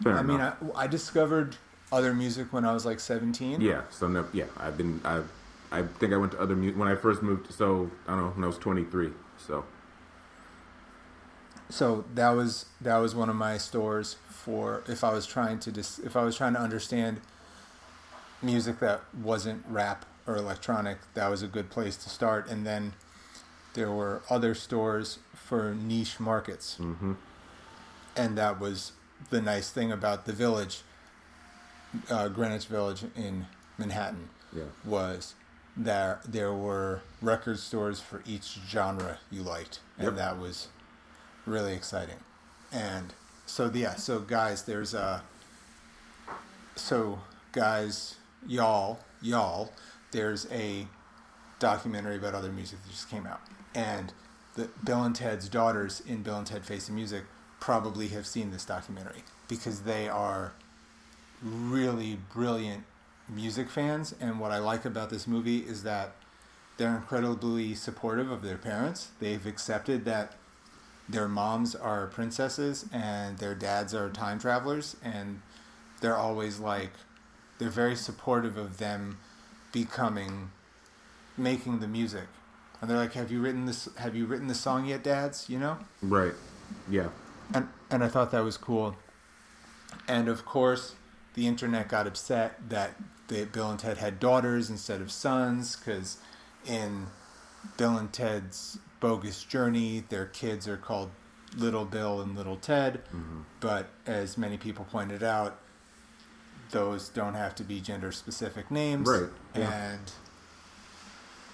Fair 0.02 0.18
I 0.18 0.22
mean. 0.22 0.40
I, 0.40 0.52
I 0.74 0.86
discovered 0.86 1.56
other 1.90 2.12
music 2.12 2.52
when 2.52 2.64
I 2.64 2.72
was 2.74 2.84
like 2.84 3.00
17. 3.00 3.60
Yeah. 3.60 3.82
So 3.90 4.08
no. 4.08 4.26
Yeah. 4.32 4.44
I've 4.56 4.76
been. 4.76 5.00
I. 5.04 5.22
I 5.72 5.82
think 5.82 6.12
I 6.12 6.16
went 6.16 6.30
to 6.32 6.40
other 6.40 6.54
music 6.54 6.78
when 6.78 6.86
I 6.88 6.94
first 6.94 7.22
moved. 7.22 7.52
So 7.52 7.90
I 8.06 8.12
don't 8.12 8.20
know 8.20 8.30
when 8.30 8.44
I 8.44 8.46
was 8.46 8.58
23. 8.58 9.10
So. 9.38 9.64
So 11.68 12.04
that 12.14 12.30
was 12.30 12.66
that 12.80 12.96
was 12.98 13.14
one 13.14 13.28
of 13.28 13.36
my 13.36 13.58
stores 13.58 14.16
for 14.28 14.82
if 14.86 15.02
I 15.02 15.12
was 15.12 15.26
trying 15.26 15.58
to 15.60 15.72
dis, 15.72 15.98
if 15.98 16.16
I 16.16 16.22
was 16.24 16.36
trying 16.36 16.54
to 16.54 16.60
understand 16.60 17.20
music 18.42 18.78
that 18.80 19.00
wasn't 19.22 19.64
rap 19.68 20.04
or 20.26 20.36
electronic 20.36 20.98
that 21.14 21.28
was 21.28 21.42
a 21.42 21.46
good 21.46 21.70
place 21.70 21.96
to 21.96 22.08
start 22.08 22.48
and 22.48 22.66
then 22.66 22.92
there 23.74 23.90
were 23.90 24.22
other 24.30 24.54
stores 24.54 25.18
for 25.34 25.74
niche 25.74 26.20
markets 26.20 26.76
Mm-hmm. 26.80 27.14
and 28.16 28.38
that 28.38 28.60
was 28.60 28.92
the 29.30 29.40
nice 29.40 29.70
thing 29.70 29.90
about 29.90 30.26
the 30.26 30.32
village 30.32 30.82
uh, 32.10 32.28
Greenwich 32.28 32.66
Village 32.66 33.04
in 33.16 33.46
Manhattan 33.78 34.28
Yeah. 34.54 34.64
was 34.84 35.34
that 35.76 36.30
there 36.30 36.52
were 36.52 37.00
record 37.22 37.58
stores 37.58 38.00
for 38.00 38.22
each 38.26 38.58
genre 38.68 39.18
you 39.30 39.42
liked, 39.42 39.80
and 39.98 40.06
Yep. 40.08 40.16
that 40.16 40.38
was 40.38 40.68
really 41.46 41.74
exciting. 41.74 42.18
And 42.72 43.14
so 43.46 43.70
yeah, 43.72 43.94
so 43.94 44.20
guys, 44.20 44.64
there's 44.64 44.94
a 44.94 45.22
so 46.74 47.20
guys, 47.52 48.16
y'all, 48.46 48.98
y'all, 49.22 49.72
there's 50.12 50.50
a 50.52 50.86
documentary 51.58 52.16
about 52.16 52.34
other 52.34 52.52
music 52.52 52.82
that 52.82 52.90
just 52.90 53.08
came 53.08 53.26
out, 53.26 53.40
and 53.74 54.12
the 54.56 54.68
Bill 54.84 55.02
and 55.02 55.14
Ted's 55.14 55.48
daughters 55.48 56.02
in 56.06 56.22
Bill 56.22 56.38
and 56.38 56.46
Ted 56.46 56.64
Face 56.64 56.86
the 56.86 56.92
Music 56.92 57.24
probably 57.60 58.08
have 58.08 58.26
seen 58.26 58.50
this 58.50 58.64
documentary 58.64 59.22
because 59.48 59.80
they 59.80 60.08
are 60.08 60.52
really 61.42 62.18
brilliant 62.32 62.84
music 63.28 63.68
fans 63.68 64.14
and 64.20 64.38
what 64.40 64.52
I 64.52 64.58
like 64.58 64.84
about 64.84 65.10
this 65.10 65.26
movie 65.26 65.58
is 65.58 65.82
that 65.82 66.12
they're 66.76 66.94
incredibly 66.94 67.74
supportive 67.74 68.30
of 68.30 68.42
their 68.42 68.56
parents. 68.56 69.08
They've 69.18 69.44
accepted 69.46 70.04
that 70.04 70.34
their 71.08 71.28
moms 71.28 71.74
are 71.74 72.06
princesses 72.06 72.86
and 72.92 73.38
their 73.38 73.54
dads 73.54 73.94
are 73.94 74.10
time 74.10 74.38
travelers 74.38 74.96
and 75.02 75.40
they're 76.00 76.16
always 76.16 76.58
like 76.58 76.90
they're 77.58 77.68
very 77.70 77.96
supportive 77.96 78.56
of 78.56 78.78
them 78.78 79.18
becoming 79.72 80.50
making 81.36 81.80
the 81.80 81.88
music. 81.88 82.26
And 82.80 82.90
they're 82.90 82.98
like, 82.98 83.14
"Have 83.14 83.30
you 83.32 83.40
written 83.40 83.66
this 83.66 83.88
have 83.96 84.14
you 84.14 84.26
written 84.26 84.48
the 84.48 84.54
song 84.54 84.86
yet, 84.86 85.02
dads?" 85.02 85.48
you 85.48 85.58
know? 85.58 85.78
Right. 86.02 86.34
Yeah. 86.88 87.08
and 87.54 87.68
and 87.90 88.04
I 88.04 88.08
thought 88.08 88.30
that 88.32 88.44
was 88.44 88.56
cool. 88.56 88.96
And 90.08 90.28
of 90.28 90.44
course, 90.44 90.94
the 91.34 91.46
internet 91.46 91.88
got 91.88 92.06
upset 92.06 92.68
that 92.68 92.94
they, 93.28 93.44
Bill 93.44 93.70
and 93.70 93.78
Ted 93.78 93.98
had 93.98 94.20
daughters 94.20 94.68
instead 94.68 95.00
of 95.00 95.10
sons 95.10 95.76
because 95.76 96.18
in 96.66 97.06
Bill 97.76 97.96
and 97.96 98.12
Ted's 98.12 98.78
Bogus 99.00 99.44
Journey, 99.44 100.04
their 100.08 100.26
kids 100.26 100.66
are 100.68 100.76
called 100.76 101.10
Little 101.56 101.84
Bill 101.84 102.20
and 102.20 102.36
Little 102.36 102.56
Ted. 102.56 103.02
Mm-hmm. 103.14 103.40
But 103.60 103.88
as 104.06 104.36
many 104.38 104.56
people 104.56 104.84
pointed 104.90 105.22
out, 105.22 105.58
those 106.70 107.08
don't 107.08 107.34
have 107.34 107.54
to 107.56 107.64
be 107.64 107.80
gender 107.80 108.12
specific 108.12 108.70
names. 108.70 109.08
Right, 109.08 109.30
yeah. 109.54 109.92
And 109.92 110.12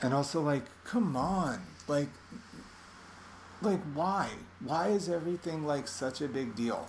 and 0.03 0.15
also 0.15 0.41
like, 0.41 0.65
come 0.85 1.17
on, 1.17 1.63
like 1.89 2.09
like 3.61 3.81
why 3.95 4.29
why 4.65 4.89
is 4.89 5.09
everything 5.09 5.65
like 5.67 5.87
such 5.89 6.21
a 6.21 6.29
big 6.29 6.57
deal 6.57 6.89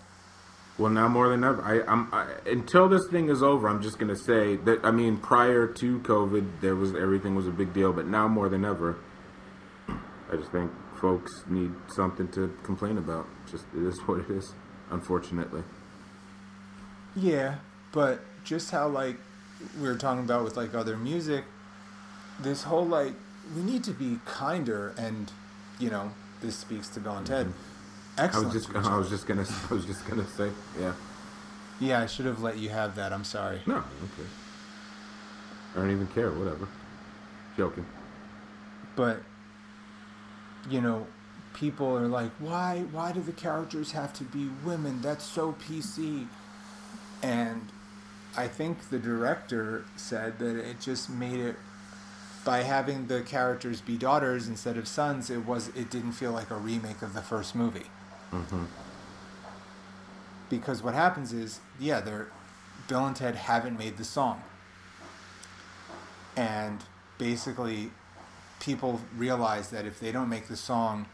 Well, 0.77 0.91
now 0.91 1.07
more 1.07 1.29
than 1.29 1.43
ever, 1.43 1.61
I, 1.61 1.81
I'm 1.91 2.09
I, 2.13 2.27
until 2.47 2.89
this 2.89 3.07
thing 3.11 3.29
is 3.29 3.43
over. 3.43 3.67
I'm 3.67 3.81
just 3.81 3.99
gonna 3.99 4.15
say 4.15 4.55
that. 4.57 4.83
I 4.83 4.91
mean, 4.91 5.17
prior 5.17 5.67
to 5.67 5.99
COVID, 5.99 6.61
there 6.61 6.75
was 6.75 6.95
everything 6.95 7.35
was 7.35 7.47
a 7.47 7.51
big 7.51 7.73
deal, 7.73 7.93
but 7.93 8.07
now 8.07 8.27
more 8.27 8.49
than 8.49 8.65
ever, 8.65 8.97
I 10.33 10.37
just 10.37 10.51
think 10.51 10.71
folks 10.99 11.43
need 11.47 11.71
something 11.87 12.27
to 12.29 12.51
complain 12.63 12.97
about. 12.97 13.27
Just 13.49 13.65
it 13.75 13.83
is 13.83 13.99
what 14.07 14.19
it 14.19 14.29
is, 14.29 14.53
unfortunately. 14.89 15.63
yeah 17.15 17.55
but 17.91 18.21
just 18.43 18.71
how 18.71 18.87
like 18.87 19.17
we 19.79 19.87
were 19.87 19.95
talking 19.95 20.23
about 20.23 20.43
with 20.43 20.57
like 20.57 20.73
other 20.73 20.97
music 20.97 21.43
this 22.39 22.63
whole 22.63 22.85
like 22.85 23.13
we 23.55 23.61
need 23.61 23.83
to 23.83 23.91
be 23.91 24.19
kinder 24.25 24.95
and 24.97 25.31
you 25.79 25.89
know 25.91 26.11
this 26.41 26.55
speaks 26.55 26.87
to 26.89 26.99
bill 26.99 27.15
and 27.17 27.27
ted 27.27 27.45
Mm-hmm. 28.17 28.35
I 28.35 28.39
was 28.39 28.53
just 28.53 28.75
I 28.75 28.97
was 28.97 29.09
just 29.09 29.27
gonna 29.27 29.45
I 29.69 29.73
was 29.73 29.85
just 29.85 30.07
gonna 30.07 30.25
say 30.27 30.49
yeah. 30.79 30.93
yeah 31.79 32.01
i 32.01 32.07
should 32.07 32.25
have 32.25 32.41
let 32.41 32.57
you 32.57 32.69
have 32.69 32.95
that 32.95 33.13
i'm 33.13 33.23
sorry 33.23 33.61
No, 33.67 33.77
okay. 33.77 34.27
I 35.75 35.79
don't 35.79 35.91
even 35.91 36.07
care. 36.07 36.29
Whatever. 36.31 36.67
Joking. 37.57 37.85
but 38.95 39.21
you 40.69 40.81
know 40.81 41.05
people 41.53 41.95
are 41.95 42.07
like 42.07 42.31
why 42.39 42.83
why 42.91 43.11
do 43.11 43.21
the 43.21 43.31
characters 43.31 43.91
have 43.91 44.11
to 44.13 44.23
be 44.23 44.49
women 44.65 45.01
that's 45.01 45.23
so 45.23 45.53
pc 45.53 46.27
and 47.21 47.71
I 48.35 48.47
think 48.47 48.89
the 48.89 48.99
director 48.99 49.85
said 49.95 50.39
that 50.39 50.55
it 50.57 50.79
just 50.81 51.09
made 51.09 51.39
it 51.39 51.55
by 52.43 52.63
having 52.63 53.07
the 53.07 53.21
characters 53.21 53.79
be 53.79 53.95
daughters 53.95 54.47
instead 54.47 54.77
of 54.77 54.87
sons. 54.87 55.29
It 55.29 55.45
was 55.45 55.69
it 55.69 55.89
didn't 55.89 56.13
feel 56.13 56.31
like 56.31 56.49
a 56.49 56.55
remake 56.55 57.01
of 57.01 57.13
the 57.13 57.21
first 57.21 57.55
movie. 57.55 57.85
Mm-hmm. 58.31 58.65
Because 60.49 60.83
what 60.83 60.93
happens 60.93 61.31
is, 61.31 61.59
yeah, 61.79 62.01
they're 62.01 62.27
Bill 62.87 63.05
and 63.05 63.15
Ted 63.15 63.35
haven't 63.35 63.77
made 63.77 63.97
the 63.97 64.03
song, 64.03 64.43
and 66.35 66.79
basically, 67.17 67.91
people 68.63 69.01
realize 69.17 69.69
that 69.71 69.85
if 69.85 69.99
they 69.99 70.11
don't 70.11 70.29
make 70.29 70.47
the 70.47 70.55
song 70.55 71.05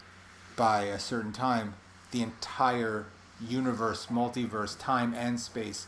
by 0.55 0.83
a 0.83 0.99
certain 0.99 1.33
time, 1.33 1.73
the 2.11 2.21
entire 2.21 3.07
universe, 3.45 4.07
multiverse, 4.07 4.77
time 4.77 5.13
and 5.13 5.39
space 5.39 5.87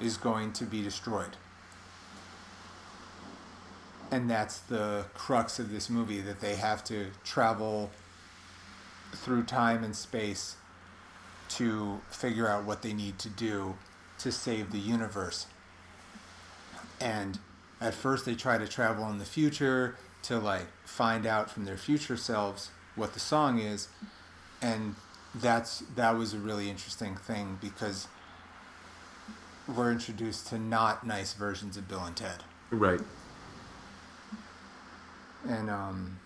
is 0.00 0.16
going 0.16 0.52
to 0.52 0.64
be 0.64 0.82
destroyed. 0.82 1.36
And 4.12 4.30
that's 4.30 4.58
the 4.58 5.04
crux 5.14 5.58
of 5.58 5.70
this 5.70 5.88
movie 5.90 6.20
that 6.20 6.40
they 6.40 6.56
have 6.56 6.82
to 6.84 7.06
travel 7.24 7.90
through 9.12 9.44
time 9.44 9.82
and 9.82 9.94
space 9.94 10.56
to 11.50 12.00
figure 12.10 12.48
out 12.48 12.64
what 12.64 12.82
they 12.82 12.92
need 12.92 13.18
to 13.18 13.28
do 13.28 13.74
to 14.18 14.30
save 14.30 14.70
the 14.70 14.78
universe. 14.78 15.46
And 17.00 17.38
at 17.80 17.94
first 17.94 18.26
they 18.26 18.34
try 18.34 18.58
to 18.58 18.68
travel 18.68 19.08
in 19.10 19.18
the 19.18 19.24
future 19.24 19.96
to 20.22 20.38
like 20.38 20.66
find 20.84 21.26
out 21.26 21.50
from 21.50 21.64
their 21.64 21.76
future 21.76 22.16
selves 22.16 22.70
what 22.96 23.14
the 23.14 23.20
song 23.20 23.58
is 23.58 23.88
and 24.60 24.94
that's 25.34 25.80
that 25.94 26.16
was 26.16 26.34
a 26.34 26.38
really 26.38 26.68
interesting 26.68 27.16
thing 27.16 27.58
because 27.60 28.08
we're 29.76 29.92
introduced 29.92 30.48
to 30.48 30.58
not 30.58 31.06
nice 31.06 31.32
versions 31.32 31.76
of 31.76 31.88
Bill 31.88 32.04
and 32.04 32.16
Ted. 32.16 32.42
Right. 32.70 33.00
And 35.48 35.70
um, 35.70 36.18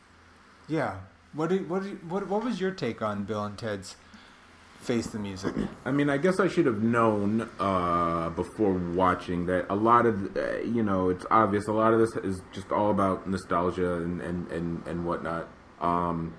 yeah. 0.68 0.96
What 1.32 1.50
did, 1.50 1.68
what 1.68 1.82
did, 1.82 2.08
what 2.08 2.28
what 2.28 2.44
was 2.44 2.60
your 2.60 2.70
take 2.70 3.02
on 3.02 3.24
Bill 3.24 3.44
and 3.44 3.58
Ted's 3.58 3.96
Face 4.84 5.06
the 5.06 5.18
Music? 5.18 5.54
I 5.84 5.90
mean, 5.90 6.10
I 6.10 6.18
guess 6.18 6.38
I 6.38 6.48
should 6.48 6.66
have 6.66 6.82
known 6.82 7.48
uh, 7.58 8.28
before 8.30 8.74
watching 8.74 9.46
that 9.46 9.66
a 9.70 9.74
lot 9.74 10.04
of, 10.04 10.36
uh, 10.36 10.58
you 10.60 10.82
know, 10.82 11.08
it's 11.08 11.24
obvious. 11.30 11.66
A 11.68 11.72
lot 11.72 11.94
of 11.94 12.00
this 12.00 12.14
is 12.22 12.42
just 12.52 12.70
all 12.70 12.90
about 12.90 13.26
nostalgia 13.28 13.94
and 13.94 14.20
and 14.20 14.50
and, 14.52 14.86
and 14.86 15.06
whatnot. 15.06 15.48
Um, 15.80 16.34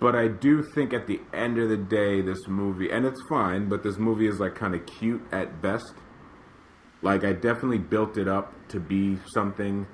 but 0.00 0.14
I 0.14 0.28
do 0.28 0.62
think 0.62 0.92
at 0.92 1.06
the 1.06 1.20
end 1.34 1.58
of 1.58 1.68
the 1.68 1.76
day, 1.76 2.20
this 2.20 2.46
movie, 2.46 2.90
and 2.90 3.04
it's 3.04 3.20
fine, 3.28 3.68
but 3.68 3.82
this 3.82 3.98
movie 3.98 4.28
is 4.28 4.38
like 4.38 4.54
kind 4.54 4.74
of 4.74 4.86
cute 4.86 5.22
at 5.32 5.60
best. 5.60 5.92
Like, 7.02 7.24
I 7.24 7.32
definitely 7.32 7.78
built 7.78 8.16
it 8.16 8.28
up 8.28 8.52
to 8.68 8.80
be 8.80 9.18
something 9.32 9.86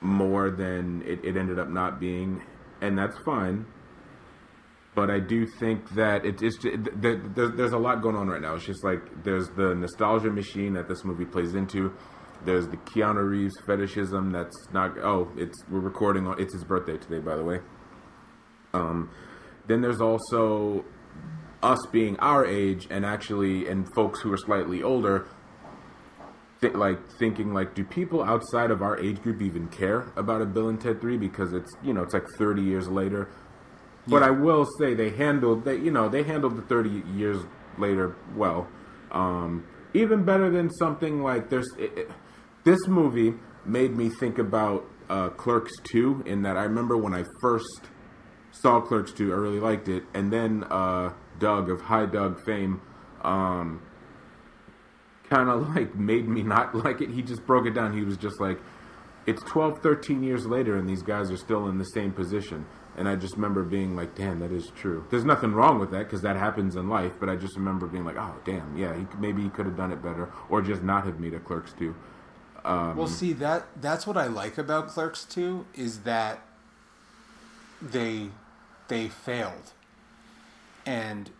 more 0.00 0.50
than 0.50 1.02
it, 1.02 1.24
it 1.24 1.36
ended 1.36 1.58
up 1.58 1.68
not 1.68 1.98
being, 1.98 2.42
and 2.80 2.96
that's 2.96 3.18
fine. 3.24 3.66
But 4.94 5.10
I 5.10 5.18
do 5.18 5.46
think 5.46 5.90
that 5.94 6.24
it, 6.24 6.40
it's 6.40 6.58
there's 6.62 7.72
a 7.72 7.78
lot 7.78 8.00
going 8.00 8.14
on 8.14 8.28
right 8.28 8.40
now. 8.40 8.54
It's 8.54 8.64
just 8.64 8.84
like 8.84 9.24
there's 9.24 9.48
the 9.50 9.74
nostalgia 9.74 10.30
machine 10.30 10.74
that 10.74 10.88
this 10.88 11.04
movie 11.04 11.24
plays 11.24 11.54
into. 11.54 11.92
There's 12.44 12.68
the 12.68 12.76
Keanu 12.76 13.28
Reeves 13.28 13.54
fetishism 13.66 14.30
that's 14.30 14.56
not. 14.72 14.96
Oh, 14.98 15.32
it's 15.36 15.64
we're 15.68 15.80
recording 15.80 16.26
on. 16.26 16.40
It's 16.40 16.52
his 16.52 16.62
birthday 16.62 16.96
today, 16.96 17.18
by 17.18 17.34
the 17.34 17.42
way. 17.42 17.60
Um, 18.72 19.10
then 19.66 19.80
there's 19.80 20.00
also 20.00 20.84
us 21.62 21.78
being 21.90 22.18
our 22.18 22.44
age 22.44 22.86
and 22.90 23.04
actually 23.04 23.66
and 23.68 23.92
folks 23.94 24.20
who 24.20 24.32
are 24.32 24.36
slightly 24.36 24.82
older 24.82 25.26
th- 26.60 26.74
like 26.74 26.98
thinking 27.18 27.54
like 27.54 27.74
do 27.74 27.82
people 27.82 28.22
outside 28.22 28.70
of 28.70 28.82
our 28.82 29.00
age 29.00 29.22
group 29.22 29.40
even 29.40 29.66
care 29.68 30.12
about 30.16 30.42
a 30.42 30.44
bill 30.44 30.68
and 30.68 30.78
ted 30.78 31.00
3 31.00 31.16
because 31.16 31.54
it's 31.54 31.70
you 31.82 31.94
know 31.94 32.02
it's 32.02 32.12
like 32.12 32.26
30 32.36 32.60
years 32.60 32.86
later 32.88 33.30
but 34.06 34.22
i 34.22 34.30
will 34.30 34.66
say 34.78 34.94
they 34.94 35.10
handled 35.10 35.64
they 35.64 35.76
you 35.76 35.90
know 35.90 36.08
they 36.08 36.22
handled 36.22 36.56
the 36.56 36.62
30 36.62 37.02
years 37.14 37.38
later 37.78 38.16
well 38.36 38.68
um, 39.10 39.64
even 39.92 40.24
better 40.24 40.50
than 40.50 40.68
something 40.70 41.22
like 41.22 41.48
there's 41.50 41.68
it, 41.78 41.96
it, 41.96 42.10
this 42.64 42.88
movie 42.88 43.34
made 43.64 43.96
me 43.96 44.08
think 44.08 44.38
about 44.38 44.84
uh, 45.08 45.28
clerks 45.30 45.72
2 45.84 46.24
in 46.26 46.42
that 46.42 46.56
i 46.56 46.62
remember 46.62 46.96
when 46.96 47.14
i 47.14 47.24
first 47.40 47.88
saw 48.54 48.80
Clerks 48.80 49.12
2. 49.12 49.32
I 49.32 49.36
really 49.36 49.60
liked 49.60 49.88
it. 49.88 50.04
And 50.14 50.32
then 50.32 50.64
uh, 50.70 51.12
Doug 51.38 51.70
of 51.70 51.82
High 51.82 52.06
Doug 52.06 52.42
fame 52.44 52.80
um, 53.22 53.82
kind 55.28 55.48
of 55.48 55.74
like 55.74 55.94
made 55.94 56.28
me 56.28 56.42
not 56.42 56.74
like 56.84 57.00
it. 57.00 57.10
He 57.10 57.22
just 57.22 57.44
broke 57.46 57.66
it 57.66 57.74
down. 57.74 57.96
He 57.96 58.04
was 58.04 58.16
just 58.16 58.40
like, 58.40 58.60
it's 59.26 59.42
12, 59.42 59.80
13 59.82 60.22
years 60.22 60.46
later, 60.46 60.76
and 60.76 60.88
these 60.88 61.02
guys 61.02 61.30
are 61.30 61.36
still 61.36 61.68
in 61.68 61.78
the 61.78 61.84
same 61.84 62.12
position. 62.12 62.66
And 62.96 63.08
I 63.08 63.16
just 63.16 63.34
remember 63.34 63.64
being 63.64 63.96
like, 63.96 64.14
damn, 64.14 64.40
that 64.40 64.52
is 64.52 64.70
true. 64.76 65.04
There's 65.10 65.24
nothing 65.24 65.52
wrong 65.52 65.78
with 65.78 65.90
that 65.90 66.04
because 66.04 66.22
that 66.22 66.36
happens 66.36 66.76
in 66.76 66.88
life. 66.88 67.12
But 67.18 67.28
I 67.28 67.36
just 67.36 67.56
remember 67.56 67.86
being 67.86 68.04
like, 68.04 68.16
oh, 68.16 68.34
damn, 68.44 68.76
yeah, 68.76 68.96
he, 68.96 69.06
maybe 69.18 69.42
he 69.42 69.48
could 69.48 69.66
have 69.66 69.76
done 69.76 69.90
it 69.92 70.02
better 70.02 70.30
or 70.48 70.62
just 70.62 70.82
not 70.82 71.04
have 71.04 71.18
made 71.18 71.34
a 71.34 71.40
Clerks 71.40 71.72
2. 71.78 71.94
Um, 72.64 72.96
well, 72.96 73.08
see 73.08 73.34
that 73.34 73.66
that's 73.82 74.06
what 74.06 74.16
I 74.16 74.26
like 74.26 74.56
about 74.56 74.88
Clerks 74.88 75.24
2 75.24 75.66
is 75.74 76.00
that 76.00 76.40
they 77.82 78.28
they 78.88 79.08
failed. 79.08 79.72
And 80.86 81.30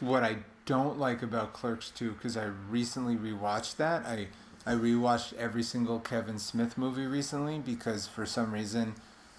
what 0.00 0.22
I 0.22 0.38
don't 0.66 0.98
like 0.98 1.22
about 1.22 1.52
Clerks 1.52 1.90
2, 1.90 2.12
because 2.12 2.36
I 2.36 2.44
recently 2.44 3.16
rewatched 3.16 3.76
that, 3.76 4.04
I, 4.04 4.28
I 4.66 4.72
rewatched 4.72 5.32
every 5.34 5.62
single 5.62 5.98
Kevin 5.98 6.38
Smith 6.38 6.76
movie 6.76 7.06
recently 7.06 7.58
because 7.58 8.06
for 8.06 8.26
some 8.26 8.52
reason 8.52 8.94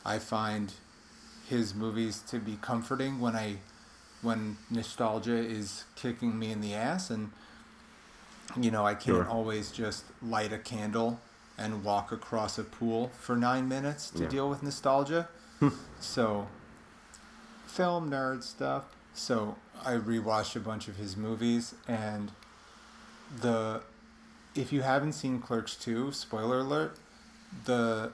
I 0.06 0.20
find 0.20 0.74
his 1.48 1.74
movies 1.74 2.22
to 2.30 2.40
be 2.40 2.58
comforting 2.62 3.20
when 3.20 3.36
I 3.36 3.58
when 4.22 4.58
nostalgia 4.70 5.38
is 5.38 5.86
kicking 5.96 6.38
me 6.38 6.52
in 6.52 6.62
the 6.62 6.74
ass 6.74 7.10
and 7.10 7.32
you 8.58 8.70
know 8.70 8.86
I 8.86 8.94
can't 8.94 9.06
sure. 9.06 9.28
always 9.28 9.72
just 9.72 10.04
light 10.22 10.52
a 10.52 10.58
candle 10.58 11.20
and 11.58 11.84
walk 11.84 12.12
across 12.12 12.58
a 12.58 12.64
pool 12.64 13.12
for 13.20 13.36
9 13.36 13.68
minutes 13.68 14.10
to 14.12 14.24
yeah. 14.24 14.30
deal 14.30 14.50
with 14.50 14.64
nostalgia. 14.64 15.28
Hmm. 15.60 15.70
so 16.00 16.48
film 17.68 18.10
nerd 18.10 18.44
stuff. 18.44 18.86
So 19.14 19.56
I 19.86 19.94
rewatched 19.94 20.56
a 20.56 20.60
bunch 20.60 20.88
of 20.88 20.98
his 20.98 21.16
movies, 21.16 21.76
and 21.88 22.32
the 23.42 23.82
if 24.56 24.74
you 24.74 24.82
haven't 24.82 25.14
seen 25.14 25.40
Clerks 25.40 25.76
2, 25.76 26.12
spoiler 26.12 26.60
alert, 26.60 26.98
the 27.66 28.12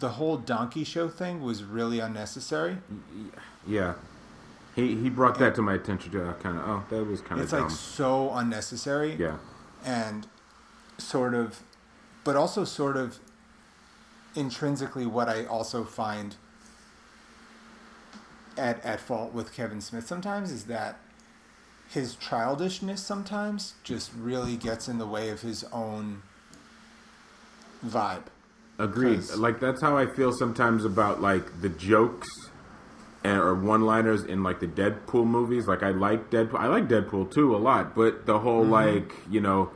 the 0.00 0.10
whole 0.10 0.36
donkey 0.36 0.84
show 0.84 1.08
thing 1.08 1.42
was 1.42 1.64
really 1.64 1.98
unnecessary. 2.00 2.78
Yeah. 3.66 3.94
He 4.74 4.94
he 4.96 5.10
brought 5.10 5.38
that 5.38 5.54
to 5.56 5.62
my 5.62 5.74
attention 5.74 6.12
to 6.12 6.34
kind 6.40 6.56
of 6.58 6.68
oh 6.68 6.84
that 6.90 7.04
was 7.04 7.20
kind 7.20 7.40
of 7.40 7.44
It's 7.44 7.52
dumb. 7.52 7.62
like 7.62 7.70
so 7.70 8.32
unnecessary. 8.34 9.14
Yeah. 9.14 9.36
And 9.84 10.26
sort 10.98 11.34
of 11.34 11.62
but 12.24 12.36
also 12.36 12.64
sort 12.64 12.96
of 12.96 13.18
intrinsically 14.34 15.06
what 15.06 15.28
I 15.28 15.44
also 15.46 15.84
find 15.84 16.36
at, 18.56 18.84
at 18.84 19.00
fault 19.00 19.32
with 19.32 19.52
Kevin 19.54 19.80
Smith 19.80 20.06
sometimes 20.06 20.50
is 20.50 20.64
that 20.64 20.98
his 21.88 22.14
childishness 22.16 23.02
sometimes 23.02 23.74
just 23.82 24.10
really 24.14 24.56
gets 24.56 24.88
in 24.88 24.98
the 24.98 25.06
way 25.06 25.30
of 25.30 25.40
his 25.40 25.64
own 25.72 26.22
vibe. 27.84 28.24
Agreed. 28.78 29.24
Like 29.36 29.58
that's 29.58 29.82
how 29.82 29.96
I 29.96 30.06
feel 30.14 30.32
sometimes 30.32 30.84
about 30.84 31.20
like 31.20 31.60
the 31.60 31.68
jokes 31.68 32.28
and 33.24 33.38
or 33.38 33.54
one-liners 33.54 34.22
in 34.22 34.44
like 34.44 34.60
the 34.60 34.68
Deadpool 34.68 35.26
movies. 35.26 35.66
Like 35.66 35.82
I 35.82 35.90
like 35.90 36.30
Deadpool. 36.30 36.58
I 36.58 36.66
like 36.68 36.88
Deadpool 36.88 37.32
too 37.32 37.56
a 37.56 37.58
lot, 37.58 37.96
but 37.96 38.26
the 38.26 38.38
whole 38.38 38.62
mm-hmm. 38.62 38.72
like 38.72 39.14
you 39.28 39.40
know, 39.40 39.70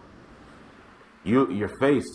you 1.24 1.50
your 1.50 1.68
face. 1.80 2.06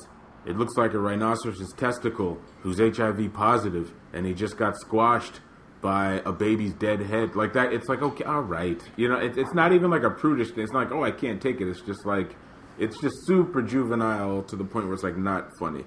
It 0.46 0.58
looks 0.58 0.78
like 0.78 0.94
a 0.94 1.00
rhinoceros's 1.00 1.74
testicle 1.76 2.40
who's 2.62 2.80
HIV 2.80 3.34
positive, 3.34 3.92
and 4.14 4.26
he 4.26 4.34
just 4.34 4.58
got 4.58 4.78
squashed 4.78 5.42
by 5.82 6.22
a 6.26 6.32
baby's 6.32 6.74
dead 6.74 7.00
head 7.02 7.36
like 7.36 7.54
that 7.54 7.72
it's 7.72 7.88
like 7.88 8.02
okay 8.02 8.24
all 8.24 8.42
right 8.42 8.82
you 8.96 9.08
know 9.08 9.18
it, 9.18 9.38
it's 9.38 9.54
not 9.54 9.72
even 9.72 9.92
like 9.92 10.02
a 10.02 10.10
prudish 10.10 10.50
thing 10.50 10.64
it's 10.64 10.74
not 10.74 10.86
like 10.86 10.92
oh 10.92 11.04
i 11.04 11.12
can't 11.12 11.40
take 11.40 11.62
it 11.62 11.70
it's 11.70 11.82
just 11.82 12.04
like 12.04 12.36
it's 12.80 13.00
just 13.00 13.16
super 13.28 13.62
juvenile 13.62 14.42
to 14.42 14.56
the 14.56 14.64
point 14.64 14.86
where 14.86 14.96
it's 14.96 15.04
like 15.04 15.18
not 15.18 15.50
funny 15.60 15.86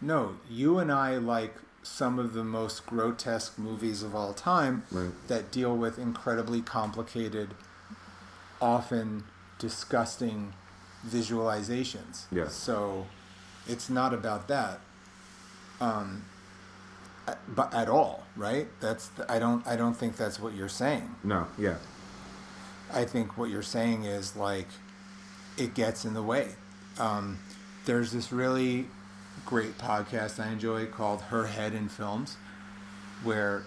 no 0.00 0.36
you 0.50 0.78
and 0.78 0.90
i 0.90 1.16
like 1.16 1.54
some 1.82 2.18
of 2.18 2.34
the 2.34 2.44
most 2.44 2.84
grotesque 2.86 3.58
movies 3.58 4.02
of 4.02 4.14
all 4.14 4.34
time 4.34 4.82
right. 4.90 5.10
that 5.28 5.50
deal 5.50 5.76
with 5.76 5.98
incredibly 5.98 6.60
complicated 6.60 7.54
often 8.60 9.24
disgusting 9.58 10.52
visualizations 11.06 12.24
yeah 12.32 12.48
so 12.48 13.06
it's 13.66 13.88
not 13.88 14.12
about 14.12 14.48
that 14.48 14.80
um, 15.80 16.24
but 17.48 17.72
at 17.74 17.88
all, 17.88 18.24
right? 18.36 18.68
That's 18.80 19.08
the, 19.08 19.30
I 19.30 19.38
don't 19.38 19.66
I 19.66 19.76
don't 19.76 19.94
think 19.94 20.16
that's 20.16 20.40
what 20.40 20.54
you're 20.54 20.68
saying. 20.68 21.14
No, 21.22 21.46
yeah. 21.58 21.76
I 22.92 23.04
think 23.04 23.36
what 23.36 23.50
you're 23.50 23.62
saying 23.62 24.04
is 24.04 24.36
like 24.36 24.68
it 25.56 25.74
gets 25.74 26.04
in 26.04 26.14
the 26.14 26.22
way. 26.22 26.48
Um, 26.98 27.38
there's 27.84 28.12
this 28.12 28.32
really 28.32 28.86
great 29.48 29.78
podcast 29.78 30.38
I 30.38 30.52
enjoy 30.52 30.84
called 30.84 31.22
Her 31.22 31.46
Head 31.46 31.72
in 31.72 31.88
Films, 31.88 32.36
where 33.24 33.62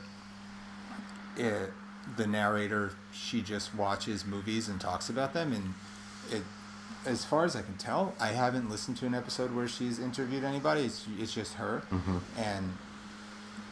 it, 1.36 1.74
the 2.18 2.28
narrator 2.28 2.92
she 3.12 3.42
just 3.42 3.74
watches 3.74 4.24
movies 4.24 4.70
and 4.70 4.80
talks 4.80 5.10
about 5.10 5.34
them, 5.34 5.52
and 5.52 5.74
it, 6.32 6.44
as 7.04 7.26
far 7.26 7.46
as 7.46 7.56
I 7.56 7.64
can 7.64 7.78
tell, 7.78 8.14
I 8.20 8.28
haven't 8.28 8.70
listened 8.70 8.98
to 8.98 9.08
an 9.08 9.16
episode 9.16 9.56
where 9.56 9.68
she's 9.68 9.98
interviewed 9.98 10.44
anybody. 10.44 10.82
It's 10.82 11.08
it's 11.18 11.34
just 11.34 11.56
her, 11.56 11.82
mm-hmm. 11.90 12.18
and 12.38 12.78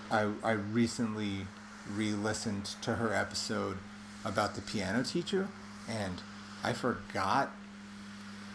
I 0.10 0.32
I 0.44 0.54
recently 0.54 1.46
re-listened 1.94 2.66
to 2.82 2.96
her 2.96 3.14
episode 3.14 3.78
about 4.26 4.56
the 4.56 4.62
piano 4.62 5.04
teacher, 5.04 5.48
and 5.88 6.24
I 6.64 6.74
forgot 6.74 7.52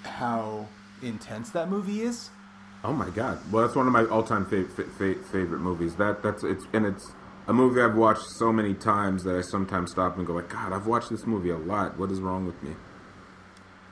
how 0.02 0.66
intense 1.00 1.50
that 1.50 1.70
movie 1.70 2.00
is. 2.00 2.30
Oh 2.84 2.92
my 2.92 3.08
god! 3.10 3.38
Well, 3.50 3.64
that's 3.64 3.74
one 3.76 3.86
of 3.86 3.92
my 3.92 4.04
all-time 4.04 4.44
fa- 4.46 4.64
fa- 4.66 4.84
fa- 4.84 5.16
favorite 5.32 5.60
movies. 5.60 5.96
That 5.96 6.22
that's 6.22 6.44
it's 6.44 6.66
and 6.72 6.86
it's 6.86 7.12
a 7.48 7.52
movie 7.52 7.80
I've 7.80 7.96
watched 7.96 8.26
so 8.26 8.52
many 8.52 8.74
times 8.74 9.24
that 9.24 9.36
I 9.36 9.40
sometimes 9.40 9.90
stop 9.92 10.16
and 10.18 10.26
go 10.26 10.34
like, 10.34 10.50
God, 10.50 10.72
I've 10.72 10.86
watched 10.86 11.10
this 11.10 11.26
movie 11.26 11.50
a 11.50 11.58
lot. 11.58 11.98
What 11.98 12.10
is 12.10 12.20
wrong 12.20 12.46
with 12.46 12.62
me? 12.62 12.76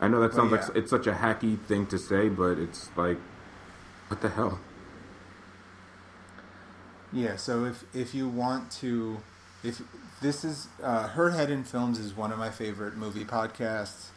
I 0.00 0.08
know 0.08 0.20
that 0.20 0.34
Well, 0.34 0.48
sounds 0.48 0.52
yeah. 0.52 0.66
like 0.68 0.76
it's 0.76 0.90
such 0.90 1.06
a 1.06 1.12
hacky 1.12 1.58
thing 1.58 1.86
to 1.86 1.98
say, 1.98 2.28
but 2.28 2.58
it's 2.58 2.90
like, 2.96 3.18
what 4.08 4.20
the 4.20 4.28
hell? 4.30 4.60
Yeah, 7.12 7.36
so 7.36 7.64
if 7.64 7.84
if 7.94 8.14
you 8.14 8.28
want 8.28 8.70
to, 8.72 9.18
if 9.62 9.82
this 10.20 10.44
is 10.44 10.68
uh, 10.82 11.08
her 11.08 11.30
head 11.30 11.50
in 11.50 11.64
films 11.64 11.98
is 11.98 12.14
one 12.16 12.32
of 12.32 12.38
my 12.38 12.50
favorite 12.50 12.96
movie 12.96 13.24
podcasts. 13.24 14.08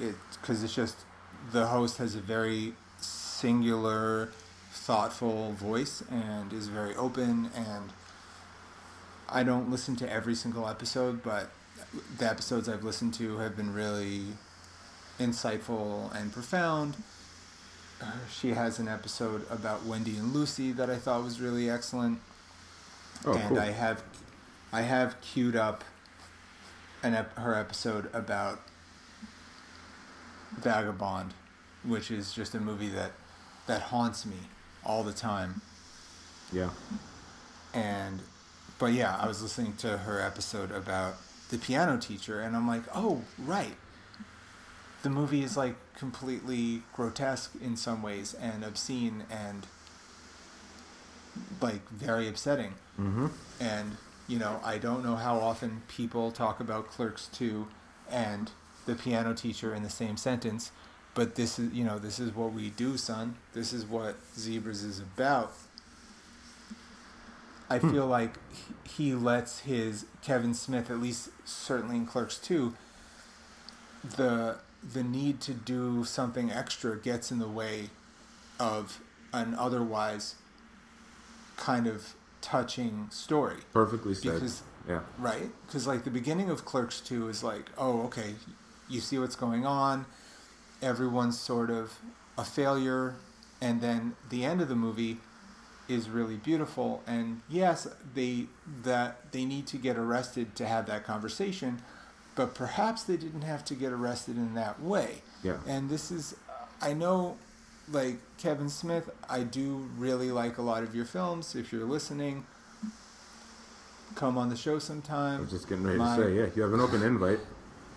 It 0.00 0.16
because 0.40 0.64
it's 0.64 0.74
just 0.74 0.96
the 1.52 1.66
host 1.68 1.98
has 1.98 2.16
a 2.16 2.20
very 2.20 2.74
singular, 3.44 4.30
thoughtful 4.72 5.52
voice 5.52 6.02
and 6.10 6.50
is 6.50 6.68
very 6.68 6.94
open. 6.96 7.50
And 7.54 7.90
I 9.28 9.42
don't 9.42 9.70
listen 9.70 9.96
to 9.96 10.10
every 10.10 10.34
single 10.34 10.66
episode, 10.66 11.22
but 11.22 11.50
the 12.16 12.26
episodes 12.26 12.70
I've 12.70 12.84
listened 12.84 13.12
to 13.14 13.36
have 13.40 13.54
been 13.54 13.74
really 13.74 14.22
insightful 15.20 16.10
and 16.18 16.32
profound. 16.32 16.96
She 18.34 18.50
has 18.54 18.78
an 18.78 18.88
episode 18.88 19.44
about 19.50 19.84
Wendy 19.84 20.16
and 20.16 20.32
Lucy 20.32 20.72
that 20.72 20.88
I 20.88 20.96
thought 20.96 21.22
was 21.22 21.38
really 21.38 21.68
excellent 21.68 22.20
Oh, 23.26 23.34
and 23.34 23.48
cool. 23.50 23.58
I 23.60 23.72
have, 23.72 24.02
I 24.72 24.80
have 24.82 25.20
queued 25.20 25.54
up, 25.54 25.84
an 27.02 27.12
ep- 27.14 27.36
her 27.38 27.54
episode 27.54 28.08
about 28.14 28.60
Vagabond, 30.58 31.34
which 31.84 32.10
is 32.10 32.32
just 32.32 32.54
a 32.54 32.60
movie 32.60 32.88
that 32.88 33.12
that 33.66 33.82
haunts 33.82 34.26
me 34.26 34.36
all 34.84 35.02
the 35.02 35.12
time. 35.12 35.62
yeah. 36.52 36.70
And, 37.72 38.20
but 38.78 38.92
yeah, 38.92 39.16
I 39.20 39.26
was 39.26 39.42
listening 39.42 39.74
to 39.78 39.98
her 39.98 40.20
episode 40.20 40.70
about 40.70 41.16
the 41.50 41.58
piano 41.58 41.98
teacher, 41.98 42.40
and 42.40 42.54
I'm 42.54 42.68
like, 42.68 42.82
oh 42.94 43.22
right, 43.38 43.76
the 45.02 45.10
movie 45.10 45.42
is 45.42 45.56
like 45.56 45.74
completely 45.96 46.82
grotesque 46.92 47.52
in 47.60 47.76
some 47.76 48.02
ways 48.02 48.34
and 48.34 48.64
obscene 48.64 49.24
and 49.30 49.66
like 51.60 51.88
very 51.90 52.28
upsetting. 52.28 52.74
Mm-hmm. 53.00 53.26
And, 53.60 53.96
you 54.28 54.38
know, 54.38 54.60
I 54.64 54.78
don't 54.78 55.04
know 55.04 55.16
how 55.16 55.38
often 55.38 55.82
people 55.88 56.30
talk 56.30 56.60
about 56.60 56.88
Clerks 56.88 57.28
2 57.32 57.66
and 58.10 58.50
the 58.86 58.94
piano 58.94 59.34
teacher 59.34 59.74
in 59.74 59.82
the 59.82 59.90
same 59.90 60.16
sentence, 60.16 60.70
but 61.14 61.34
this 61.36 61.58
is, 61.58 61.72
you 61.72 61.84
know, 61.84 61.98
this 61.98 62.18
is 62.18 62.34
what 62.34 62.52
we 62.52 62.70
do, 62.70 62.96
son. 62.96 63.36
This 63.52 63.72
is 63.72 63.84
what 63.84 64.16
Zebras 64.36 64.82
is 64.82 64.98
about. 64.98 65.52
I 67.70 67.78
hmm. 67.78 67.90
feel 67.90 68.06
like 68.06 68.34
he 68.52 68.74
he 68.96 69.14
lets 69.14 69.60
his 69.60 70.06
Kevin 70.22 70.54
Smith, 70.54 70.90
at 70.90 71.00
least 71.00 71.30
certainly 71.44 71.96
in 71.96 72.06
Clerks 72.06 72.38
2, 72.38 72.74
the 74.16 74.58
the 74.92 75.02
need 75.02 75.40
to 75.40 75.54
do 75.54 76.04
something 76.04 76.50
extra 76.50 76.96
gets 76.96 77.30
in 77.30 77.38
the 77.38 77.48
way 77.48 77.88
of 78.60 79.00
an 79.32 79.54
otherwise 79.54 80.34
kind 81.56 81.86
of 81.86 82.14
touching 82.40 83.08
story 83.10 83.56
Perfectly 83.72 84.14
said. 84.14 84.34
because 84.34 84.62
yeah. 84.86 85.00
right 85.18 85.48
because 85.66 85.86
like 85.86 86.04
the 86.04 86.10
beginning 86.10 86.50
of 86.50 86.66
clerks 86.66 87.00
2 87.00 87.28
is 87.28 87.42
like 87.42 87.70
oh 87.78 88.02
okay 88.02 88.34
you 88.88 89.00
see 89.00 89.18
what's 89.18 89.36
going 89.36 89.64
on 89.64 90.04
everyone's 90.88 91.38
sort 91.38 91.70
of 91.70 91.98
a 92.36 92.44
failure 92.44 93.14
and 93.60 93.80
then 93.80 94.14
the 94.28 94.44
end 94.44 94.60
of 94.60 94.68
the 94.68 94.74
movie 94.76 95.16
is 95.88 96.08
really 96.10 96.36
beautiful 96.36 97.02
and 97.06 97.40
yes 97.48 97.86
they 98.14 98.46
that 98.82 99.32
they 99.32 99.44
need 99.44 99.66
to 99.66 99.76
get 99.78 99.96
arrested 99.96 100.54
to 100.54 100.66
have 100.66 100.86
that 100.86 101.04
conversation 101.04 101.78
but 102.36 102.54
perhaps 102.54 103.02
they 103.04 103.16
didn't 103.16 103.42
have 103.42 103.64
to 103.64 103.74
get 103.74 103.92
arrested 103.92 104.36
in 104.36 104.54
that 104.54 104.80
way 104.82 105.22
Yeah. 105.42 105.56
and 105.66 105.88
this 105.88 106.10
is 106.10 106.34
i 106.82 106.92
know 106.92 107.36
like 107.90 108.16
kevin 108.38 108.68
smith 108.68 109.08
i 109.28 109.40
do 109.40 109.88
really 109.96 110.30
like 110.30 110.58
a 110.58 110.62
lot 110.62 110.82
of 110.82 110.94
your 110.94 111.04
films 111.06 111.54
if 111.54 111.72
you're 111.72 111.84
listening 111.86 112.44
come 114.14 114.38
on 114.38 114.48
the 114.48 114.56
show 114.56 114.78
sometime. 114.78 115.40
I 115.40 115.40
sometime 115.40 115.40
was 115.40 115.50
just 115.50 115.68
getting 115.68 115.84
ready 115.84 115.98
My- 115.98 116.16
to 116.16 116.22
say, 116.22 116.34
yeah, 116.36 116.46
you 116.54 116.62
have 116.62 116.72
an 116.72 116.80
open 116.80 117.02
invite. 117.02 117.40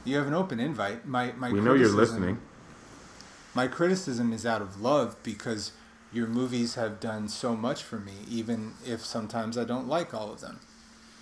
you 0.03 0.17
have 0.17 0.27
an 0.27 0.33
open 0.33 0.59
invite 0.59 1.05
my 1.07 1.31
my 1.37 1.51
We 1.51 1.59
know 1.61 1.73
you're 1.75 1.89
listening. 1.89 2.39
My 3.57 3.67
criticism 3.67 4.31
is 4.31 4.45
out 4.45 4.61
of 4.61 4.81
love 4.81 5.17
because 5.23 5.71
your 6.13 6.27
movies 6.27 6.75
have 6.75 6.99
done 6.99 7.27
so 7.27 7.55
much 7.55 7.81
for 7.81 7.99
me 7.99 8.13
even 8.29 8.73
if 8.85 9.03
sometimes 9.03 9.57
i 9.57 9.63
don't 9.63 9.87
like 9.87 10.13
all 10.13 10.31
of 10.31 10.39
them 10.41 10.59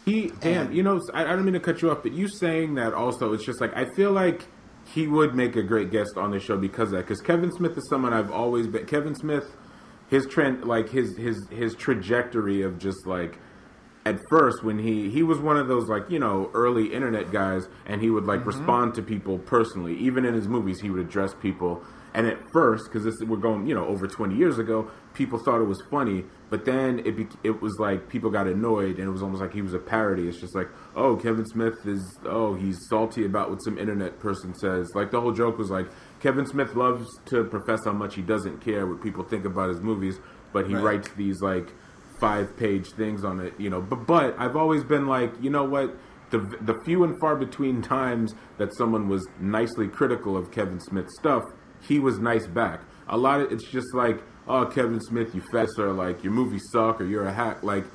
He, 0.06 0.32
damn, 0.42 0.68
And- 0.68 0.76
you 0.76 0.84
know, 0.84 1.02
I, 1.14 1.24
I 1.24 1.30
don't 1.30 1.46
mean 1.46 1.56
to 1.56 1.60
cut 1.60 1.82
you 1.82 1.90
off, 1.90 2.04
but 2.04 2.12
you 2.12 2.28
saying 2.28 2.76
that 2.76 2.94
also, 2.94 3.34
it's 3.34 3.44
just 3.44 3.60
like 3.60 3.76
I 3.76 3.86
feel 3.96 4.12
like 4.12 4.46
he 4.94 5.08
would 5.08 5.34
make 5.34 5.56
a 5.56 5.64
great 5.64 5.90
guest 5.90 6.16
on 6.16 6.30
the 6.30 6.40
show 6.40 6.58
because 6.58 6.90
of 6.90 6.98
that. 6.98 7.08
Because 7.08 7.22
Kevin 7.22 7.52
Smith 7.52 7.76
is 7.76 7.90
someone 7.90 8.14
I've 8.14 8.30
always 8.32 8.68
been. 8.68 8.86
Kevin 8.86 9.16
Smith, 9.16 9.56
his 10.08 10.28
trend, 10.28 10.64
like 10.66 10.90
his 10.90 11.18
his 11.18 11.48
his 11.50 11.74
trajectory 11.74 12.62
of 12.62 12.78
just 12.78 13.08
like 13.08 13.40
at 14.06 14.20
first 14.30 14.64
when 14.64 14.78
he 14.78 15.10
he 15.10 15.24
was 15.24 15.40
one 15.40 15.58
of 15.58 15.68
those 15.68 15.90
like 15.90 16.08
you 16.10 16.20
know 16.20 16.52
early 16.54 16.94
internet 16.94 17.32
guys 17.32 17.68
and 17.88 18.02
he 18.02 18.10
would 18.10 18.26
like 18.26 18.42
mm-hmm. 18.42 18.50
respond 18.50 18.94
to 18.94 19.02
people 19.02 19.40
personally 19.40 19.98
even 19.98 20.26
in 20.26 20.34
his 20.34 20.48
movies 20.48 20.80
he 20.80 20.90
would 20.92 21.02
address 21.02 21.34
people 21.34 21.84
and 22.16 22.26
at 22.26 22.38
first 22.52 22.86
because 22.86 23.04
this 23.04 23.16
we're 23.28 23.38
going 23.38 23.68
you 23.68 23.76
know 23.76 23.86
over 23.86 24.08
20 24.08 24.36
years 24.36 24.58
ago 24.58 24.90
people 25.14 25.38
thought 25.38 25.62
it 25.62 25.66
was 25.66 25.82
funny 25.92 26.24
but 26.50 26.66
then 26.66 27.00
it 27.06 27.16
be, 27.18 27.28
it 27.44 27.62
was 27.62 27.78
like 27.80 28.10
people 28.10 28.30
got 28.32 28.48
annoyed 28.48 28.96
and 28.98 29.08
it 29.08 29.12
was 29.12 29.22
almost 29.22 29.42
like 29.42 29.54
he 29.54 29.62
was 29.62 29.74
a 29.74 29.80
parody 29.80 30.28
it's 30.28 30.40
just 30.40 30.56
like 30.56 30.68
oh 30.96 31.16
Kevin 31.18 31.46
Smith 31.46 31.86
is 31.86 32.18
oh 32.26 32.56
he's 32.56 32.80
salty 32.90 33.26
about 33.26 33.50
what 33.52 33.60
some 33.64 33.78
internet 33.78 34.20
person 34.20 34.56
says 34.56 34.90
like 34.96 35.12
the 35.12 35.22
whole 35.22 35.34
joke 35.34 35.58
was 35.58 35.70
like 35.70 35.88
Kevin 36.22 36.46
Smith 36.48 36.74
loves 36.76 37.06
to 37.26 37.44
profess 37.44 37.82
how 37.86 37.94
much 37.94 38.16
he 38.16 38.22
doesn't 38.22 38.62
care 38.62 38.88
what 38.88 39.04
people 39.04 39.24
think 39.24 39.46
about 39.46 39.70
his 39.70 39.82
movies 39.82 40.20
but 40.54 40.68
he 40.68 40.74
Right. 40.74 40.84
writes 40.84 41.10
these 41.18 41.42
like 41.42 41.74
five 42.20 42.56
page 42.56 42.92
things 42.94 43.26
on 43.26 43.42
it, 43.42 43.54
you 43.60 43.70
know. 43.70 43.82
But 43.82 44.08
but 44.08 44.36
I've 44.40 44.56
always 44.56 44.86
been 44.86 45.06
like, 45.06 45.34
you 45.42 45.50
know 45.50 45.66
what? 45.66 45.94
The 46.30 46.40
the 46.62 46.80
few 46.86 47.04
and 47.04 47.20
far 47.20 47.36
between 47.36 47.82
times 47.98 48.34
that 48.58 48.74
someone 48.78 49.10
was 49.10 49.28
nicely 49.42 49.90
critical 49.90 50.38
of 50.38 50.50
Kevin 50.50 50.80
Smith's 50.80 51.14
stuff, 51.20 51.44
he 51.88 52.00
was 52.00 52.20
nice 52.20 52.48
back. 52.48 52.82
A 53.08 53.18
lot 53.18 53.42
of 53.42 53.52
it's 53.52 53.64
just 53.66 53.94
like, 53.94 54.22
oh 54.48 54.66
Kevin 54.66 55.00
Smith, 55.02 55.34
you 55.36 55.42
fess 55.52 55.78
or 55.78 55.92
like 55.94 56.24
your 56.24 56.34
movies 56.34 56.64
suck 56.72 57.00
or 57.02 57.06
you're 57.06 57.26
a 57.28 57.34
hack. 57.34 57.64
Like 57.64 57.86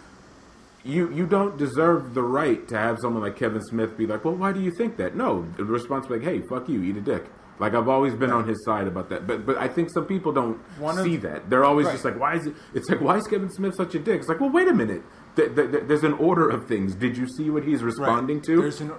you 0.85 1.13
you 1.13 1.27
don't 1.27 1.57
deserve 1.59 2.15
the 2.15 2.23
right 2.23 2.67
to 2.69 2.77
have 2.79 2.99
someone 3.01 3.23
like 3.23 3.37
Kevin 3.37 3.61
Smith 3.63 3.97
be 3.97 4.07
like, 4.07 4.25
well, 4.25 4.35
why 4.35 4.53
do 4.53 4.61
you 4.61 4.71
think 4.71 4.97
that? 4.97 5.15
No, 5.15 5.43
the 5.57 5.65
response 5.65 6.07
be 6.07 6.15
like, 6.15 6.23
hey, 6.23 6.41
fuck 6.41 6.69
you, 6.69 6.83
eat 6.83 6.97
a 6.97 7.01
dick. 7.01 7.25
Like 7.59 7.75
I've 7.75 7.89
always 7.89 8.15
been 8.15 8.31
on 8.31 8.49
his 8.49 8.65
side 8.65 8.87
about 8.87 9.11
that, 9.11 9.27
but 9.27 9.45
but 9.45 9.59
I 9.59 9.69
think 9.69 9.91
some 9.91 10.07
people 10.07 10.33
don't 10.33 10.57
One 10.79 10.99
of- 10.99 11.05
see 11.05 11.17
that. 11.19 11.51
They're 11.51 11.65
always 11.65 11.87
just 11.89 12.05
like, 12.05 12.19
why 12.19 12.37
is 12.37 12.47
it? 12.47 12.55
It's 12.73 12.89
like, 12.89 13.01
why 13.03 13.19
is 13.19 13.27
Kevin 13.27 13.51
Smith 13.51 13.75
such 13.75 13.95
a 13.95 13.99
dick? 13.99 14.21
It's 14.21 14.29
like, 14.29 14.41
well, 14.41 14.49
wait 14.51 14.69
a 14.69 14.73
minute. 14.73 15.03
Th- 15.37 15.55
th- 15.55 15.71
th- 15.71 15.85
there's 15.87 16.03
an 16.03 16.15
order 16.15 16.49
of 16.49 16.67
things. 16.67 16.95
Did 16.95 17.17
you 17.19 17.29
see 17.29 17.51
what 17.51 17.63
he's 17.65 17.83
responding 17.83 18.37
Right. 18.39 18.45
to? 18.47 18.63
There's 18.63 18.81
an 18.81 18.93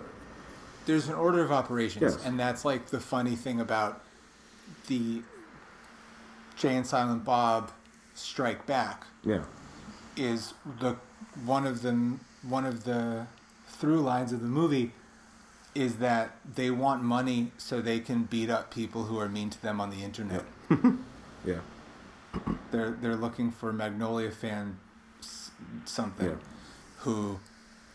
there's 0.85 1.07
an 1.07 1.15
order 1.15 1.41
of 1.43 1.51
operations, 1.51 2.01
Yes. 2.15 2.25
and 2.25 2.39
that's 2.39 2.63
like 2.63 2.87
the 2.87 2.99
funny 2.99 3.35
thing 3.35 3.59
about 3.59 4.03
the 4.87 5.21
Jay 6.57 6.75
and 6.75 6.85
Silent 6.85 7.23
Bob 7.25 7.71
Strike 8.13 8.65
Back 8.65 9.05
yeah, 9.23 9.43
is 10.15 10.53
the 10.79 10.95
one 11.45 11.65
of 11.65 11.81
the 11.81 12.17
one 12.43 12.65
of 12.65 12.83
the 12.83 13.27
through 13.67 14.01
lines 14.01 14.31
of 14.33 14.41
the 14.41 14.47
movie 14.47 14.91
is 15.73 15.95
that 15.97 16.35
they 16.55 16.69
want 16.69 17.01
money 17.01 17.51
so 17.57 17.79
they 17.81 17.99
can 17.99 18.23
beat 18.23 18.49
up 18.49 18.69
people 18.73 19.05
who 19.05 19.17
are 19.17 19.29
mean 19.29 19.49
to 19.49 19.61
them 19.61 19.79
on 19.79 19.89
the 19.89 20.03
internet. 20.03 20.43
yeah, 21.45 21.59
They're 22.71 22.91
they're 22.91 23.15
looking 23.15 23.51
for 23.51 23.71
Magnolia 23.73 24.31
fan 24.31 24.77
something 25.85 26.27
Yeah. 26.27 26.35
who 26.99 27.39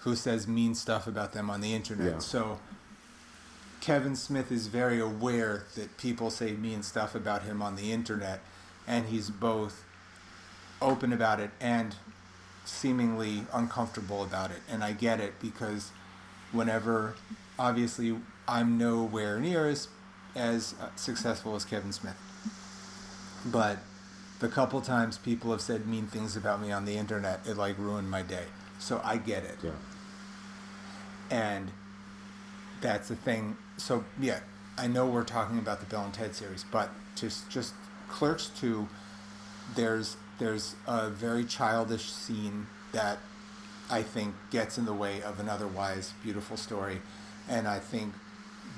who 0.00 0.14
says 0.16 0.46
mean 0.48 0.74
stuff 0.74 1.06
about 1.06 1.32
them 1.32 1.50
on 1.50 1.60
the 1.60 1.74
internet. 1.74 2.12
Yeah. 2.12 2.18
So 2.18 2.58
Kevin 3.86 4.16
Smith 4.16 4.50
is 4.50 4.66
very 4.66 4.98
aware 4.98 5.62
that 5.76 5.96
people 5.96 6.28
say 6.28 6.54
mean 6.54 6.82
stuff 6.82 7.14
about 7.14 7.44
him 7.44 7.62
on 7.62 7.76
the 7.76 7.92
internet, 7.92 8.40
and 8.84 9.06
he's 9.06 9.30
both 9.30 9.84
open 10.82 11.12
about 11.12 11.38
it 11.38 11.50
and 11.60 11.94
seemingly 12.64 13.46
uncomfortable 13.52 14.24
about 14.24 14.50
it. 14.50 14.56
And 14.68 14.82
I 14.82 14.90
get 14.90 15.20
it 15.20 15.34
because 15.40 15.92
whenever, 16.50 17.14
obviously, 17.60 18.16
I'm 18.48 18.76
nowhere 18.76 19.38
near 19.38 19.68
as 19.68 19.86
as 20.34 20.74
successful 20.96 21.54
as 21.54 21.64
Kevin 21.64 21.92
Smith, 21.92 22.18
but 23.44 23.78
the 24.40 24.48
couple 24.48 24.80
times 24.80 25.16
people 25.16 25.52
have 25.52 25.60
said 25.60 25.86
mean 25.86 26.08
things 26.08 26.36
about 26.36 26.60
me 26.60 26.72
on 26.72 26.86
the 26.86 26.96
internet, 26.96 27.46
it 27.46 27.56
like 27.56 27.78
ruined 27.78 28.10
my 28.10 28.22
day. 28.22 28.46
So 28.80 29.00
I 29.04 29.16
get 29.16 29.44
it. 29.44 29.58
Yeah. 29.62 29.70
And 31.30 31.70
that's 32.80 33.06
the 33.06 33.14
thing. 33.14 33.56
So 33.76 34.04
yeah, 34.20 34.40
I 34.78 34.86
know 34.86 35.06
we're 35.06 35.24
talking 35.24 35.58
about 35.58 35.80
the 35.80 35.86
Bill 35.86 36.02
and 36.02 36.12
Ted 36.14 36.34
series, 36.34 36.64
but 36.70 36.90
just 37.14 37.48
just 37.50 37.74
Clerks 38.08 38.48
two, 38.48 38.88
there's 39.74 40.16
there's 40.38 40.74
a 40.86 41.10
very 41.10 41.44
childish 41.44 42.10
scene 42.10 42.66
that 42.92 43.18
I 43.90 44.02
think 44.02 44.34
gets 44.50 44.78
in 44.78 44.84
the 44.84 44.92
way 44.92 45.22
of 45.22 45.40
an 45.40 45.48
otherwise 45.48 46.12
beautiful 46.22 46.56
story, 46.56 47.00
and 47.48 47.66
I 47.66 47.78
think 47.78 48.14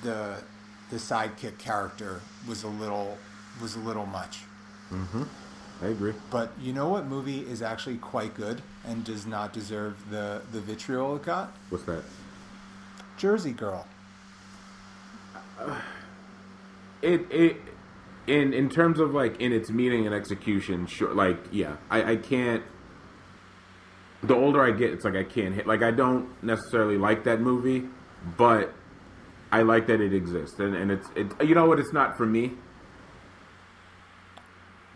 the 0.03 0.43
the 0.91 0.97
sidekick 0.97 1.59
character 1.59 2.21
was 2.47 2.63
a 2.63 2.69
little 2.69 3.19
was 3.61 3.77
a 3.77 3.81
little 3.81 4.07
much. 4.07 4.41
Mm-hmm. 4.93 5.25
I 5.83 5.87
agree. 5.87 6.15
But 6.31 6.53
you 6.61 6.73
know 6.73 6.89
what 6.89 7.07
movie 7.07 7.41
is 7.41 7.63
actually 7.63 7.99
quite 7.99 8.35
good 8.35 8.63
and 8.85 9.05
does 9.05 9.27
not 9.27 9.53
deserve 9.53 10.11
the 10.11 10.43
the 10.53 10.61
vitriol 10.61 11.17
it 11.17 11.23
got? 11.23 11.55
What's 11.71 11.85
that? 11.85 12.03
Jersey 13.17 13.53
Girl. 13.53 13.87
It 17.03 17.27
it 17.31 17.57
in 18.27 18.53
in 18.53 18.69
terms 18.69 18.99
of 19.01 19.13
like 19.15 19.41
in 19.41 19.53
its 19.53 19.71
meaning 19.71 20.07
and 20.07 20.15
execution, 20.15 20.87
sure. 20.87 21.15
Like 21.15 21.39
yeah, 21.53 21.77
I 21.91 22.13
I 22.13 22.17
can't. 22.17 22.63
The 24.23 24.35
older 24.35 24.63
I 24.65 24.73
get, 24.73 24.93
it's 24.93 25.05
like 25.05 25.15
I 25.15 25.23
can't 25.23 25.55
hit. 25.55 25.67
Like 25.67 25.83
I 25.83 25.93
don't 25.93 26.29
necessarily 26.43 26.99
like 26.99 27.25
that 27.25 27.41
movie, 27.41 27.89
but 28.37 28.73
I 29.53 29.63
like 29.63 29.87
that 29.87 30.01
it 30.01 30.13
exists, 30.13 30.59
and 30.59 30.75
and 30.75 30.91
it's 30.91 31.09
it. 31.15 31.33
You 31.47 31.55
know 31.55 31.67
what? 31.67 31.79
It's 31.79 31.93
not 31.93 32.17
for 32.17 32.27
me. 32.27 32.53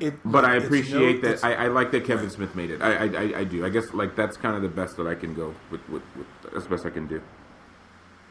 It, 0.01 0.15
But 0.25 0.45
I 0.45 0.57
it's 0.57 0.63
no- 0.63 0.67
appreciate 0.67 1.23
that. 1.23 1.45
I, 1.45 1.55
I 1.55 1.69
like 1.69 1.93
that 1.93 2.05
Kevin 2.05 2.29
Smith 2.31 2.57
made 2.57 2.71
it. 2.71 2.83
I, 2.83 2.93
I, 2.93 3.05
I, 3.05 3.39
I 3.41 3.45
do. 3.45 3.65
I 3.65 3.69
guess 3.69 3.93
like 3.95 4.17
that's 4.17 4.37
kind 4.37 4.57
of 4.57 4.63
the 4.63 4.69
best 4.69 4.97
that 4.97 5.07
I 5.07 5.15
can 5.15 5.33
go 5.35 5.55
with. 5.71 5.89
with, 5.89 6.03
with 6.17 6.27
that's 6.53 6.67
best 6.67 6.85
I 6.85 6.91
can 6.91 7.07
do. 7.07 7.23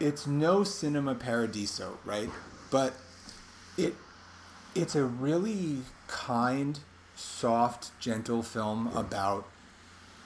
It's 0.01 0.25
no 0.25 0.63
cinema 0.63 1.15
paradiso, 1.15 1.97
right? 2.03 2.29
But 2.69 2.93
it 3.77 3.95
it's 4.73 4.95
a 4.95 5.03
really 5.03 5.79
kind, 6.07 6.79
soft, 7.15 7.97
gentle 7.99 8.41
film 8.41 8.87
about 8.95 9.47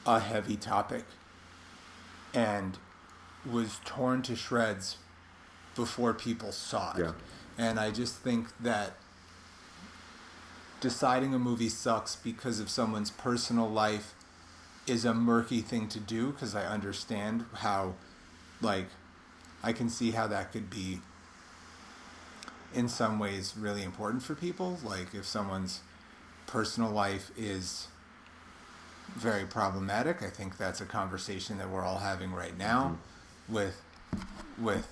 a 0.06 0.20
heavy 0.20 0.56
topic 0.56 1.04
and 2.34 2.78
was 3.50 3.80
torn 3.86 4.22
to 4.22 4.36
shreds 4.36 4.98
before 5.76 6.14
people 6.14 6.52
saw 6.52 6.96
it. 6.96 7.00
Yeah. 7.00 7.12
And 7.58 7.80
I 7.80 7.92
just 7.92 8.18
think 8.18 8.48
that 8.60 8.94
deciding 10.80 11.34
a 11.34 11.40
movie 11.40 11.70
sucks 11.70 12.16
because 12.16 12.60
of 12.60 12.70
someone's 12.70 13.10
personal 13.10 13.68
life 13.68 14.14
is 14.86 15.06
a 15.06 15.14
murky 15.14 15.62
thing 15.62 15.88
to 15.90 16.00
do 16.00 16.32
because 16.32 16.54
I 16.54 16.66
understand 16.66 17.46
how 17.56 17.96
like 18.62 18.88
I 19.66 19.74
can 19.74 19.90
see 19.90 20.12
how 20.12 20.28
that 20.28 20.52
could 20.52 20.70
be 20.70 21.00
in 22.74 22.88
some 22.88 23.18
ways 23.18 23.56
really 23.58 23.84
important 23.84 24.22
for 24.22 24.36
people. 24.36 24.78
Like 24.84 25.16
if 25.16 25.26
someone's 25.26 25.82
personal 26.46 26.92
life 26.92 27.32
is 27.36 27.88
very 29.16 29.46
problematic 29.46 30.22
I 30.24 30.30
think 30.30 30.58
that's 30.58 30.82
a 30.82 30.86
conversation 30.86 31.58
that 31.58 31.70
we're 31.70 31.84
all 31.84 32.00
having 32.00 32.34
right 32.34 32.58
now 32.58 32.98
mm-hmm. 33.50 33.54
with 33.54 33.82
with 34.60 34.88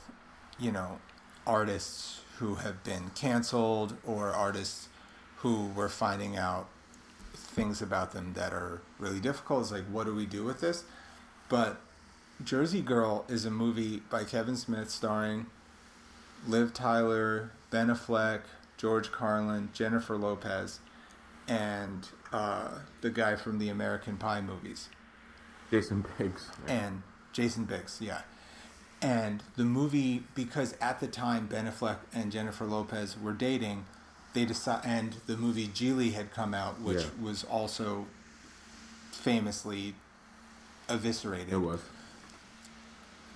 you 0.60 0.72
know 0.72 1.00
artists 1.46 2.22
who 2.38 2.56
have 2.56 2.84
been 2.84 3.10
canceled 3.16 3.96
or 4.06 4.30
artists 4.30 4.88
who 5.38 5.66
we're 5.76 5.90
finding 5.90 6.38
out 6.38 6.68
things 7.34 7.82
about 7.82 8.12
them 8.12 8.34
that 8.34 8.54
are 8.54 8.82
really 9.00 9.20
difficult. 9.20 9.64
Is 9.64 9.72
like 9.72 9.86
what 9.86 10.06
do 10.06 10.16
we 10.16 10.26
do 10.26 10.44
with 10.44 10.62
this? 10.62 10.84
But 11.50 11.80
Jersey 12.44 12.82
Girl 12.82 13.26
is 13.28 13.46
a 13.46 13.52
movie 13.52 14.02
by 14.10 14.24
Kevin 14.24 14.56
Smith 14.56 14.90
starring 14.90 15.46
Liv 16.48 16.74
Tyler, 16.74 17.52
Ben 17.72 17.88
Affleck, 17.88 18.42
George 18.78 19.12
Carlin, 19.12 19.70
Jennifer 19.74 20.18
Lopez, 20.18 20.80
and 21.48 22.08
uh, 22.32 22.80
the 23.02 23.10
guy 23.10 23.36
from 23.36 23.60
the 23.60 23.70
American 23.70 24.18
Pie 24.18 24.42
movies, 24.42 24.90
Jason 25.72 26.06
Biggs. 26.18 26.50
and 26.68 27.04
Jason 27.32 27.66
Biggs, 27.66 28.00
yeah. 28.02 28.22
And 29.02 29.44
the 29.58 29.64
movie, 29.66 30.24
because 30.34 30.76
at 30.82 31.00
the 31.00 31.08
time 31.08 31.48
Ben 31.48 31.66
Affleck 31.70 31.98
and 32.14 32.32
Jennifer 32.32 32.66
Lopez 32.66 33.16
were 33.20 33.34
dating, 33.34 33.86
they 34.34 34.46
decide, 34.46 34.82
and 34.86 35.16
the 35.28 35.36
movie 35.38 35.68
Gigli 35.68 36.14
had 36.14 36.32
come 36.34 36.54
out, 36.54 36.80
which 36.82 37.04
Yeah. 37.04 37.24
was 37.24 37.44
also 37.44 38.08
famously 39.12 39.96
eviscerated. 40.90 41.54
It 41.54 41.58
was. 41.58 41.82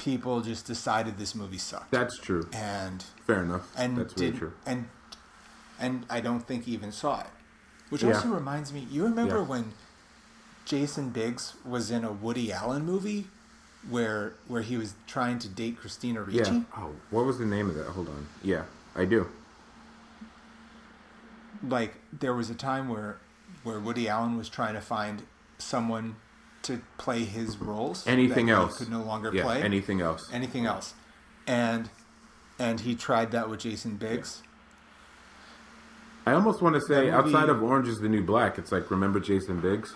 People 0.08 0.40
just 0.40 0.66
decided 0.66 1.18
this 1.18 1.36
movie 1.36 1.58
sucked, 1.58 1.92
That's 1.92 2.18
true. 2.18 2.48
and 2.54 3.04
Fair 3.26 3.44
enough. 3.44 3.70
and 3.76 3.98
That's 3.98 4.14
did 4.14 4.38
true. 4.38 4.54
and 4.66 4.88
and 5.82 6.06
I 6.10 6.22
don't 6.22 6.48
think 6.48 6.66
even 6.66 6.94
saw 6.94 7.20
it. 7.20 7.28
Which 7.90 8.04
Yeah. 8.04 8.14
also 8.14 8.30
reminds 8.30 8.72
me, 8.72 8.88
you 8.90 9.04
remember 9.04 9.40
Yeah. 9.40 9.42
when 9.52 9.74
Jason 10.64 11.10
Biggs 11.10 11.56
was 11.66 11.92
in 11.92 12.06
a 12.06 12.14
Woody 12.14 12.54
Allen 12.54 12.86
movie 12.86 13.28
where 13.90 14.32
where 14.48 14.62
he 14.62 14.78
was 14.78 14.94
trying 15.08 15.40
to 15.40 15.50
date 15.50 15.78
Christina 15.78 16.22
Ricci? 16.22 16.52
Yeah. 16.52 16.62
Oh, 16.78 16.92
what 17.10 17.26
was 17.26 17.38
the 17.38 17.46
name 17.46 17.70
of 17.70 17.76
that? 17.76 17.88
Hold 17.88 18.08
on. 18.08 18.28
Yeah, 18.42 18.64
I 18.96 19.04
do. 19.04 19.28
Like 21.62 21.96
there 22.14 22.34
was 22.34 22.50
a 22.50 22.56
time 22.56 22.88
where 22.88 23.18
where 23.64 23.78
Woody 23.78 24.08
Allen 24.08 24.38
was 24.38 24.48
trying 24.48 24.76
to 24.76 24.82
find 24.82 25.24
someone 25.58 26.16
to 26.64 26.82
play 26.98 27.24
his 27.24 27.58
roles. 27.58 28.06
Anything 28.08 28.50
else? 28.50 28.80
He 28.80 28.86
could 28.86 28.92
no 28.94 29.02
longer 29.04 29.32
Yeah. 29.34 29.44
play. 29.44 29.62
Anything 29.62 30.02
else? 30.02 30.30
anything 30.32 30.66
else. 30.66 30.94
And 31.46 31.90
and 32.60 32.80
he 32.82 32.96
tried 32.96 33.32
that 33.32 33.50
with 33.50 33.60
Jason 33.60 33.96
Biggs. 33.98 34.42
I 36.26 36.34
almost 36.34 36.62
want 36.62 36.76
to 36.76 36.82
say, 36.82 37.02
movie- 37.06 37.12
outside 37.12 37.50
of 37.50 37.62
Orange 37.64 37.88
is 37.88 38.00
the 38.00 38.10
New 38.10 38.24
Black, 38.24 38.58
it's 38.58 38.72
like 38.72 38.90
remember 38.92 39.20
Jason 39.20 39.60
Biggs. 39.62 39.96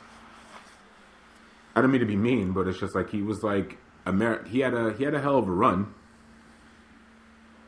I 1.75 1.81
don't 1.81 1.91
mean 1.91 1.99
to 2.01 2.05
be 2.05 2.15
mean, 2.15 2.51
but 2.51 2.67
it's 2.67 2.79
just 2.79 2.95
like 2.95 3.09
he 3.09 3.21
was 3.21 3.43
like 3.43 3.77
Amer- 4.07 4.43
He 4.45 4.59
had 4.59 4.73
a 4.73 4.93
he 4.93 5.03
had 5.03 5.13
a 5.13 5.21
hell 5.21 5.37
of 5.37 5.47
a 5.47 5.51
run. 5.51 5.93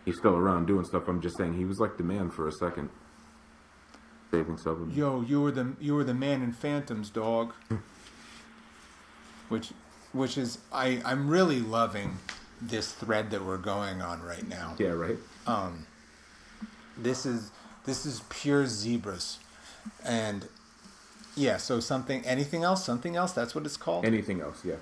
He's 0.05 0.17
still 0.17 0.35
around 0.35 0.65
doing 0.67 0.83
stuff. 0.85 1.07
I'm 1.07 1.21
just 1.21 1.37
saying 1.37 1.53
he 1.53 1.65
was 1.65 1.79
like 1.79 1.97
the 1.97 2.03
man 2.03 2.29
for 2.29 2.47
a 2.47 2.51
second, 2.51 2.89
saving 4.31 4.57
something. 4.57 4.91
Yo, 4.91 5.21
you 5.21 5.41
were 5.41 5.51
the 5.51 5.73
you 5.79 5.95
were 5.95 6.03
the 6.03 6.13
man 6.13 6.41
in 6.41 6.51
Phantoms, 6.53 7.09
dog. 7.09 7.53
which 9.49 9.71
which 10.11 10.37
is 10.37 10.59
I 10.71 11.01
I'm 11.05 11.29
really 11.29 11.59
loving 11.59 12.17
this 12.61 12.91
thread 12.91 13.31
that 13.31 13.43
we're 13.43 13.57
going 13.57 14.01
on 14.01 14.21
right 14.21 14.47
now. 14.47 14.75
Yeah, 14.77 14.89
right. 14.89 15.17
Um, 15.47 15.85
This 16.97 17.25
is 17.25 17.51
this 17.85 18.05
is 18.05 18.21
pure 18.29 18.65
zebras. 18.65 19.39
And 20.05 20.47
yeah, 21.35 21.57
so 21.57 21.79
something 21.79 22.25
anything 22.25 22.63
else, 22.63 22.85
something 22.85 23.15
else, 23.15 23.33
that's 23.33 23.53
what 23.53 23.65
it's 23.65 23.77
called? 23.77 24.05
Anything 24.05 24.41
else? 24.41 24.63
Yeah. 24.63 24.75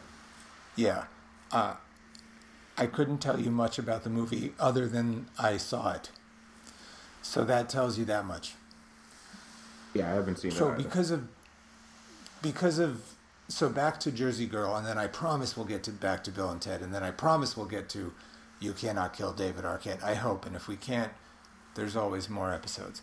yeah. 0.76 1.06
Uh 1.52 1.76
I 2.78 2.86
couldn't 2.88 3.20
tell 3.20 3.40
you 3.40 3.52
much 3.52 3.78
about 3.80 4.04
the 4.04 4.10
movie 4.10 4.54
other 4.60 4.88
than 4.88 5.28
I 5.38 5.58
saw 5.58 5.94
it. 5.94 6.10
So 7.22 7.44
that 7.46 7.70
tells 7.70 7.98
you 7.98 8.06
that 8.06 8.26
much. 8.26 8.56
Yeah, 9.94 10.12
I 10.12 10.16
haven't 10.16 10.38
seen 10.40 10.52
So 10.52 10.72
because 10.72 11.12
of 11.12 11.28
because 12.42 12.80
of 12.80 13.16
so 13.52 13.68
back 13.68 14.00
to 14.00 14.12
Jersey 14.12 14.46
Girl, 14.46 14.76
and 14.76 14.88
then 14.88 14.98
I 14.98 15.08
promise 15.08 15.58
we'll 15.58 15.66
get 15.66 15.84
to 15.84 15.92
back 15.92 16.24
to 16.24 16.32
Bill 16.32 16.50
and 16.50 16.62
Ted, 16.62 16.82
and 16.82 16.94
then 16.94 17.04
I 17.04 17.12
promise 17.12 17.58
we'll 17.58 17.66
get 17.66 17.90
to 17.90 18.14
You 18.62 18.72
Cannot 18.72 19.14
Kill 19.14 19.34
David 19.34 19.66
Arquette. 19.66 20.02
I 20.02 20.14
hope, 20.14 20.46
and 20.46 20.56
if 20.56 20.68
we 20.68 20.78
can't, 20.78 21.12
there's 21.76 21.96
always 21.96 22.30
more 22.30 22.54
episodes. 22.54 23.02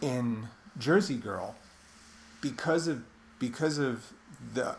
In 0.00 0.48
Jersey 0.78 1.16
Girl, 1.16 1.54
because 2.40 2.88
of 2.88 3.04
because 3.38 3.76
of 3.76 4.12
the 4.54 4.76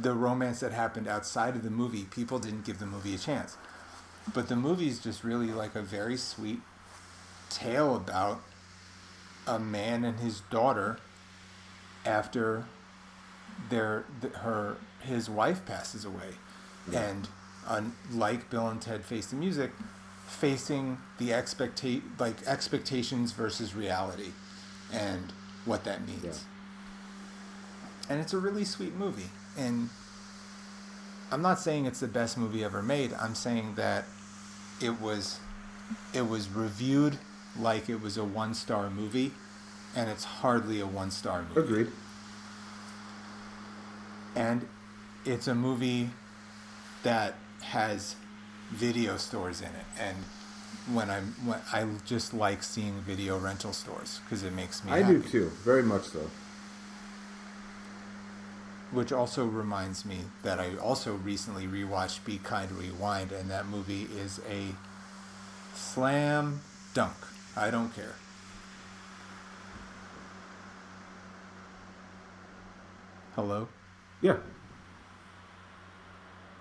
the 0.00 0.14
romance 0.14 0.60
that 0.60 0.70
happened 0.70 1.08
outside 1.08 1.56
of 1.56 1.64
the 1.64 1.70
movie, 1.70 2.04
people 2.04 2.38
didn't 2.38 2.64
give 2.64 2.78
the 2.78 2.86
movie 2.86 3.14
a 3.14 3.18
chance. 3.18 3.56
But 4.32 4.48
the 4.48 4.56
movie 4.56 4.86
is 4.86 5.00
just 5.00 5.24
really 5.24 5.48
like 5.48 5.74
a 5.74 5.82
very 5.82 6.16
sweet 6.16 6.60
tale 7.50 7.96
about 7.96 8.42
a 9.46 9.58
man 9.58 10.04
and 10.04 10.20
his 10.20 10.42
daughter 10.50 10.98
after 12.08 12.64
their 13.70 14.04
th- 14.20 14.32
her 14.34 14.76
his 15.00 15.28
wife 15.28 15.64
passes 15.64 16.04
away 16.04 16.34
and 16.92 17.28
on 17.66 17.92
like 18.12 18.48
Bill 18.50 18.68
and 18.68 18.80
Ted 18.80 19.04
Face 19.04 19.26
the 19.26 19.36
Music, 19.36 19.70
facing 20.26 20.98
the 21.18 21.30
expecta- 21.30 22.02
like 22.18 22.42
expectations 22.46 23.32
versus 23.32 23.74
reality, 23.74 24.32
and 24.92 25.32
what 25.64 25.84
that 25.84 26.06
means. 26.06 26.24
Yeah. 26.24 26.32
And 28.10 28.20
it's 28.20 28.32
a 28.32 28.38
really 28.38 28.64
sweet 28.64 28.94
movie, 28.94 29.30
and 29.56 29.90
I'm 31.30 31.42
not 31.42 31.60
saying 31.60 31.84
it's 31.84 32.00
the 32.00 32.08
best 32.08 32.38
movie 32.38 32.64
ever 32.64 32.82
made. 32.82 33.12
I'm 33.12 33.34
saying 33.34 33.74
that 33.74 34.04
it 34.80 34.98
was 35.00 35.40
it 36.14 36.26
was 36.26 36.48
reviewed 36.48 37.18
like 37.58 37.90
it 37.90 38.00
was 38.00 38.16
a 38.16 38.24
one 38.24 38.54
star 38.54 38.88
movie, 38.88 39.32
and 39.94 40.08
it's 40.08 40.24
hardly 40.24 40.80
a 40.80 40.86
one 40.86 41.10
star 41.10 41.42
movie. 41.42 41.60
Agreed. 41.60 41.92
And 44.36 44.66
it's 45.24 45.48
a 45.48 45.54
movie 45.54 46.10
that 47.02 47.34
has 47.62 48.16
video 48.70 49.16
stores 49.16 49.60
in 49.60 49.68
it, 49.68 49.86
and 49.98 50.16
when 50.92 51.10
I'm 51.10 51.34
when 51.44 51.60
I 51.72 51.86
just 52.04 52.32
like 52.34 52.62
seeing 52.62 53.00
video 53.00 53.38
rental 53.38 53.72
stores 53.72 54.20
because 54.24 54.42
it 54.42 54.52
makes 54.52 54.84
me 54.84 54.92
I 54.92 55.02
happy. 55.02 55.14
do 55.14 55.22
too, 55.22 55.52
very 55.64 55.82
much 55.82 56.04
so. 56.04 56.30
Which 58.90 59.12
also 59.12 59.44
reminds 59.44 60.06
me 60.06 60.20
that 60.42 60.58
I 60.58 60.76
also 60.76 61.14
recently 61.14 61.66
rewatched 61.66 62.24
Be 62.24 62.38
Kind 62.38 62.72
Rewind, 62.72 63.32
and 63.32 63.50
that 63.50 63.66
movie 63.66 64.08
is 64.16 64.40
a 64.48 64.74
slam 65.74 66.60
dunk. 66.94 67.16
I 67.56 67.70
don't 67.70 67.94
care. 67.94 68.14
Hello? 73.38 73.68
Yeah. 74.20 74.38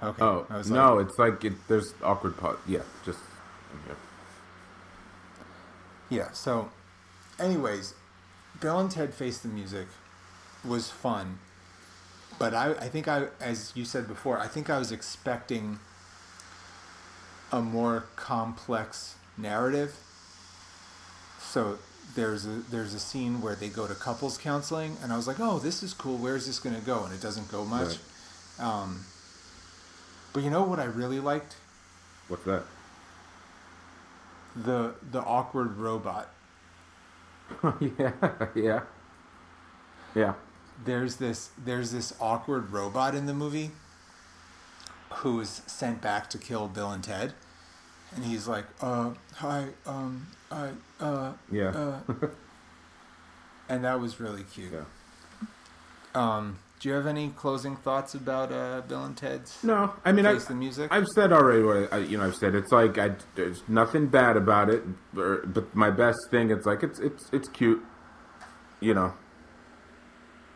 Okay. 0.04 0.22
Oh 0.24 0.46
I 0.48 0.58
was 0.58 0.70
no, 0.70 0.94
like- 0.98 1.08
it's 1.08 1.18
like 1.18 1.44
it, 1.44 1.54
there's 1.68 1.96
awkward 2.04 2.38
part. 2.38 2.60
Yeah, 2.68 2.84
just. 3.04 3.18
Yeah, 6.08 6.32
so, 6.34 6.70
anyways, 7.40 7.96
Bill 8.62 8.80
and 8.80 8.92
Ted 8.92 9.16
Face 9.16 9.40
the 9.40 9.48
Music 9.48 9.88
was 10.64 10.92
fun, 10.92 11.40
but 12.38 12.54
I, 12.54 12.74
I 12.74 12.90
think 12.90 13.08
I, 13.08 13.30
as 13.42 13.72
you 13.76 13.84
said 13.84 14.08
before, 14.08 14.38
I 14.38 14.46
think 14.46 14.70
I 14.70 14.78
was 14.78 14.92
expecting 14.92 15.80
a 17.52 17.60
more 17.60 18.06
complex 18.16 19.16
narrative. 19.36 19.96
So 21.42 21.80
there's 22.16 22.46
a 22.46 22.62
there's 22.72 22.94
a 22.94 23.00
scene 23.00 23.42
where 23.42 23.56
they 23.56 23.70
go 23.70 23.88
to 23.88 23.96
couples 23.96 24.38
counseling, 24.38 24.98
and 25.04 25.14
I 25.14 25.16
was 25.16 25.28
like, 25.28 25.40
oh, 25.40 25.60
this 25.60 25.84
is 25.84 25.94
cool. 25.94 26.18
Where's 26.18 26.48
this 26.48 26.60
going 26.60 26.76
to 26.76 26.82
go? 26.82 27.04
And 27.04 27.14
it 27.14 27.22
doesn't 27.22 27.52
go 27.52 27.64
much. 27.66 27.98
Um, 28.60 29.06
but 30.34 30.44
you 30.44 30.50
know 30.50 30.64
what 30.64 30.80
I 30.80 30.86
really 30.86 31.20
liked? 31.20 31.56
What's 32.28 32.44
that? 32.46 32.64
The 34.56 34.96
the 35.12 35.22
awkward 35.22 35.78
robot. 35.78 36.30
yeah, 37.80 38.12
yeah, 38.56 38.82
yeah. 40.14 40.34
there's 40.84 41.16
this 41.16 41.52
there's 41.64 41.92
this 41.92 42.14
awkward 42.20 42.72
robot 42.72 43.16
in 43.16 43.26
the 43.26 43.34
movie 43.34 43.72
who 45.10 45.40
is 45.40 45.62
sent 45.66 46.02
back 46.02 46.30
to 46.32 46.38
kill 46.38 46.68
Bill 46.68 46.92
and 46.92 47.04
Ted, 47.04 47.34
and 48.14 48.26
he's 48.26 48.48
like, 48.48 48.66
"Uh, 48.82 49.12
hi, 49.36 49.68
um, 49.86 50.28
I, 50.52 50.70
uh, 51.00 51.34
Yeah. 51.52 51.70
uh," 51.70 52.00
and 53.70 53.84
that 53.84 54.00
was 54.00 54.20
really 54.20 54.44
cute. 54.44 54.72
Yeah. 54.74 54.84
Um, 56.16 56.60
do 56.80 56.90
you 56.90 56.96
have 56.96 57.08
any 57.08 57.30
closing 57.30 57.76
thoughts 57.76 58.14
about 58.14 58.52
uh, 58.52 58.82
Bill 58.88 59.04
and 59.04 59.18
Ted's 59.18 59.64
No, 59.64 59.94
I 60.06 60.12
mean, 60.12 60.26
I, 60.26 60.34
the 60.36 60.54
music. 60.54 60.92
I've 60.92 61.08
said 61.08 61.32
already 61.32 61.64
what 61.64 61.92
I, 61.92 61.98
you 62.00 62.18
know. 62.18 62.26
I've 62.26 62.36
said 62.36 62.54
it's 62.54 62.72
like 62.72 62.98
I, 62.98 63.12
there's 63.36 63.64
nothing 63.68 64.08
bad 64.08 64.38
about 64.38 64.70
it, 64.70 64.84
or, 65.16 65.38
but 65.46 65.76
my 65.76 65.90
best 65.90 66.20
thing, 66.30 66.52
it's 66.52 66.66
like 66.66 66.84
it's 66.84 67.00
it's 67.00 67.30
it's 67.34 67.50
cute. 67.50 67.84
You 68.80 68.94
know, 68.94 69.14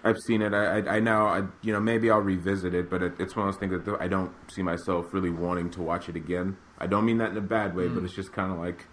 I've 0.03 0.17
seen 0.19 0.43
it. 0.43 0.53
I 0.53 0.79
I, 0.79 0.95
I 0.97 0.99
know. 0.99 1.25
I 1.25 1.43
you 1.63 1.73
know 1.73 1.79
maybe 1.79 2.11
I'll 2.11 2.19
revisit 2.21 2.75
it, 2.75 2.89
but 2.89 3.01
it, 3.01 3.13
it's 3.19 3.35
one 3.35 3.47
of 3.47 3.53
those 3.55 3.59
things 3.59 3.83
that 3.83 3.97
I 3.99 4.07
don't 4.07 4.31
see 4.51 4.61
myself 4.61 5.13
really 5.13 5.31
wanting 5.31 5.71
to 5.71 5.81
watch 5.81 6.07
it 6.07 6.15
again. 6.15 6.57
I 6.77 6.85
don't 6.85 7.05
mean 7.05 7.17
that 7.17 7.31
in 7.31 7.37
a 7.37 7.41
bad 7.41 7.75
way, 7.75 7.87
but 7.87 8.03
it's 8.03 8.15
just 8.15 8.31
kind 8.31 8.51
of 8.51 8.59
like 8.59 8.85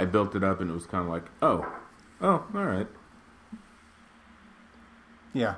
I 0.00 0.06
built 0.06 0.34
it 0.34 0.42
up, 0.42 0.60
and 0.60 0.70
it 0.70 0.72
was 0.72 0.86
kind 0.86 1.04
of 1.04 1.10
like, 1.10 1.24
oh, 1.42 1.70
oh, 2.22 2.46
all 2.54 2.64
right. 2.64 2.86
Yeah. 5.34 5.56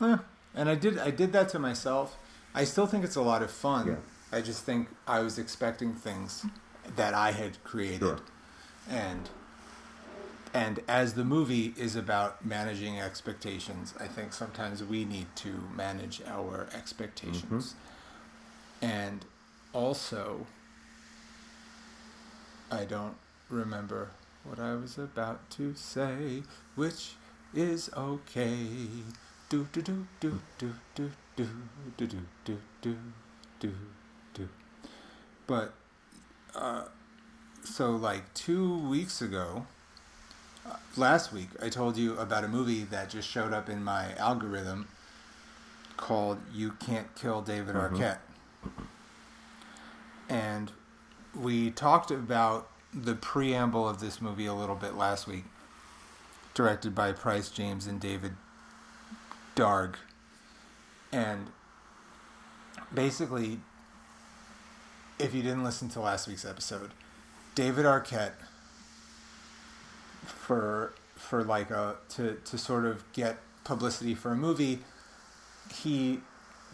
Yeah. 0.00 0.18
And 0.54 0.68
I 0.68 0.74
did 0.74 0.98
I 0.98 1.10
did 1.10 1.32
that 1.32 1.48
to 1.50 1.60
myself. 1.60 2.18
I 2.54 2.64
still 2.64 2.86
think 2.86 3.04
it's 3.04 3.14
a 3.14 3.22
lot 3.22 3.40
of 3.40 3.52
fun. 3.52 3.86
Yeah. 3.86 3.96
I 4.36 4.40
just 4.40 4.64
think 4.64 4.88
I 5.06 5.20
was 5.20 5.38
expecting 5.38 5.94
things 5.94 6.44
that 6.96 7.14
I 7.14 7.30
had 7.30 7.62
created. 7.62 8.00
Sure. 8.00 8.20
And 8.90 9.30
and 10.52 10.80
as 10.88 11.14
the 11.14 11.24
movie 11.24 11.72
is 11.78 11.94
about 11.94 12.44
managing 12.44 12.98
expectations, 12.98 13.94
I 14.00 14.08
think 14.08 14.32
sometimes 14.32 14.82
we 14.82 15.04
need 15.04 15.28
to 15.36 15.68
manage 15.74 16.20
our 16.26 16.68
expectations. 16.74 17.74
Mm-hmm. 18.80 18.86
And 18.86 19.24
also 19.72 20.46
I 22.70 22.84
don't 22.84 23.14
remember 23.52 24.10
what 24.44 24.58
I 24.58 24.74
was 24.74 24.98
about 24.98 25.50
to 25.50 25.74
say, 25.74 26.42
which 26.74 27.12
is 27.54 27.90
okay. 27.96 28.66
Do 29.48 29.68
do 29.72 29.82
do 29.82 30.06
do 30.20 30.40
do 30.58 30.74
do 30.94 31.10
do 31.36 31.48
do 31.96 32.06
do 32.06 32.18
do 32.44 32.58
do 32.80 32.96
do 33.60 33.74
do. 34.34 34.48
But 35.46 35.74
uh, 36.54 36.84
so 37.62 37.90
like 37.92 38.32
two 38.34 38.78
weeks 38.88 39.20
ago, 39.20 39.66
uh, 40.66 40.76
last 40.96 41.32
week 41.32 41.50
I 41.62 41.68
told 41.68 41.96
you 41.96 42.16
about 42.16 42.44
a 42.44 42.48
movie 42.48 42.84
that 42.84 43.10
just 43.10 43.28
showed 43.28 43.52
up 43.52 43.68
in 43.68 43.84
my 43.84 44.14
algorithm 44.16 44.88
called 45.96 46.38
"You 46.52 46.72
Can't 46.80 47.14
Kill 47.14 47.42
David 47.42 47.76
Arquette," 47.76 48.18
and 50.28 50.72
we 51.34 51.70
talked 51.70 52.10
about 52.10 52.68
the 52.94 53.14
preamble 53.14 53.88
of 53.88 54.00
this 54.00 54.20
movie 54.20 54.46
a 54.46 54.54
little 54.54 54.74
bit 54.74 54.94
last 54.94 55.26
week, 55.26 55.44
directed 56.54 56.94
by 56.94 57.12
Price 57.12 57.50
James 57.50 57.86
and 57.86 58.00
David 58.00 58.32
Darg. 59.54 59.96
And 61.10 61.48
basically, 62.92 63.60
if 65.18 65.34
you 65.34 65.42
didn't 65.42 65.64
listen 65.64 65.88
to 65.90 66.00
last 66.00 66.28
week's 66.28 66.44
episode, 66.44 66.90
David 67.54 67.84
Arquette 67.84 68.32
for 70.26 70.92
for 71.16 71.44
like 71.44 71.70
a 71.70 71.96
to 72.10 72.36
to 72.44 72.58
sort 72.58 72.84
of 72.84 73.10
get 73.12 73.38
publicity 73.64 74.14
for 74.14 74.32
a 74.32 74.36
movie, 74.36 74.80
he 75.72 76.20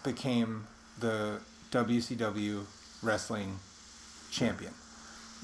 became 0.02 0.66
the 0.98 1.40
WCW 1.70 2.64
wrestling 3.02 3.58
champion. 4.30 4.72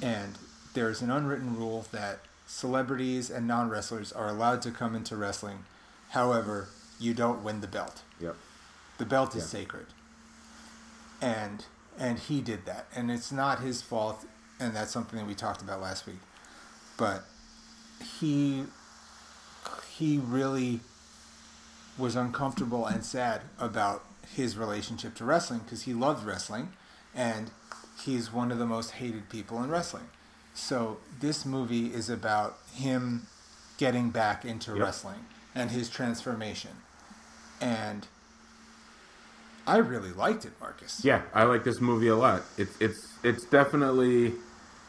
And 0.03 0.39
there's 0.75 1.01
an 1.01 1.11
unwritten 1.11 1.57
rule 1.57 1.87
that 1.93 2.21
celebrities 2.47 3.31
and 3.31 3.49
non 3.49 3.71
wrestlers 3.71 4.13
are 4.13 4.29
allowed 4.29 4.61
to 4.63 4.71
come 4.71 4.95
into 4.95 5.17
wrestling. 5.17 5.65
However, 6.11 6.69
you 7.01 7.15
don't 7.15 7.43
win 7.43 7.61
the 7.61 7.67
belt. 7.67 8.03
Yep. 8.21 8.37
The 8.99 9.07
belt 9.07 9.35
is 9.35 9.47
sacred. 9.47 9.87
And 11.21 11.65
and 11.99 12.19
he 12.19 12.41
did 12.41 12.67
that. 12.67 12.87
And 12.95 13.11
it's 13.11 13.33
not 13.33 13.61
his 13.61 13.81
fault 13.83 14.25
and 14.61 14.75
that's 14.75 14.93
something 14.93 15.19
that 15.19 15.27
we 15.27 15.35
talked 15.35 15.63
about 15.63 15.81
last 15.81 16.07
week. 16.07 16.21
But 16.97 17.25
he 18.21 18.65
he 19.97 20.19
really 20.19 20.81
was 21.97 22.17
uncomfortable 22.17 22.87
and 22.87 23.05
sad 23.05 23.43
about 23.59 24.05
his 24.35 24.57
relationship 24.57 25.15
to 25.15 25.25
wrestling 25.25 25.61
because 25.61 25.83
he 25.83 25.95
loved 25.95 26.27
wrestling 26.27 26.71
and 27.15 27.51
he's 28.05 28.33
one 28.33 28.51
of 28.51 28.59
the 28.59 28.67
most 28.67 28.93
hated 28.93 29.29
people 29.29 29.63
in 29.63 29.71
wrestling. 29.71 30.09
So 30.55 30.99
this 31.21 31.45
movie 31.45 31.93
is 31.93 32.09
about 32.09 32.59
him 32.73 33.27
getting 33.77 34.11
back 34.11 34.45
into 34.45 34.71
Yep. 34.73 34.81
wrestling 34.81 35.27
and 35.55 35.71
his 35.71 35.91
transformation. 35.91 36.71
And 37.61 38.07
I 39.67 39.79
really 39.79 40.13
liked 40.13 40.45
it, 40.45 40.53
Marcus. 40.61 41.05
Yeah, 41.05 41.23
I 41.33 41.45
like 41.45 41.65
this 41.65 41.81
movie 41.81 42.09
a 42.09 42.17
lot. 42.17 42.43
It's 42.59 42.77
it's 42.81 43.01
it's 43.23 43.45
definitely. 43.47 44.35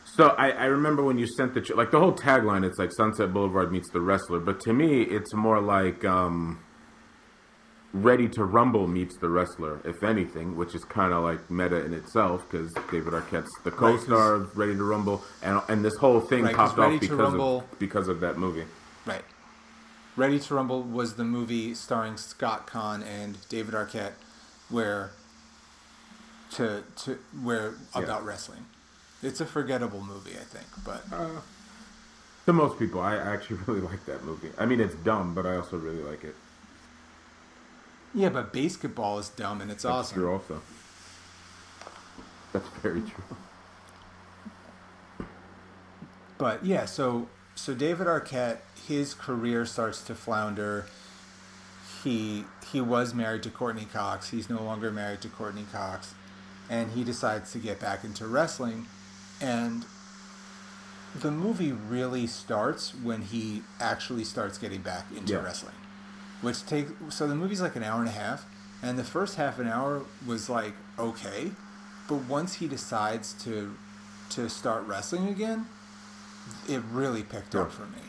So 0.04 0.30
I, 0.38 0.50
I 0.52 0.66
remember 0.66 1.04
when 1.04 1.18
you 1.18 1.28
sent 1.28 1.54
the 1.54 1.74
like 1.76 1.92
the 1.92 2.00
whole 2.00 2.14
tagline. 2.14 2.66
It's 2.66 2.78
like 2.78 2.92
Sunset 2.92 3.34
Boulevard 3.34 3.72
meets 3.72 3.90
the 3.92 4.02
wrestler, 4.02 4.40
but 4.40 4.60
to 4.62 4.74
me, 4.74 5.02
it's 5.04 5.34
more 5.34 5.62
like 5.62 6.04
um, 6.06 6.60
Ready 7.96 8.28
to 8.30 8.44
Rumble 8.44 8.88
meets 8.88 9.16
the 9.16 9.30
wrestler, 9.30 9.80
if 9.86 10.04
anything, 10.04 10.58
which 10.58 10.76
is 10.76 10.84
kind 10.84 11.14
of 11.14 11.24
like 11.24 11.50
meta 11.50 11.86
in 11.86 11.94
itself 11.94 12.46
because 12.52 12.74
David 12.92 13.14
Arquette's 13.14 13.58
the 13.64 13.72
co-star 13.72 14.34
of 14.34 14.58
Ready 14.58 14.76
to 14.76 14.84
Rumble, 14.84 15.24
and 15.42 15.62
and 15.70 15.86
this 15.86 15.96
whole 15.96 16.20
thing 16.20 16.44
Right, 16.44 16.54
popped 16.54 16.78
off 16.78 17.00
because 17.00 17.18
Rumble- 17.18 17.60
of 17.60 17.80
because 17.80 18.10
of 18.10 18.20
that 18.20 18.38
movie. 18.38 18.66
Right. 19.06 19.24
Ready 20.18 20.40
to 20.40 20.56
Rumble 20.56 20.82
was 20.84 21.16
the 21.16 21.24
movie 21.24 21.74
starring 21.74 22.18
Scott 22.18 22.68
Caan 22.68 23.02
and 23.02 23.38
David 23.48 23.74
Arquette, 23.74 24.14
where 24.70 25.12
to 26.52 26.84
to 27.04 27.18
where 27.42 27.76
about 27.94 28.26
wrestling. 28.26 28.66
It's 29.24 29.40
a 29.40 29.46
forgettable 29.46 30.02
movie, 30.04 30.32
I 30.38 30.44
think, 30.44 30.68
but 30.84 31.02
Uh, 31.18 31.40
to 32.46 32.52
most 32.52 32.78
people, 32.78 33.00
I 33.00 33.16
actually 33.16 33.60
really 33.68 33.80
like 33.82 34.06
that 34.06 34.26
movie. 34.26 34.52
I 34.58 34.66
mean, 34.66 34.82
it's 34.82 34.96
dumb, 34.96 35.34
but 35.34 35.46
I 35.46 35.56
also 35.56 35.78
really 35.78 36.04
like 36.04 36.26
it. 36.26 36.36
Yeah, 38.16 38.30
but 38.30 38.54
basketball 38.54 39.20
is 39.20 39.28
dumb 39.30 39.60
and 39.62 39.70
it's 39.70 39.84
That's 39.84 39.94
awesome. 39.94 40.16
true, 40.18 40.32
also. 40.32 40.62
That's 42.54 42.68
very 42.82 43.02
true. 43.02 43.24
But 46.38 46.66
yeah, 46.66 46.86
so 46.86 47.28
so 47.56 47.74
David 47.74 48.08
Arquette, 48.08 48.58
his 48.88 49.14
career 49.14 49.66
starts 49.66 50.02
to 50.04 50.16
flounder. 50.16 50.86
He 52.04 52.46
he 52.72 52.82
was 52.82 53.14
married 53.14 53.44
to 53.44 53.50
Courteney 53.50 53.88
Cox. 53.92 54.30
He's 54.30 54.50
no 54.50 54.62
longer 54.62 54.92
married 54.92 55.22
to 55.22 55.30
Courteney 55.30 55.66
Cox, 55.72 56.14
and 56.70 56.92
he 56.92 57.04
decides 57.04 57.52
to 57.54 57.58
get 57.58 57.80
back 57.80 58.04
into 58.04 58.28
wrestling. 58.28 58.88
And 59.42 59.86
the 61.16 61.32
movie 61.32 61.72
really 61.72 62.28
starts 62.28 62.94
when 62.94 63.22
he 63.24 63.64
actually 63.80 64.24
starts 64.26 64.58
getting 64.58 64.82
back 64.82 65.06
into 65.16 65.34
Yeah. 65.34 65.40
wrestling, 65.44 65.76
which 66.42 66.66
takes 66.66 66.92
so 67.10 67.28
the 67.28 67.36
movie's 67.36 67.62
like 67.62 67.76
an 67.76 67.84
hour 67.84 68.00
and 68.00 68.10
a 68.10 68.14
half, 68.14 68.46
and 68.82 68.98
the 68.98 69.04
first 69.04 69.36
half 69.36 69.60
an 69.60 69.68
hour 69.68 70.04
was 70.26 70.50
like 70.50 70.74
okay, 70.98 71.52
but 72.08 72.18
once 72.18 72.56
he 72.56 72.68
decides 72.68 73.34
to 73.44 73.76
to 74.30 74.50
start 74.50 74.86
wrestling 74.86 75.28
again, 75.28 75.68
it 76.68 76.82
really 76.92 77.24
picked 77.24 77.56
up 77.56 77.72
for 77.72 77.86
me. 77.86 78.02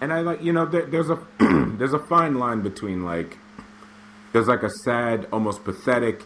And 0.00 0.12
I 0.12 0.20
like, 0.20 0.42
you 0.42 0.52
know, 0.52 0.66
there, 0.66 0.86
there's 0.86 1.10
a 1.10 1.18
there's 1.78 1.94
a 1.94 1.98
fine 1.98 2.38
line 2.38 2.62
between 2.62 3.04
like 3.04 3.38
there's 4.32 4.48
like 4.48 4.62
a 4.62 4.70
sad, 4.70 5.26
almost 5.32 5.64
pathetic 5.64 6.24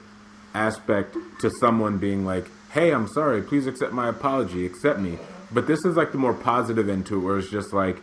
aspect 0.54 1.16
to 1.40 1.50
someone 1.50 1.98
being 1.98 2.24
like, 2.24 2.50
"Hey, 2.72 2.90
I'm 2.92 3.08
sorry. 3.08 3.42
Please 3.42 3.66
accept 3.66 3.92
my 3.92 4.08
apology. 4.08 4.66
Accept 4.66 4.98
me." 4.98 5.18
But 5.50 5.66
this 5.66 5.84
is 5.84 5.96
like 5.96 6.12
the 6.12 6.18
more 6.18 6.34
positive 6.34 6.88
end 6.88 7.06
to 7.06 7.16
it, 7.16 7.20
where 7.20 7.38
it's 7.38 7.50
just 7.50 7.72
like 7.72 8.02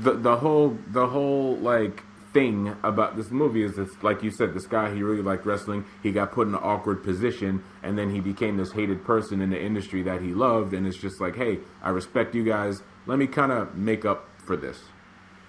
the 0.00 0.12
the 0.12 0.36
whole 0.36 0.78
the 0.90 1.06
whole 1.06 1.56
like 1.56 2.02
thing 2.32 2.74
about 2.82 3.16
this 3.16 3.30
movie 3.30 3.62
is 3.62 3.78
it's 3.78 4.02
like 4.02 4.22
you 4.22 4.30
said, 4.30 4.54
this 4.54 4.66
guy 4.66 4.92
he 4.94 5.02
really 5.02 5.22
liked 5.22 5.44
wrestling. 5.44 5.84
He 6.02 6.12
got 6.12 6.32
put 6.32 6.48
in 6.48 6.54
an 6.54 6.60
awkward 6.62 7.02
position, 7.02 7.62
and 7.82 7.98
then 7.98 8.10
he 8.10 8.20
became 8.20 8.56
this 8.56 8.72
hated 8.72 9.04
person 9.04 9.40
in 9.40 9.50
the 9.50 9.60
industry 9.60 10.02
that 10.02 10.20
he 10.20 10.32
loved. 10.32 10.72
And 10.72 10.86
it's 10.86 10.96
just 10.96 11.20
like, 11.20 11.36
hey, 11.36 11.58
I 11.82 11.90
respect 11.90 12.34
you 12.34 12.44
guys. 12.44 12.82
Let 13.06 13.18
me 13.18 13.26
kind 13.26 13.52
of 13.52 13.74
make 13.74 14.04
up 14.04 14.28
for 14.46 14.56
this, 14.56 14.80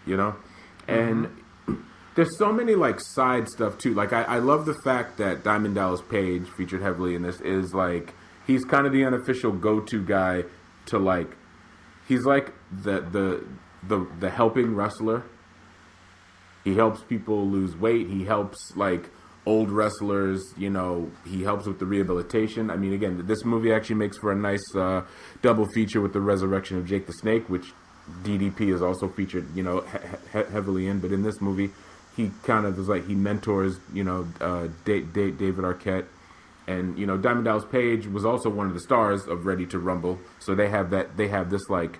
you 0.05 0.17
know. 0.17 0.35
And 0.87 1.27
mm-hmm. 1.27 1.75
there's 2.15 2.37
so 2.37 2.51
many 2.51 2.75
like 2.75 2.99
side 2.99 3.47
stuff 3.47 3.77
too. 3.77 3.93
Like 3.93 4.11
I, 4.11 4.23
I 4.23 4.39
love 4.39 4.65
the 4.65 4.75
fact 4.83 5.17
that 5.17 5.43
Diamond 5.43 5.75
Dallas 5.75 6.01
Page, 6.01 6.47
featured 6.57 6.81
heavily 6.81 7.15
in 7.15 7.21
this, 7.21 7.39
is 7.41 7.73
like 7.73 8.13
he's 8.45 8.65
kind 8.65 8.85
of 8.85 8.93
the 8.93 9.05
unofficial 9.05 9.51
go-to 9.51 10.03
guy 10.03 10.43
to 10.87 10.99
like 10.99 11.37
he's 12.07 12.25
like 12.25 12.53
the 12.71 12.99
the 12.99 13.45
the 13.87 14.07
the 14.19 14.29
helping 14.29 14.75
wrestler. 14.75 15.23
He 16.63 16.75
helps 16.75 17.01
people 17.03 17.45
lose 17.47 17.75
weight. 17.75 18.07
He 18.07 18.23
helps 18.23 18.75
like 18.77 19.09
old 19.45 19.69
wrestlers. 19.69 20.53
You 20.57 20.69
know, 20.69 21.11
he 21.25 21.43
helps 21.43 21.65
with 21.65 21.79
the 21.79 21.85
rehabilitation. 21.85 22.69
I 22.69 22.77
mean, 22.77 22.93
again, 22.93 23.25
this 23.27 23.43
movie 23.43 23.73
actually 23.73 23.97
makes 23.97 24.17
for 24.17 24.31
a 24.31 24.35
nice 24.35 24.63
uh, 24.75 25.03
double 25.41 25.65
feature 25.65 25.99
with 25.99 26.13
the 26.13 26.21
resurrection 26.21 26.77
of 26.77 26.85
Jake 26.85 27.05
the 27.05 27.13
Snake, 27.13 27.49
which 27.49 27.73
DDP 28.23 28.73
is 28.73 28.81
also 28.81 29.09
featured. 29.09 29.45
You 29.55 29.63
know, 29.63 29.81
he- 29.81 30.37
he- 30.39 30.51
heavily 30.51 30.87
in. 30.87 30.99
But 30.99 31.11
in 31.11 31.23
this 31.23 31.41
movie, 31.41 31.71
he 32.15 32.31
kind 32.43 32.65
of 32.65 32.79
is 32.79 32.87
like 32.87 33.07
he 33.07 33.15
mentors. 33.15 33.77
You 33.93 34.05
know, 34.05 34.27
uh, 34.39 34.67
Da- 34.85 35.01
Da- 35.01 35.31
David 35.31 35.65
Arquette. 35.65 36.05
And 36.65 36.97
you 36.97 37.05
know, 37.05 37.17
Diamond 37.17 37.43
Dallas 37.43 37.65
Page 37.69 38.07
was 38.07 38.23
also 38.23 38.49
one 38.49 38.67
of 38.67 38.73
the 38.73 38.79
stars 38.79 39.27
of 39.27 39.45
Ready 39.45 39.65
to 39.65 39.79
Rumble, 39.79 40.19
so 40.39 40.55
they 40.55 40.69
have 40.69 40.91
that. 40.91 41.17
They 41.17 41.27
have 41.27 41.49
this 41.49 41.69
like 41.69 41.99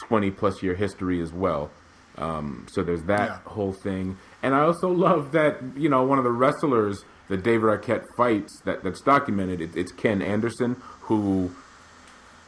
20 0.00 0.30
plus 0.30 0.62
year 0.62 0.74
history 0.74 1.20
as 1.20 1.32
well. 1.32 1.70
Um, 2.18 2.66
so 2.70 2.82
there's 2.82 3.04
that 3.04 3.28
Yeah. 3.28 3.38
whole 3.52 3.72
thing. 3.72 4.16
And 4.42 4.54
I 4.54 4.60
also 4.60 4.88
love 4.88 5.32
that, 5.32 5.58
you 5.76 5.88
know, 5.88 6.02
one 6.02 6.18
of 6.18 6.24
the 6.24 6.32
wrestlers 6.32 7.04
that 7.28 7.42
David 7.42 7.68
Arquette 7.70 8.04
fights 8.16 8.60
that, 8.64 8.82
that's 8.82 9.00
documented, 9.00 9.60
it, 9.60 9.70
it's 9.76 9.92
Ken 9.92 10.20
Anderson, 10.20 10.76
who 11.02 11.50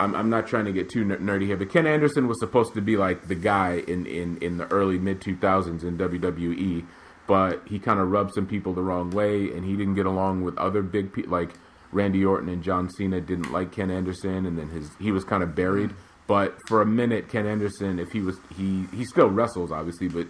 I'm, 0.01 0.15
I'm 0.17 0.29
not 0.31 0.47
trying 0.49 0.65
to 0.65 0.73
get 0.73 0.89
too 0.91 1.05
nerdy 1.05 1.47
here, 1.47 1.57
but 1.57 1.71
Ken 1.71 1.87
Anderson 1.87 2.27
was 2.27 2.41
supposed 2.41 2.75
to 2.75 2.81
be 2.81 2.97
like 2.97 3.29
the 3.29 3.35
guy 3.37 3.83
in, 3.87 4.05
in, 4.07 4.39
in 4.39 4.57
the 4.59 4.67
early 4.73 4.99
mid 4.99 5.21
2000s 5.21 5.85
in 5.85 5.97
WWE, 5.97 6.85
but 7.29 7.63
he 7.67 7.79
kind 7.79 8.01
of 8.01 8.11
rubbed 8.11 8.35
some 8.35 8.47
people 8.47 8.73
the 8.75 8.83
wrong 8.83 9.11
way 9.11 9.51
and 9.53 9.65
he 9.65 9.77
didn't 9.77 9.95
get 9.95 10.07
along 10.07 10.43
with 10.43 10.59
other 10.59 10.83
big 10.83 11.13
people 11.13 11.31
like 11.31 11.51
Randy 11.93 12.25
Orton 12.25 12.49
and 12.49 12.63
John 12.65 12.91
Cena 12.91 13.21
didn't 13.21 13.53
like 13.53 13.71
Ken 13.71 13.91
Anderson 13.91 14.45
and 14.47 14.59
then 14.59 14.69
his 14.71 14.91
he 14.99 15.13
was 15.13 15.25
kind 15.25 15.43
of 15.43 15.55
buried. 15.55 15.91
But 16.27 16.57
for 16.69 16.81
a 16.83 16.87
minute, 16.87 17.29
Ken 17.29 17.47
Anderson, 17.47 17.99
if 17.99 18.13
he 18.13 18.21
was 18.21 18.39
he 18.57 18.87
he 18.95 19.05
still 19.05 19.29
wrestles 19.29 19.71
obviously, 19.73 20.09
but 20.09 20.27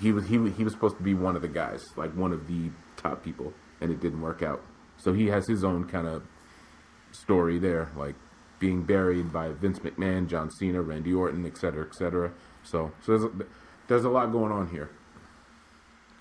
he 0.00 0.12
was 0.12 0.26
he 0.26 0.38
was- 0.38 0.54
he 0.56 0.64
was 0.64 0.72
supposed 0.72 0.96
to 0.96 1.02
be 1.02 1.14
one 1.14 1.36
of 1.36 1.42
the 1.42 1.48
guys, 1.48 1.84
like 1.96 2.12
one 2.16 2.32
of 2.32 2.46
the 2.48 2.70
top 2.96 3.22
people, 3.22 3.52
and 3.80 3.90
it 3.90 4.00
didn't 4.00 4.20
work 4.22 4.42
out. 4.42 4.62
So 4.98 5.12
he 5.12 5.26
has 5.26 5.46
his 5.46 5.62
own 5.64 5.84
kind 5.84 6.06
of 6.06 6.22
story 7.12 7.58
there, 7.58 7.90
like 7.96 8.14
being 8.58 8.82
buried 8.82 9.32
by 9.32 9.50
Vince 9.50 9.78
McMahon, 9.80 10.26
John 10.26 10.50
Cena, 10.50 10.80
Randy 10.80 11.12
Orton, 11.12 11.44
et 11.46 11.56
cetera, 11.58 11.84
et 11.86 11.94
cetera. 11.94 12.32
So 12.64 12.92
so 13.04 13.12
there's 13.18 13.24
a, 13.24 13.30
there's 13.88 14.04
a 14.04 14.08
lot 14.10 14.32
going 14.32 14.52
on 14.52 14.68
here. 14.68 14.88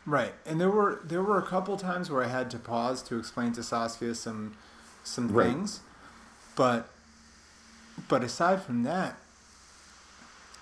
Right, 0.06 0.34
and 0.46 0.62
there 0.62 0.70
were 0.70 1.00
there 1.04 1.24
were 1.24 1.40
a 1.40 1.46
couple 1.48 1.78
times 1.78 2.12
where 2.12 2.24
I 2.24 2.28
had 2.28 2.52
to 2.52 2.60
pause 2.60 3.02
to 3.04 3.18
explain 3.18 3.54
to 3.54 3.64
Saskia 3.64 4.14
some 4.14 4.56
some 5.04 5.30
Right. 5.30 5.48
things, 5.48 5.80
but 6.56 6.90
but 8.08 8.24
aside 8.24 8.62
from 8.62 8.84
that, 8.84 9.18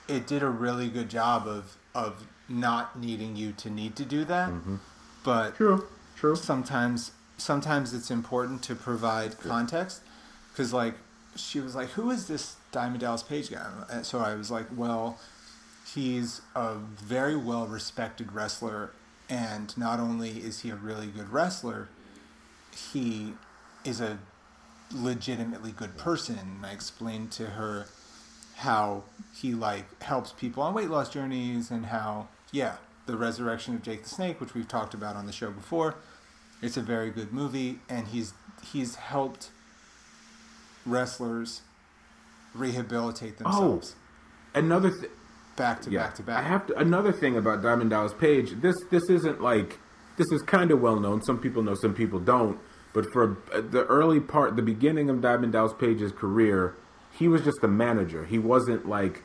it 0.08 0.28
did 0.28 0.44
a 0.44 0.50
really 0.50 0.90
good 0.90 1.10
job 1.10 1.48
of 1.48 1.78
of 1.96 2.26
not 2.50 3.00
needing 3.00 3.36
you 3.36 3.52
to 3.54 3.70
need 3.70 3.96
to 3.96 4.06
do 4.06 4.26
that. 4.26 4.50
Mm-hmm. 4.50 4.76
But 5.24 5.56
True, 5.56 5.88
true. 6.18 6.36
sometimes 6.36 7.12
sometimes 7.38 7.94
it's 7.94 8.12
important 8.12 8.62
to 8.64 8.76
provide 8.76 9.40
context 9.40 10.02
because 10.52 10.74
like 10.74 10.96
she 11.36 11.60
was 11.60 11.76
like 11.76 11.90
who 11.90 12.12
is 12.12 12.28
this 12.28 12.58
diamond 12.72 13.00
dallas 13.02 13.24
page 13.24 13.50
guy 13.50 13.66
And 13.90 14.06
so 14.06 14.20
i 14.20 14.36
was 14.36 14.52
like 14.52 14.68
well 14.76 15.18
he's 15.94 16.42
a 16.56 16.76
very 16.76 17.36
well 17.36 17.66
respected 17.66 18.32
wrestler 18.34 18.92
and 19.30 19.76
not 19.78 20.00
only 20.00 20.30
is 20.30 20.60
he 20.62 20.70
a 20.70 20.76
really 20.76 21.08
good 21.08 21.30
wrestler 21.30 21.90
he 22.94 23.34
is 23.84 24.00
a 24.00 24.20
legitimately 24.94 25.72
good 25.72 25.98
person 25.98 26.38
and 26.38 26.66
i 26.66 26.72
explained 26.72 27.32
to 27.32 27.46
her 27.48 27.86
how 28.58 29.04
he 29.36 29.54
like 29.54 30.02
helps 30.04 30.32
people 30.34 30.62
on 30.62 30.74
weight 30.74 30.90
loss 30.90 31.10
journeys 31.10 31.72
and 31.72 31.88
how 31.88 32.28
yeah 32.52 32.76
the 33.08 33.18
resurrection 33.18 33.74
of 33.76 33.82
jake 33.82 34.04
the 34.04 34.10
snake 34.10 34.40
which 34.40 34.54
we've 34.54 34.68
talked 34.68 34.94
about 34.94 35.16
on 35.16 35.26
the 35.26 35.32
show 35.32 35.50
before 35.52 35.96
it's 36.62 36.78
a 36.78 36.82
very 36.82 37.10
good 37.10 37.34
movie 37.34 37.80
and 37.90 38.08
he's 38.08 38.34
he's 38.72 38.96
helped 38.96 39.50
wrestlers 40.86 41.62
rehabilitate 42.54 43.36
oh, 43.40 43.44
themselves 43.44 43.96
Oh, 44.56 44.60
Another 44.60 44.92
thing. 44.92 45.10
back 45.56 45.82
to 45.82 45.90
Oh. 45.90 45.94
yeah, 45.94 46.04
back 46.04 46.16
to 46.16 46.24
back 46.24 46.38
I 46.46 46.48
have 46.48 46.68
to, 46.68 46.78
another 46.78 47.12
thing 47.12 47.36
about 47.36 47.64
Diamond 47.64 47.90
Dallas 47.90 48.14
Page. 48.14 48.62
This 48.62 48.76
this 48.92 49.10
isn't 49.10 49.42
like 49.42 49.80
this 50.18 50.32
is 50.32 50.44
kind 50.44 50.70
of 50.70 50.80
well 50.80 51.00
known. 51.00 51.24
Some 51.24 51.40
people 51.40 51.64
know, 51.64 51.74
some 51.74 51.96
people 51.96 52.20
don't. 52.20 52.60
But 52.94 53.12
for 53.12 53.38
uh, 53.52 53.62
the 53.62 53.86
early 53.86 54.20
part, 54.20 54.56
the 54.56 54.62
beginning 54.62 55.10
of 55.10 55.22
Diamond 55.22 55.54
Dallas 55.54 55.74
Page's 55.74 56.12
career, 56.12 56.76
he 57.12 57.28
was 57.28 57.44
just 57.44 57.64
a 57.64 57.68
manager. 57.68 58.26
He 58.26 58.40
wasn't 58.40 58.88
like 58.88 59.24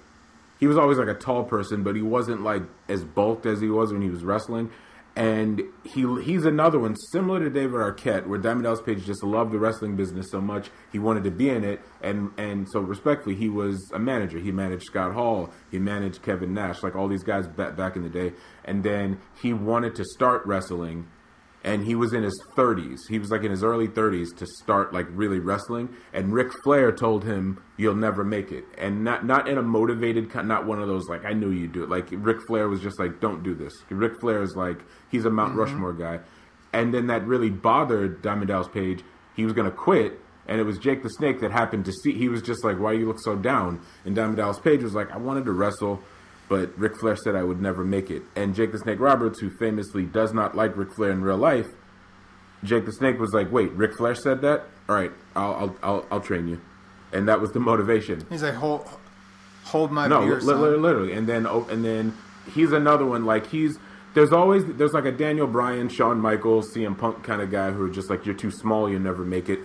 he 0.59 0.67
was 0.67 0.77
always 0.77 0.99
like 0.99 1.09
a 1.09 1.15
tall 1.15 1.45
person, 1.45 1.83
but 1.83 1.95
he 1.95 2.03
wasn't 2.03 2.43
like 2.43 2.63
as 2.89 3.05
bulked 3.05 3.47
as 3.47 3.61
he 3.61 3.69
was 3.69 3.93
when 3.93 4.03
he 4.03 4.11
was 4.11 4.25
wrestling. 4.25 4.71
And 5.15 5.63
he 5.83 6.07
he's 6.23 6.45
another 6.45 6.79
one 6.79 6.95
similar 7.11 7.41
to 7.41 7.51
David 7.51 7.75
Arquette, 7.75 8.27
where 8.27 8.39
Diamond 8.39 8.65
Dallas 8.65 8.81
Page 8.81 9.05
just 9.05 9.25
loved 9.25 9.51
the 9.53 9.59
wrestling 9.59 9.97
business 9.97 10.31
so 10.31 10.41
much 10.41 10.71
he 10.93 10.99
wanted 11.01 11.25
to 11.25 11.31
be 11.33 11.51
in 11.51 11.65
it, 11.65 11.81
and 12.01 12.31
and 12.39 12.69
so 12.71 12.81
respectfully, 12.81 13.35
he 13.35 13.49
was 13.49 13.91
a 13.93 13.99
manager. 13.99 14.39
He 14.39 14.53
managed 14.53 14.85
Scott 14.85 15.15
Hall, 15.15 15.53
he 15.73 15.81
managed 15.81 16.23
Kevin 16.23 16.55
Nash, 16.55 16.85
like 16.85 16.95
all 16.95 17.09
these 17.09 17.25
guys 17.25 17.49
back 17.49 17.77
back 17.77 17.97
in 17.97 18.03
the 18.03 18.09
day. 18.09 18.33
And 18.65 18.85
then 18.85 19.19
he 19.43 19.53
wanted 19.53 19.97
to 19.97 20.05
start 20.05 20.47
wrestling, 20.47 21.09
and 21.65 21.85
he 21.85 21.95
was 21.95 22.13
in 22.13 22.23
his 22.23 22.41
30s. 22.57 23.01
He 23.09 23.19
was 23.19 23.31
like 23.31 23.43
in 23.43 23.51
his 23.51 23.65
early 23.65 23.89
30s 23.89 24.37
to 24.37 24.47
start 24.47 24.93
like 24.93 25.07
really 25.11 25.39
wrestling. 25.39 25.89
And 26.13 26.33
Ric 26.33 26.53
Flair 26.63 26.93
told 26.93 27.25
him, 27.25 27.63
"You'll 27.77 27.95
never 27.95 28.25
make 28.25 28.53
it," 28.53 28.65
and 28.77 29.03
not 29.05 29.27
not 29.27 29.49
in 29.49 29.59
a 29.59 29.63
motivated, 29.63 30.33
not 30.35 30.67
one 30.67 30.81
of 30.81 30.89
those 30.89 31.09
like 31.09 31.25
I 31.25 31.33
knew 31.33 31.51
you'd 31.51 31.73
do 31.73 31.83
it. 31.83 31.91
Like 31.91 32.09
Ric 32.13 32.39
Flair 32.47 32.69
was 32.69 32.81
just 32.81 32.99
like, 32.99 33.21
"Don't 33.21 33.43
do 33.43 33.55
this." 33.55 33.73
Ric 33.91 34.21
Flair 34.21 34.43
is 34.43 34.57
like 34.57 34.81
he's 35.11 35.25
a 35.25 35.31
Mount 35.31 35.51
mm-hmm. 35.51 35.61
Rushmore 35.61 35.93
guy, 35.93 36.21
and 36.73 36.95
then 36.95 37.09
that 37.09 37.27
really 37.27 37.51
bothered 37.51 38.23
Diamond 38.23 38.49
Dallas 38.49 38.69
Page. 38.69 39.03
He 39.35 39.45
was 39.45 39.53
gonna 39.53 39.71
quit. 39.71 40.21
And 40.51 40.59
it 40.59 40.65
was 40.65 40.79
Jake 40.79 41.03
the 41.03 41.11
Snake 41.11 41.41
that 41.41 41.53
happened 41.53 41.85
to 41.85 41.93
see. 41.93 42.15
He 42.15 42.31
was 42.31 42.41
just 42.41 42.65
like, 42.65 42.79
"Why 42.79 42.93
you 42.93 43.07
look 43.07 43.21
so 43.21 43.37
down?" 43.37 43.81
And 44.07 44.17
Diamond 44.17 44.39
Dallas 44.39 44.59
Page 44.59 44.83
was 44.83 44.95
like, 44.95 45.13
"I 45.13 45.19
wanted 45.19 45.45
to 45.45 45.53
wrestle." 45.53 46.03
But 46.49 46.77
Ric 46.79 46.99
Flair 46.99 47.17
said 47.17 47.35
I 47.35 47.43
would 47.43 47.61
never 47.61 47.85
make 47.85 48.11
it. 48.11 48.23
And 48.35 48.55
Jake 48.55 48.73
the 48.73 48.79
Snake 48.79 49.01
Roberts, 49.01 49.39
who 49.41 49.51
famously 49.51 50.05
does 50.05 50.33
not 50.33 50.57
like 50.57 50.77
Ric 50.77 50.93
Flair 50.95 51.11
in 51.11 51.23
real 51.23 51.37
life, 51.37 51.67
Jake 52.65 52.87
the 52.87 52.93
Snake 52.93 53.19
was 53.19 53.33
like, 53.33 53.53
"Wait, 53.53 53.71
Ric 53.73 53.97
Flair 53.97 54.15
said 54.15 54.41
that? 54.43 54.65
All 54.89 54.97
right, 54.97 55.13
I'll 55.37 55.55
I'll 55.55 55.77
I'll, 55.83 56.07
I'll 56.11 56.21
train 56.21 56.49
you," 56.49 56.61
and 57.13 57.29
that 57.29 57.41
was 57.41 57.53
the 57.53 57.61
motivation. 57.61 58.27
He's 58.29 58.43
like, 58.43 58.55
hold, 58.55 58.89
hold 59.65 59.93
my 59.93 60.09
No, 60.09 60.21
beer, 60.21 60.41
li- 60.41 60.77
literally, 60.77 61.13
and 61.13 61.27
then 61.29 61.47
oh, 61.47 61.67
and 61.71 61.85
then 61.85 62.17
he's 62.53 62.73
another 62.73 63.07
one. 63.07 63.25
Like 63.25 63.47
he's 63.47 63.79
there's 64.15 64.33
always 64.33 64.65
there's 64.65 64.93
like 64.93 65.05
a 65.05 65.13
Daniel 65.13 65.47
Bryan, 65.47 65.89
Shawn 65.89 66.19
Michaels, 66.19 66.75
CM 66.75 66.99
Punk 66.99 67.23
kind 67.23 67.41
of 67.43 67.51
guy 67.51 67.71
who 67.71 67.85
are 67.85 67.91
just 67.91 68.11
like 68.11 68.27
you're 68.27 68.35
too 68.35 68.51
small, 68.51 68.91
you'll 68.91 69.01
never 69.01 69.25
make 69.25 69.49
it. 69.49 69.61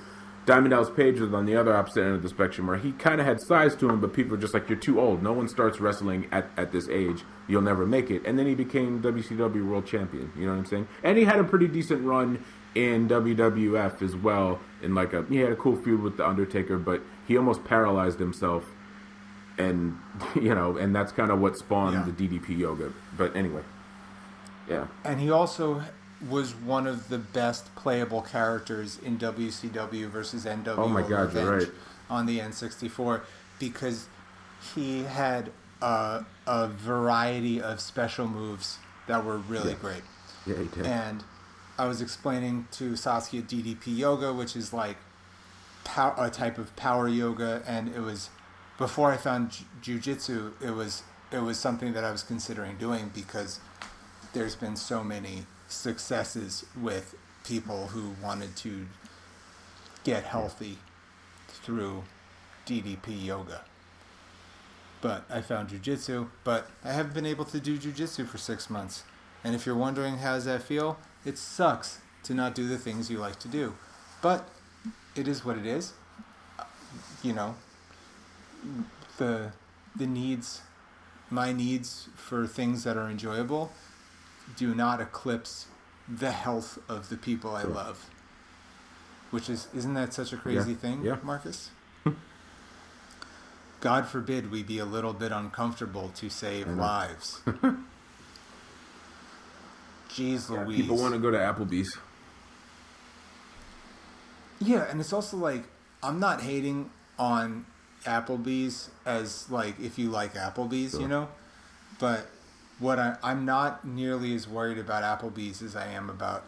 Diamond 0.45 0.71
Dallas 0.71 0.89
Page 0.89 1.19
was 1.19 1.33
on 1.33 1.45
the 1.45 1.55
other 1.55 1.73
opposite 1.73 2.01
end 2.03 2.15
of 2.15 2.21
the 2.23 2.27
spectrum 2.29 2.67
where 2.67 2.77
he 2.77 2.91
kind 2.93 3.21
of 3.21 3.25
had 3.25 3.39
size 3.39 3.75
to 3.77 3.89
him, 3.89 4.01
but 4.01 4.11
people 4.13 4.33
are 4.35 4.39
just 4.39 4.53
like 4.53 4.67
you're 4.67 4.77
too 4.77 4.99
old. 4.99 5.23
No 5.23 5.31
one 5.31 5.47
starts 5.47 5.79
wrestling 5.79 6.27
at, 6.33 6.49
at 6.57 6.71
this 6.73 6.89
age. 6.89 7.23
You'll 7.47 7.61
never 7.61 7.85
make 7.85 8.11
it. 8.11 8.23
And 8.25 8.37
then 8.37 8.45
he 8.47 8.53
became 8.55 9.01
WCW 9.01 9.65
World 9.65 9.85
Champion. 9.85 10.31
You 10.37 10.45
know 10.45 10.51
what 10.51 10.59
I'm 10.59 10.65
saying? 10.65 10.87
And 11.01 11.17
he 11.17 11.23
had 11.23 11.39
a 11.39 11.43
pretty 11.45 11.67
decent 11.69 12.03
run 12.03 12.43
in 12.75 13.07
WWF 13.07 14.01
as 14.01 14.15
well. 14.15 14.59
In 14.81 14.93
like 14.93 15.13
a 15.13 15.23
he 15.29 15.37
had 15.37 15.51
a 15.51 15.55
cool 15.55 15.77
feud 15.77 16.01
with 16.01 16.17
the 16.17 16.27
Undertaker, 16.27 16.77
but 16.77 17.01
he 17.27 17.37
almost 17.37 17.63
paralyzed 17.63 18.19
himself 18.19 18.65
and 19.57 19.97
you 20.35 20.53
know, 20.53 20.75
and 20.77 20.93
that's 20.93 21.11
kind 21.13 21.31
of 21.31 21.39
what 21.39 21.55
spawned 21.57 21.93
Yeah. 21.93 22.11
the 22.11 22.27
DDP 22.27 22.57
yoga. 22.57 22.91
But 23.17 23.33
anyway, 23.35 23.61
yeah, 24.69 24.87
And 25.05 25.21
he 25.21 25.29
also 25.31 25.83
was 26.29 26.53
one 26.55 26.87
of 26.87 27.09
the 27.09 27.17
best 27.17 27.73
playable 27.75 28.21
characters 28.21 28.97
in 29.03 29.17
WCW 29.17 30.07
versus 30.09 30.45
NWO 30.45 30.77
Oh 30.77 30.87
my 30.87 31.01
God, 31.01 31.33
you're 31.33 31.57
right. 31.59 31.67
on 32.09 32.25
the 32.25 32.39
N64 32.39 33.21
because 33.59 34.07
he 34.75 35.03
had 35.03 35.51
a, 35.81 36.25
a 36.47 36.67
variety 36.67 37.61
of 37.61 37.79
special 37.81 38.27
moves 38.27 38.77
that 39.07 39.23
were 39.25 39.37
really 39.37 39.71
Yeah. 39.71 39.77
great. 39.81 40.03
yeah, 40.45 40.55
he 40.59 40.65
did. 40.65 40.85
And 40.85 41.23
I 41.77 41.87
was 41.87 42.01
explaining 42.01 42.67
to 42.73 42.95
Saskia 42.95 43.41
DDP 43.41 43.87
yoga, 43.97 44.31
which 44.31 44.55
is 44.55 44.71
like 44.73 44.97
pow- 45.83 46.15
a 46.17 46.29
type 46.29 46.57
of 46.57 46.73
power 46.75 47.07
yoga, 47.07 47.61
and 47.67 47.89
it 47.93 47.99
was 47.99 48.29
before 48.77 49.11
I 49.11 49.17
found 49.17 49.51
ju- 49.81 49.99
jujitsu. 49.99 50.53
It 50.61 50.71
was 50.71 51.03
it 51.31 51.39
was 51.39 51.57
something 51.59 51.93
that 51.93 52.03
I 52.03 52.11
was 52.11 52.21
considering 52.23 52.77
doing 52.77 53.09
because 53.13 53.59
there's 54.33 54.55
been 54.55 54.75
so 54.75 55.03
many 55.03 55.45
successes 55.67 56.65
with 56.79 57.15
people 57.43 57.87
who 57.87 58.15
wanted 58.21 58.55
to 58.57 58.87
get 60.03 60.23
healthy 60.23 60.77
through 61.47 62.03
DDP 62.65 63.25
yoga. 63.25 63.61
But 65.01 65.25
I 65.29 65.41
found 65.41 65.69
jujitsu, 65.69 66.29
but 66.43 66.69
I 66.83 66.93
haven't 66.93 67.13
been 67.13 67.25
able 67.25 67.45
to 67.45 67.59
do 67.59 67.77
jujitsu 67.77 68.27
for 68.27 68.37
six 68.37 68.69
months. 68.69 69.03
And 69.43 69.53
if 69.53 69.65
you're 69.65 69.75
wondering 69.75 70.19
how 70.19 70.35
does 70.35 70.45
that 70.45 70.63
feel, 70.63 70.97
it 71.25 71.37
sucks 71.37 71.99
to 72.23 72.33
not 72.33 72.55
do 72.55 72.67
the 72.67 72.77
things 72.77 73.09
you 73.09 73.17
like 73.19 73.39
to 73.39 73.47
do. 73.47 73.73
But 74.21 74.47
it 75.15 75.27
is 75.27 75.43
what 75.43 75.57
it 75.57 75.65
is. 75.65 75.93
You 77.21 77.33
know, 77.33 77.55
the 79.17 79.51
the 79.95 80.07
needs, 80.07 80.61
my 81.29 81.51
needs 81.51 82.09
for 82.15 82.47
things 82.47 82.83
that 82.83 82.97
are 82.97 83.09
enjoyable, 83.09 83.71
do 84.55 84.73
not 84.75 84.99
eclipse 85.01 85.67
the 86.07 86.31
health 86.31 86.79
of 86.89 87.09
the 87.09 87.17
people 87.17 87.55
I 87.55 87.61
Sure. 87.63 87.71
love. 87.71 88.09
Which 89.31 89.49
is 89.49 89.67
isn't 89.73 89.93
that 89.95 90.13
such 90.13 90.31
a 90.33 90.37
crazy 90.37 90.71
Yeah. 90.71 90.77
thing, 90.77 91.01
Yeah. 91.03 91.17
Marcus? 91.23 91.69
Hmm. 92.03 92.11
God 93.79 94.07
forbid 94.07 94.51
we 94.51 94.63
be 94.63 94.77
a 94.79 94.85
little 94.85 95.13
bit 95.13 95.31
uncomfortable 95.31 96.09
to 96.15 96.29
save 96.29 96.67
lives. 96.67 97.41
Jeez 100.09 100.49
Louise. 100.49 100.81
People 100.81 100.97
want 100.97 101.13
to 101.13 101.19
go 101.19 101.31
to 101.31 101.37
Applebee's. 101.37 101.97
Yeah, 104.59 104.83
and 104.83 104.99
it's 105.01 105.11
also 105.11 105.37
like 105.37 105.63
I'm 106.03 106.19
not 106.19 106.41
hating 106.41 106.91
on 107.17 107.65
Applebee's 108.05 108.89
as 109.05 109.49
like 109.49 109.79
if 109.79 109.97
you 109.97 110.09
like 110.09 110.35
Applebee's, 110.35 110.99
you 110.99 111.07
know, 111.07 111.29
but 111.99 112.29
what 112.79 112.99
I 112.99 113.17
I'm 113.23 113.45
not 113.45 113.85
nearly 113.85 114.33
as 114.35 114.47
worried 114.47 114.77
about 114.77 115.03
Applebee's 115.03 115.61
as 115.61 115.75
I 115.75 115.87
am 115.87 116.09
about 116.09 116.43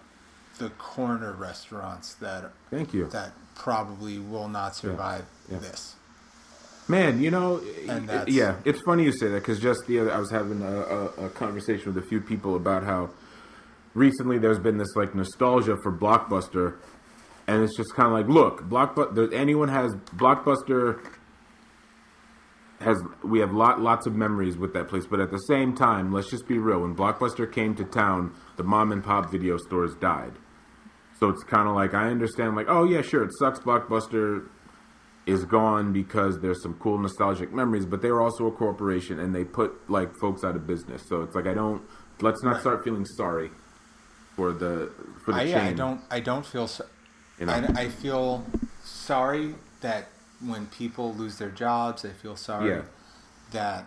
the 0.57 0.69
corner 0.71 1.34
restaurants 1.34 2.13
that 2.15 2.51
Thank 2.71 2.93
you. 2.93 3.07
that 3.07 3.34
probably 3.55 4.19
will 4.19 4.47
not 4.49 4.76
survive 4.76 5.26
Yeah. 5.49 5.59
this. 5.59 5.95
Man, 6.88 7.19
you 7.21 7.32
know, 7.32 7.61
And 7.89 8.03
it- 8.03 8.07
that's- 8.07 8.28
yeah, 8.34 8.55
it's 8.63 8.80
funny 8.86 9.03
you 9.05 9.11
say 9.11 9.28
that 9.30 9.39
because 9.41 9.59
just 9.59 9.88
the 9.88 9.99
other, 9.99 10.13
I 10.13 10.19
was 10.19 10.30
having 10.32 10.61
a, 10.61 10.78
a, 10.82 11.05
a 11.26 11.30
conversation 11.30 11.93
with 11.93 12.03
a 12.03 12.07
few 12.07 12.21
people 12.21 12.55
about 12.55 12.84
how 12.84 13.09
recently 13.95 14.38
there's 14.38 14.59
been 14.59 14.78
this 14.78 14.95
like 14.95 15.15
nostalgia 15.15 15.78
for 15.82 15.91
Blockbuster, 15.91 16.76
and 17.47 17.63
it's 17.63 17.76
just 17.76 17.93
kind 17.95 18.07
of 18.07 18.13
like, 18.13 18.28
look, 18.28 18.63
Blockbuster. 18.69 19.34
Anyone 19.34 19.69
has 19.69 19.95
Blockbuster 20.15 20.99
has 22.82 23.01
we 23.23 23.39
have 23.39 23.53
lot 23.53 23.80
lots 23.80 24.05
of 24.05 24.15
memories 24.15 24.57
with 24.57 24.73
that 24.73 24.88
place, 24.88 25.05
but 25.05 25.19
at 25.19 25.32
the 25.32 25.39
same 25.39 25.76
time, 25.76 26.11
let's 26.11 26.30
just 26.30 26.47
be 26.47 26.57
real. 26.57 26.82
When 26.82 26.95
Blockbuster 26.95 27.51
came 27.51 27.76
to 27.76 27.86
town, 27.86 28.34
the 28.57 28.63
mom 28.63 28.91
and 28.91 29.03
pop 29.03 29.32
video 29.32 29.57
stores 29.57 29.95
died. 29.95 30.34
So 31.19 31.30
it's 31.30 31.43
kind 31.43 31.67
of 31.69 31.76
like 31.76 31.93
I 31.93 32.09
understand, 32.09 32.55
like, 32.55 32.67
oh 32.69 32.84
yeah, 32.84 33.01
sure, 33.01 33.23
it 33.23 33.32
sucks. 33.39 33.59
Blockbuster 33.59 34.47
is 35.26 35.45
gone 35.45 35.91
because 35.91 36.39
there's 36.41 36.61
some 36.61 36.76
cool 36.76 36.99
nostalgic 36.99 37.51
memories, 37.51 37.86
but 37.86 38.01
they 38.01 38.11
were 38.11 38.21
also 38.21 38.45
a 38.47 38.51
corporation 38.51 39.19
and 39.19 39.34
they 39.34 39.43
put 39.43 39.89
like 39.89 40.13
folks 40.21 40.43
out 40.43 40.55
of 40.55 40.67
business. 40.67 41.01
So 41.07 41.21
it's 41.21 41.36
like 41.36 41.47
I 41.47 41.53
don't 41.53 41.82
let's 42.21 42.43
not 42.43 42.61
start 42.61 42.84
feeling 42.84 43.05
sorry 43.05 43.49
for 44.36 44.51
the 44.51 44.91
for 45.23 45.34
the 45.34 45.39
I, 45.39 45.43
chain. 45.45 45.51
yeah, 45.53 45.65
I 45.65 45.73
don't 45.73 46.01
I 46.11 46.19
don't 46.19 46.45
feel 46.45 46.67
so, 46.67 46.86
You 47.39 47.47
know? 47.47 47.53
I, 47.53 47.84
I 47.84 47.89
feel 47.89 48.45
sorry 48.84 49.55
that 49.82 50.09
when 50.45 50.67
people 50.67 51.13
lose 51.13 51.37
their 51.37 51.49
jobs, 51.49 52.01
they 52.03 52.09
feel 52.11 52.35
sorry 52.35 52.69
Yeah. 52.69 52.81
that 53.51 53.85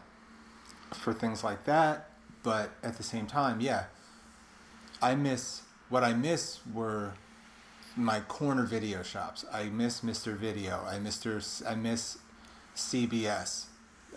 for 0.93 1.13
things 1.13 1.45
like 1.45 1.65
that. 1.65 2.11
But 2.43 2.71
at 2.83 2.97
the 2.97 3.03
same 3.03 3.27
time, 3.27 3.61
yeah, 3.61 3.85
I 5.03 5.15
miss 5.15 5.63
what 5.89 6.05
I 6.05 6.13
miss 6.13 6.61
were 6.73 7.13
my 7.97 8.21
corner 8.21 8.65
video 8.65 9.03
shops. 9.03 9.45
I 9.53 9.65
miss 9.65 10.01
Mr. 10.03 10.37
Video. 10.37 10.85
I 10.87 10.99
Mr. 10.99 11.43
I 11.69 11.75
miss 11.75 12.19
CBS. 12.77 13.67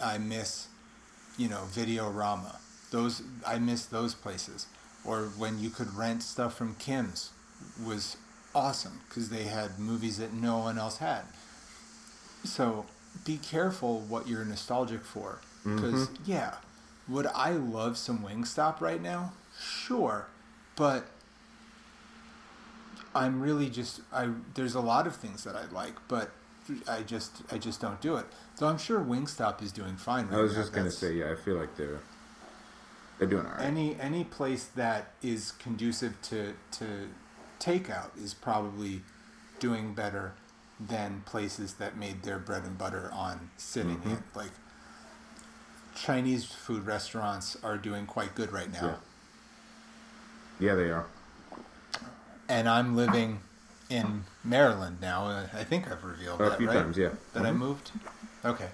I 0.02 0.18
miss 0.18 0.68
you 1.38 1.48
know 1.50 1.64
Video 1.72 2.12
Videorama. 2.12 2.58
Those 2.92 3.24
I 3.46 3.58
miss 3.60 3.86
those 3.86 4.14
places. 4.14 4.68
Or 5.04 5.24
when 5.38 5.60
you 5.60 5.72
could 5.72 5.96
rent 5.96 6.22
stuff 6.22 6.56
from 6.56 6.76
Kim's 6.76 7.32
was 7.84 8.18
awesome 8.54 9.02
because 9.08 9.30
they 9.30 9.44
had 9.46 9.80
movies 9.80 10.18
that 10.18 10.32
no 10.34 10.60
one 10.60 10.78
else 10.78 10.98
had. 10.98 11.24
So 12.44 12.86
be 13.26 13.38
careful 13.38 14.00
what 14.02 14.28
you're 14.28 14.46
nostalgic 14.46 15.04
for. 15.04 15.40
Mm-hmm. 15.66 15.76
Because 15.76 16.10
yeah, 16.26 16.56
would 17.08 17.28
I 17.28 17.52
love 17.52 17.98
some 17.98 18.20
Wingstop 18.20 18.82
right 18.82 19.02
now? 19.02 19.34
Sure, 19.60 20.28
but 20.76 21.06
I'm 23.14 23.42
really 23.42 23.70
just 23.70 24.02
I. 24.14 24.30
There's 24.56 24.76
a 24.76 24.82
lot 24.82 25.08
of 25.08 25.16
things 25.16 25.44
that 25.44 25.56
I 25.56 25.66
like, 25.74 25.96
but 26.08 26.32
I 26.88 27.02
just 27.02 27.44
I 27.52 27.58
just 27.58 27.82
don't 27.82 28.02
do 28.02 28.16
it. 28.16 28.26
Though 28.58 28.68
I'm 28.68 28.78
sure 28.78 29.00
Wingstop 29.00 29.62
is 29.62 29.72
doing 29.72 29.98
fine. 29.98 30.28
Right 30.28 30.40
I 30.40 30.42
was 30.42 30.54
now. 30.54 30.62
just 30.62 30.74
gonna 30.74 30.92
say, 30.92 31.14
yeah, 31.14 31.32
I 31.32 31.36
feel 31.36 31.58
like 31.58 31.76
they're 31.76 32.00
they're 33.20 33.28
doing 33.28 33.46
all 33.46 33.52
right. 33.52 33.62
any 33.62 34.00
any 34.00 34.24
place 34.24 34.66
that 34.76 35.14
is 35.22 35.52
conducive 35.54 36.20
to 36.24 36.54
to 36.72 37.10
takeout 37.60 38.10
is 38.18 38.34
probably 38.34 39.02
doing 39.60 39.94
better 39.94 40.34
than 40.88 41.22
places 41.26 41.76
that 41.76 41.96
made 41.96 42.24
their 42.24 42.40
bread 42.40 42.64
and 42.64 42.78
butter 42.78 43.10
on 43.14 43.50
sitting 43.58 43.98
Mm-hmm. 43.98 44.10
in 44.12 44.24
like 44.34 44.52
Chinese 45.96 46.46
food 46.46 46.86
restaurants 46.86 47.58
are 47.64 47.78
doing 47.78 48.06
quite 48.06 48.34
good 48.34 48.52
right 48.52 48.72
now. 48.72 48.98
Yeah. 50.60 50.68
yeah, 50.70 50.76
they 50.76 50.90
are. 50.90 51.06
And 52.50 52.68
I'm 52.68 52.96
living 52.96 53.42
in 53.90 54.24
Maryland 54.44 54.98
now. 55.02 55.26
I 55.54 55.64
think 55.64 55.92
I've 55.92 56.04
revealed 56.04 56.42
A 56.42 56.50
that, 56.50 56.58
few 56.58 56.68
right? 56.68 56.76
times, 56.76 56.98
yeah. 56.98 57.10
That 57.34 57.46
I 57.46 57.52
Mhm. 57.52 57.58
moved? 57.58 57.92
Okay. 58.44 58.70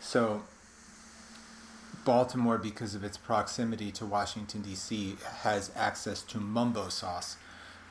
So, 0.00 0.44
Baltimore, 2.04 2.56
because 2.58 2.94
of 2.94 3.04
its 3.04 3.18
proximity 3.18 3.90
to 3.92 4.06
Washington, 4.06 4.62
D.C., 4.62 5.16
has 5.42 5.70
access 5.76 6.22
to 6.22 6.38
mumbo 6.38 6.88
sauce, 6.88 7.36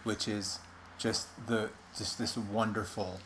which 0.03 0.27
is 0.27 0.59
just 0.97 1.27
the 1.47 1.69
just 1.97 2.17
this 2.17 2.37
wonderful 2.37 3.19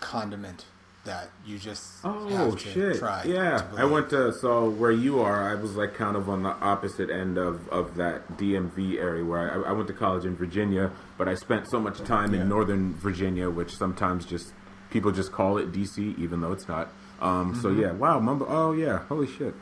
condiment 0.00 0.64
that 1.04 1.30
you 1.46 1.58
just 1.58 1.82
Oh 2.04 2.28
have 2.28 2.52
to 2.52 2.58
shit! 2.58 2.98
try. 2.98 3.24
yeah, 3.24 3.62
I 3.76 3.86
went 3.86 4.10
to 4.10 4.32
so 4.34 4.68
where 4.68 4.90
you 4.90 5.20
are. 5.20 5.48
I 5.50 5.54
was 5.54 5.74
like 5.74 5.94
kind 5.94 6.14
of 6.14 6.28
on 6.28 6.42
the 6.42 6.50
opposite 6.50 7.08
end 7.08 7.38
of, 7.38 7.66
of 7.70 7.96
that 7.96 8.36
DMV 8.36 8.98
area 8.98 9.24
where 9.24 9.64
I, 9.66 9.70
I 9.70 9.72
went 9.72 9.86
to 9.88 9.94
college 9.94 10.26
in 10.26 10.36
Virginia, 10.36 10.90
but 11.16 11.26
I 11.26 11.34
spent 11.34 11.70
so 11.70 11.80
much 11.80 11.98
time 12.00 12.34
Yeah. 12.34 12.42
in 12.42 12.48
Northern 12.50 12.92
Virginia, 12.94 13.48
which 13.48 13.74
sometimes 13.76 14.26
just 14.26 14.52
people 14.90 15.10
just 15.10 15.32
call 15.32 15.56
it 15.56 15.72
DC, 15.72 16.18
even 16.18 16.42
though 16.42 16.52
it's 16.52 16.68
not. 16.68 16.88
Um, 17.22 17.54
So 17.54 17.70
Mm-hmm. 17.70 17.80
yeah, 17.80 17.92
wow, 17.92 18.20
mumbo. 18.20 18.44
Oh 18.46 18.72
yeah, 18.72 18.98
holy 19.08 19.26
shit. 19.26 19.54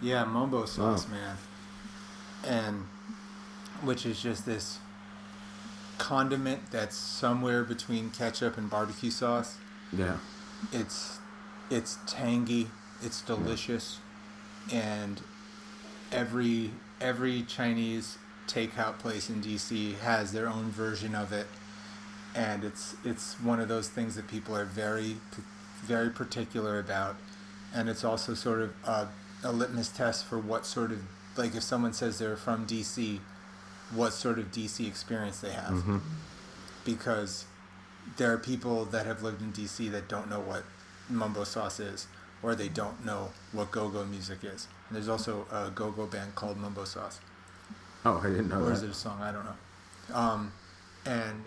Yeah, 0.00 0.24
mumbo 0.24 0.64
sauce, 0.64 1.06
Wow. 1.08 1.12
man. 1.14 1.36
And 2.46 2.86
which 3.86 4.06
is 4.06 4.22
just 4.22 4.46
this 4.46 4.78
condiment 6.00 6.70
that's 6.70 6.96
somewhere 6.96 7.62
between 7.62 8.10
ketchup 8.10 8.56
and 8.56 8.70
barbecue 8.70 9.10
sauce. 9.10 9.58
Yeah. 9.92 10.16
It's 10.72 11.18
it's 11.70 11.98
tangy, 12.06 12.68
it's 13.02 13.20
delicious, 13.20 13.98
and 14.72 15.20
every 16.10 16.70
every 17.00 17.42
Chinese 17.42 18.16
takeout 18.48 18.98
place 18.98 19.28
in 19.28 19.42
DC 19.42 19.98
has 19.98 20.32
their 20.32 20.48
own 20.48 20.70
version 20.70 21.14
of 21.14 21.32
it, 21.32 21.46
and 22.34 22.64
it's 22.64 22.96
it's 23.04 23.34
one 23.40 23.60
of 23.60 23.68
those 23.68 23.88
things 23.88 24.16
that 24.16 24.26
people 24.26 24.56
are 24.56 24.64
very 24.64 25.16
very 25.82 26.10
particular 26.10 26.78
about, 26.78 27.16
and 27.74 27.88
it's 27.90 28.04
also 28.04 28.32
sort 28.34 28.62
of 28.62 28.74
a, 28.86 29.08
a 29.44 29.52
litmus 29.52 29.88
test 29.88 30.24
for 30.24 30.38
what 30.38 30.64
sort 30.64 30.92
of 30.92 31.02
like 31.36 31.54
if 31.54 31.62
someone 31.62 31.92
says 31.92 32.18
they're 32.18 32.36
from 32.36 32.66
DC, 32.66 33.20
what 33.94 34.12
sort 34.12 34.38
of 34.38 34.50
DC 34.50 34.86
experience 34.86 35.40
they 35.40 35.50
have, 35.50 35.72
Mm-hmm. 35.74 35.98
because 36.84 37.44
there 38.16 38.32
are 38.32 38.38
people 38.38 38.84
that 38.86 39.06
have 39.06 39.22
lived 39.22 39.42
in 39.42 39.52
DC 39.52 39.90
that 39.90 40.08
don't 40.08 40.28
know 40.30 40.40
what 40.40 40.64
mumbo 41.08 41.44
sauce 41.44 41.78
is, 41.80 42.06
or 42.42 42.54
they 42.54 42.68
don't 42.68 43.04
know 43.04 43.30
what 43.52 43.70
go-go 43.70 44.04
music 44.04 44.38
is. 44.42 44.66
And 44.88 44.96
there's 44.96 45.08
also 45.08 45.46
a 45.52 45.70
go-go 45.70 46.06
band 46.06 46.34
called 46.34 46.56
Mumbo 46.56 46.84
Sauce 46.84 47.20
Oh, 48.04 48.18
I 48.24 48.28
didn't 48.28 48.48
know 48.48 48.62
or 48.64 48.72
is 48.72 48.82
it 48.82 48.90
a 48.90 48.94
song? 48.94 49.20
I 49.20 49.30
don't 49.30 49.44
know. 49.44 50.16
Um, 50.16 50.52
and 51.04 51.44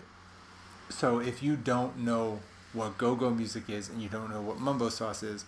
so 0.88 1.18
if 1.18 1.42
you 1.42 1.56
don't 1.56 1.98
know 1.98 2.40
what 2.72 2.96
go-go 2.96 3.30
music 3.30 3.68
is 3.68 3.88
and 3.88 4.00
you 4.00 4.08
don't 4.08 4.30
know 4.30 4.40
what 4.40 4.58
mumbo 4.60 4.88
sauce 4.88 5.22
is, 5.22 5.44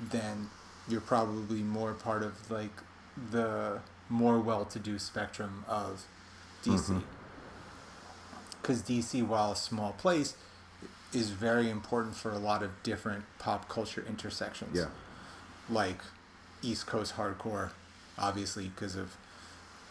then 0.00 0.48
you're 0.88 1.00
probably 1.00 1.62
more 1.62 1.94
part 1.94 2.22
of 2.22 2.50
like 2.50 2.70
the 3.30 3.80
more 4.08 4.38
well-to-do 4.38 4.98
spectrum 4.98 5.64
of 5.66 6.04
DC. 6.62 6.92
Mhm. 6.94 7.02
Because 8.60 8.82
DC, 8.82 9.22
while 9.22 9.52
a 9.52 9.56
small 9.56 9.92
place, 9.92 10.34
is 11.12 11.30
very 11.30 11.68
important 11.70 12.14
for 12.14 12.30
a 12.30 12.38
lot 12.38 12.62
of 12.62 12.82
different 12.82 13.24
pop 13.38 13.68
culture 13.68 14.04
intersections 14.06 14.76
Yeah. 14.76 14.86
like 15.68 16.00
East 16.62 16.86
Coast 16.86 17.16
hardcore, 17.16 17.70
obviously 18.18 18.68
because 18.68 18.94
of 18.96 19.16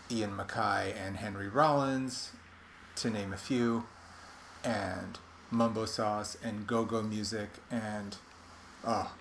Ian 0.09 0.37
MacKaye 0.37 0.95
and 0.95 1.17
Henry 1.17 1.47
Rollins, 1.49 2.31
to 2.95 3.09
name 3.09 3.33
a 3.33 3.37
few, 3.37 3.85
and 4.63 5.17
Mumbo 5.51 5.85
Sauce 5.85 6.37
and 6.43 6.65
Go 6.67 6.85
Go 6.85 7.01
Music 7.01 7.49
and 7.71 8.17
oh, 8.85 9.11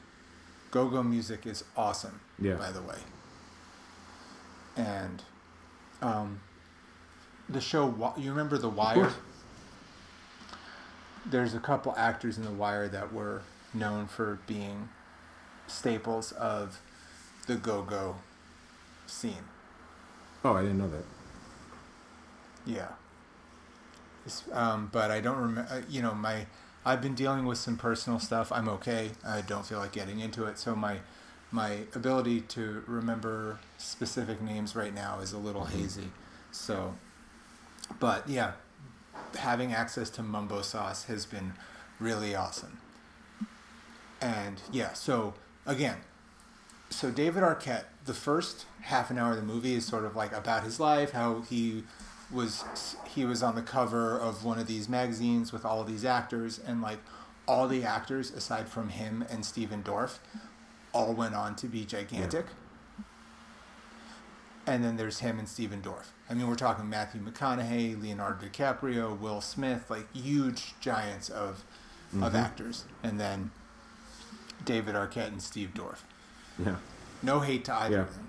Go 0.70 0.88
Go 0.88 1.02
Music 1.02 1.46
is 1.46 1.64
awesome. 1.76 2.20
Yeah. 2.38 2.54
By 2.54 2.70
the 2.70 2.82
way. 2.82 2.98
And 4.76 5.22
um, 6.02 6.40
the 7.48 7.60
show, 7.60 8.14
you 8.16 8.30
remember 8.30 8.58
The 8.58 8.68
Wire? 8.68 9.12
There's 11.26 11.54
a 11.54 11.60
couple 11.60 11.94
actors 11.96 12.38
in 12.38 12.44
The 12.44 12.50
Wire 12.50 12.88
that 12.88 13.12
were 13.12 13.42
known 13.74 14.06
for 14.06 14.38
being 14.46 14.88
staples 15.66 16.32
of 16.32 16.80
the 17.46 17.56
go 17.56 17.82
go 17.82 18.16
scene. 19.06 19.44
Oh, 20.44 20.54
I 20.54 20.62
didn't 20.62 20.78
know 20.78 20.88
that. 20.88 21.04
Yeah. 22.66 22.88
Um, 24.52 24.90
but 24.92 25.10
I 25.10 25.20
don't 25.20 25.38
remember. 25.38 25.84
You 25.88 26.02
know, 26.02 26.14
my 26.14 26.46
I've 26.84 27.00
been 27.00 27.14
dealing 27.14 27.46
with 27.46 27.58
some 27.58 27.76
personal 27.76 28.18
stuff. 28.18 28.52
I'm 28.52 28.68
okay. 28.68 29.10
I 29.26 29.40
don't 29.40 29.64
feel 29.64 29.78
like 29.78 29.92
getting 29.92 30.20
into 30.20 30.44
it. 30.44 30.58
So 30.58 30.76
my 30.76 30.98
my 31.50 31.84
ability 31.94 32.42
to 32.42 32.82
remember 32.86 33.58
specific 33.78 34.42
names 34.42 34.76
right 34.76 34.94
now 34.94 35.20
is 35.20 35.32
a 35.32 35.38
little 35.38 35.64
hazy. 35.64 36.10
So, 36.50 36.94
but 37.98 38.28
yeah, 38.28 38.52
having 39.38 39.72
access 39.72 40.10
to 40.10 40.22
mumbo 40.22 40.62
sauce 40.62 41.04
has 41.04 41.26
been 41.26 41.52
really 42.00 42.34
awesome. 42.34 42.78
And 44.20 44.60
yeah, 44.72 44.92
so 44.92 45.34
again, 45.66 45.98
so 46.90 47.10
David 47.10 47.42
Arquette, 47.42 47.84
the 48.04 48.14
first 48.14 48.66
half 48.82 49.10
an 49.10 49.18
hour 49.18 49.32
of 49.32 49.36
the 49.36 49.42
movie 49.42 49.74
is 49.74 49.84
sort 49.84 50.04
of 50.04 50.16
like 50.16 50.32
about 50.32 50.64
his 50.64 50.80
life, 50.80 51.12
how 51.12 51.42
he 51.42 51.84
was 52.30 52.96
he 53.06 53.24
was 53.24 53.42
on 53.42 53.54
the 53.54 53.62
cover 53.62 54.18
of 54.18 54.44
one 54.44 54.58
of 54.58 54.66
these 54.66 54.88
magazines 54.88 55.52
with 55.52 55.64
all 55.64 55.84
these 55.84 56.04
actors, 56.04 56.58
and 56.58 56.82
like 56.82 56.98
all 57.46 57.68
the 57.68 57.84
actors 57.84 58.30
aside 58.30 58.68
from 58.68 58.90
him 58.90 59.24
and 59.30 59.44
Stephen 59.44 59.82
Dorff, 59.82 60.18
all 60.92 61.14
went 61.14 61.34
on 61.34 61.54
to 61.56 61.66
be 61.66 61.84
gigantic. 61.84 62.46
And 64.68 64.84
then 64.84 64.96
there's 64.98 65.20
him 65.20 65.38
and 65.38 65.48
Stephen 65.48 65.80
Dorff. 65.80 66.08
I 66.28 66.34
mean, 66.34 66.46
we're 66.46 66.54
talking 66.54 66.88
Matthew 66.90 67.22
McConaughey, 67.22 68.00
Leonardo 68.00 68.46
DiCaprio, 68.46 69.18
Will 69.18 69.40
Smith, 69.40 69.88
like 69.88 70.14
huge 70.14 70.74
giants 70.78 71.30
of 71.30 71.64
of 72.12 72.18
mm-hmm. 72.18 72.36
actors, 72.36 72.84
and 73.02 73.18
then 73.18 73.50
David 74.64 74.94
Arquette 74.94 75.28
and 75.28 75.42
Steve 75.42 75.70
Dorff. 75.74 76.00
Yeah. 76.58 76.76
No 77.22 77.40
hate 77.40 77.64
to 77.66 77.74
either 77.74 77.96
Yeah. 77.96 78.02
of 78.02 78.14
them. 78.14 78.28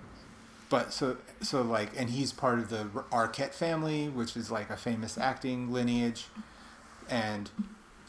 But 0.70 0.94
so 0.94 1.18
so 1.42 1.62
like 1.62 1.92
and 2.00 2.10
he's 2.10 2.32
part 2.32 2.60
of 2.60 2.70
the 2.70 2.86
Arquette 3.12 3.54
family, 3.54 4.08
which 4.08 4.38
is 4.38 4.50
like 4.50 4.70
a 4.70 4.78
famous 4.78 5.18
acting 5.18 5.74
lineage. 5.74 6.28
And 7.10 7.50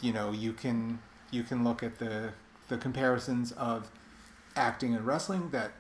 you 0.01 0.13
know, 0.13 0.31
you 0.31 0.53
can 0.53 1.01
you 1.33 1.43
can 1.43 1.65
look 1.65 1.83
at 1.83 1.99
the 1.99 2.33
the 2.69 2.79
comparisons 2.79 3.51
of 3.53 3.91
acting 4.55 4.95
and 4.95 5.05
wrestling 5.05 5.51
that 5.51 5.73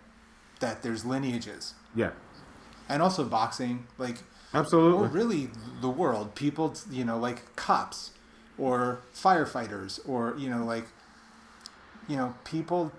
that 0.58 0.82
there's 0.82 1.04
lineages. 1.04 1.74
Yeah. 1.94 2.10
And 2.90 3.00
also 3.02 3.24
boxing, 3.24 3.86
like 3.98 4.16
Absolutely. 4.52 5.00
well, 5.02 5.10
really 5.10 5.50
the 5.80 5.88
world, 5.88 6.34
people, 6.34 6.74
you 6.90 7.04
know, 7.04 7.18
like 7.18 7.54
cops 7.56 8.10
or 8.58 9.00
firefighters 9.14 10.00
or, 10.06 10.34
you 10.36 10.50
know, 10.50 10.64
like, 10.64 10.86
you 12.08 12.16
know, 12.16 12.34
people 12.44 12.92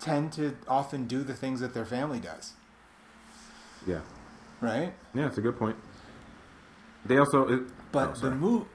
tend 0.00 0.32
to 0.32 0.56
often 0.66 1.06
do 1.06 1.22
the 1.22 1.34
things 1.34 1.60
that 1.60 1.74
their 1.74 1.84
family 1.84 2.18
does, 2.20 2.54
Yeah. 3.86 4.00
right? 4.60 4.94
Yeah, 5.14 5.26
it's 5.26 5.38
a 5.38 5.42
good 5.42 5.58
point. 5.58 5.76
They 7.04 7.18
also. 7.18 7.46
It, 7.48 7.62
But 7.92 8.16
oh, 8.16 8.20
the 8.20 8.30
move, 8.30 8.66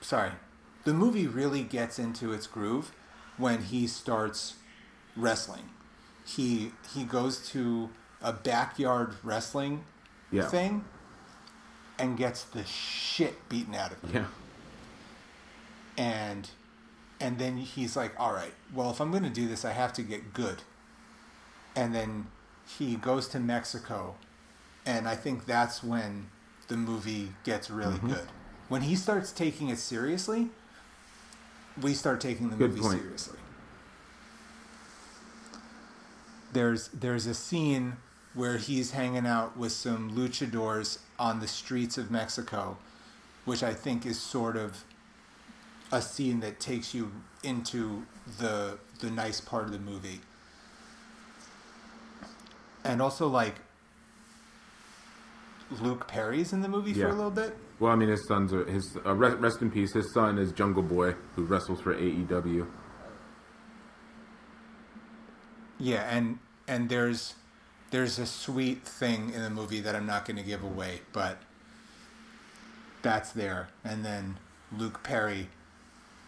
sorry, 0.00 0.32
the 0.84 0.94
movie 0.94 1.26
really 1.26 1.62
gets 1.62 1.98
into 1.98 2.32
its 2.32 2.46
groove 2.46 2.92
when 3.36 3.62
he 3.62 3.86
starts 3.86 4.54
wrestling. 5.16 5.70
He 6.24 6.72
he 6.94 7.04
goes 7.04 7.48
to 7.50 7.90
a 8.22 8.32
backyard 8.32 9.14
wrestling 9.22 9.84
Yeah. 10.30 10.46
thing 10.48 10.84
and 11.98 12.16
gets 12.16 12.42
the 12.44 12.64
shit 12.64 13.48
beaten 13.48 13.74
out 13.74 13.92
of 13.92 14.02
him. 14.10 14.26
Yeah. 15.98 16.04
and 16.04 16.50
and 17.20 17.38
then 17.38 17.56
he's 17.56 17.96
like 17.96 18.12
all 18.18 18.32
right 18.32 18.52
well 18.74 18.90
if 18.90 19.00
i'm 19.00 19.10
going 19.10 19.22
to 19.22 19.30
do 19.30 19.48
this 19.48 19.64
i 19.64 19.72
have 19.72 19.92
to 19.94 20.02
get 20.02 20.34
good 20.34 20.62
and 21.74 21.94
then 21.94 22.26
he 22.78 22.96
goes 22.96 23.28
to 23.28 23.40
mexico 23.40 24.14
and 24.84 25.08
i 25.08 25.14
think 25.14 25.46
that's 25.46 25.82
when 25.82 26.26
the 26.68 26.76
movie 26.76 27.30
gets 27.44 27.70
really 27.70 27.94
Mm-hmm. 27.94 28.08
good 28.08 28.28
when 28.68 28.82
he 28.82 28.94
starts 28.96 29.30
taking 29.32 29.68
it 29.70 29.78
seriously 29.78 30.48
we 31.80 31.94
start 31.94 32.20
taking 32.20 32.50
the 32.50 32.56
Good 32.56 32.70
movie 32.70 32.80
point. 32.82 33.00
seriously 33.00 33.38
there's 36.52 36.88
there's 36.88 37.26
a 37.26 37.34
scene 37.34 37.96
where 38.36 38.58
he's 38.58 38.92
hanging 38.92 39.26
out 39.26 39.56
with 39.56 39.72
some 39.72 40.16
luchadors 40.16 40.98
on 41.18 41.40
the 41.40 41.48
streets 41.48 41.98
of 41.98 42.10
mexico 42.10 42.76
which 43.44 43.62
i 43.62 43.74
think 43.74 44.06
is 44.06 44.20
sort 44.20 44.56
of 44.56 44.84
a 45.92 46.02
scene 46.02 46.40
that 46.40 46.58
takes 46.60 46.94
you 46.94 47.12
into 47.42 48.04
the 48.38 48.78
the 49.00 49.10
nice 49.10 49.40
part 49.40 49.64
of 49.64 49.72
the 49.72 49.78
movie. 49.78 50.20
And 52.84 53.02
also 53.02 53.28
like 53.28 53.54
Luke 55.80 56.06
Perry's 56.06 56.52
in 56.52 56.60
the 56.60 56.68
movie 56.68 56.94
for 56.94 57.08
a 57.08 57.12
little 57.12 57.30
bit. 57.30 57.56
Well, 57.80 57.92
I 57.92 57.96
mean, 57.96 58.08
his 58.08 58.26
sons 58.26 58.52
are 58.52 58.64
his. 58.64 58.96
Uh, 59.04 59.14
rest, 59.14 59.36
rest 59.38 59.62
in 59.62 59.70
peace. 59.70 59.92
His 59.92 60.12
son 60.12 60.38
is 60.38 60.52
Jungle 60.52 60.82
Boy, 60.82 61.14
who 61.34 61.44
wrestles 61.44 61.80
for 61.80 61.94
AEW. 61.94 62.66
Yeah, 65.78 66.08
and 66.08 66.38
and 66.68 66.88
there's 66.88 67.34
there's 67.90 68.18
a 68.18 68.26
sweet 68.26 68.84
thing 68.84 69.32
in 69.32 69.42
the 69.42 69.50
movie 69.50 69.80
that 69.80 69.94
I'm 69.94 70.06
not 70.06 70.24
going 70.24 70.36
to 70.36 70.42
give 70.42 70.62
away, 70.62 71.00
but 71.12 71.38
that's 73.02 73.30
there. 73.32 73.68
And 73.84 74.04
then 74.04 74.38
Luke 74.76 75.02
Perry 75.02 75.48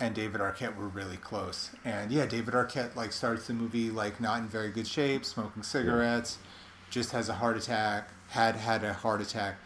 and 0.01 0.15
David 0.15 0.41
Arquette 0.41 0.77
were 0.77 0.89
really 0.89 1.17
close. 1.17 1.71
And 1.85 2.13
yeah, 2.13 2.27
David 2.27 2.55
Arquette 2.55 2.95
like 2.95 3.13
starts 3.13 3.49
the 3.49 3.55
movie 3.55 3.91
like 3.91 4.21
not 4.21 4.39
in 4.39 4.49
very 4.49 4.71
good 4.71 4.87
shape, 4.87 5.25
smoking 5.25 5.63
cigarettes, 5.63 6.39
just 6.91 7.11
has 7.13 7.29
a 7.29 7.35
heart 7.35 7.57
attack, 7.57 8.09
had 8.29 8.55
had 8.57 8.85
a 8.85 8.93
heart 8.93 9.21
attack, 9.21 9.57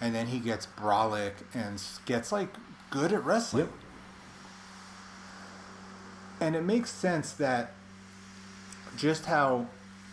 and 0.00 0.14
then 0.14 0.28
he 0.28 0.38
gets 0.38 0.66
brolic 0.66 1.32
and 1.54 1.82
gets 2.06 2.32
like 2.32 2.48
good 2.90 3.12
at 3.12 3.24
wrestling. 3.24 3.66
Yep. 3.66 3.72
And 6.40 6.56
it 6.56 6.62
makes 6.62 6.90
sense 6.90 7.32
that 7.34 7.72
just 8.96 9.26
how 9.26 9.66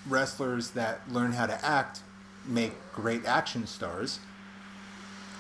wrestlers 0.09 0.71
that 0.71 1.01
learn 1.11 1.33
how 1.33 1.45
to 1.45 1.63
act 1.65 2.01
make 2.45 2.73
great 2.93 3.25
action 3.25 3.67
stars, 3.67 4.19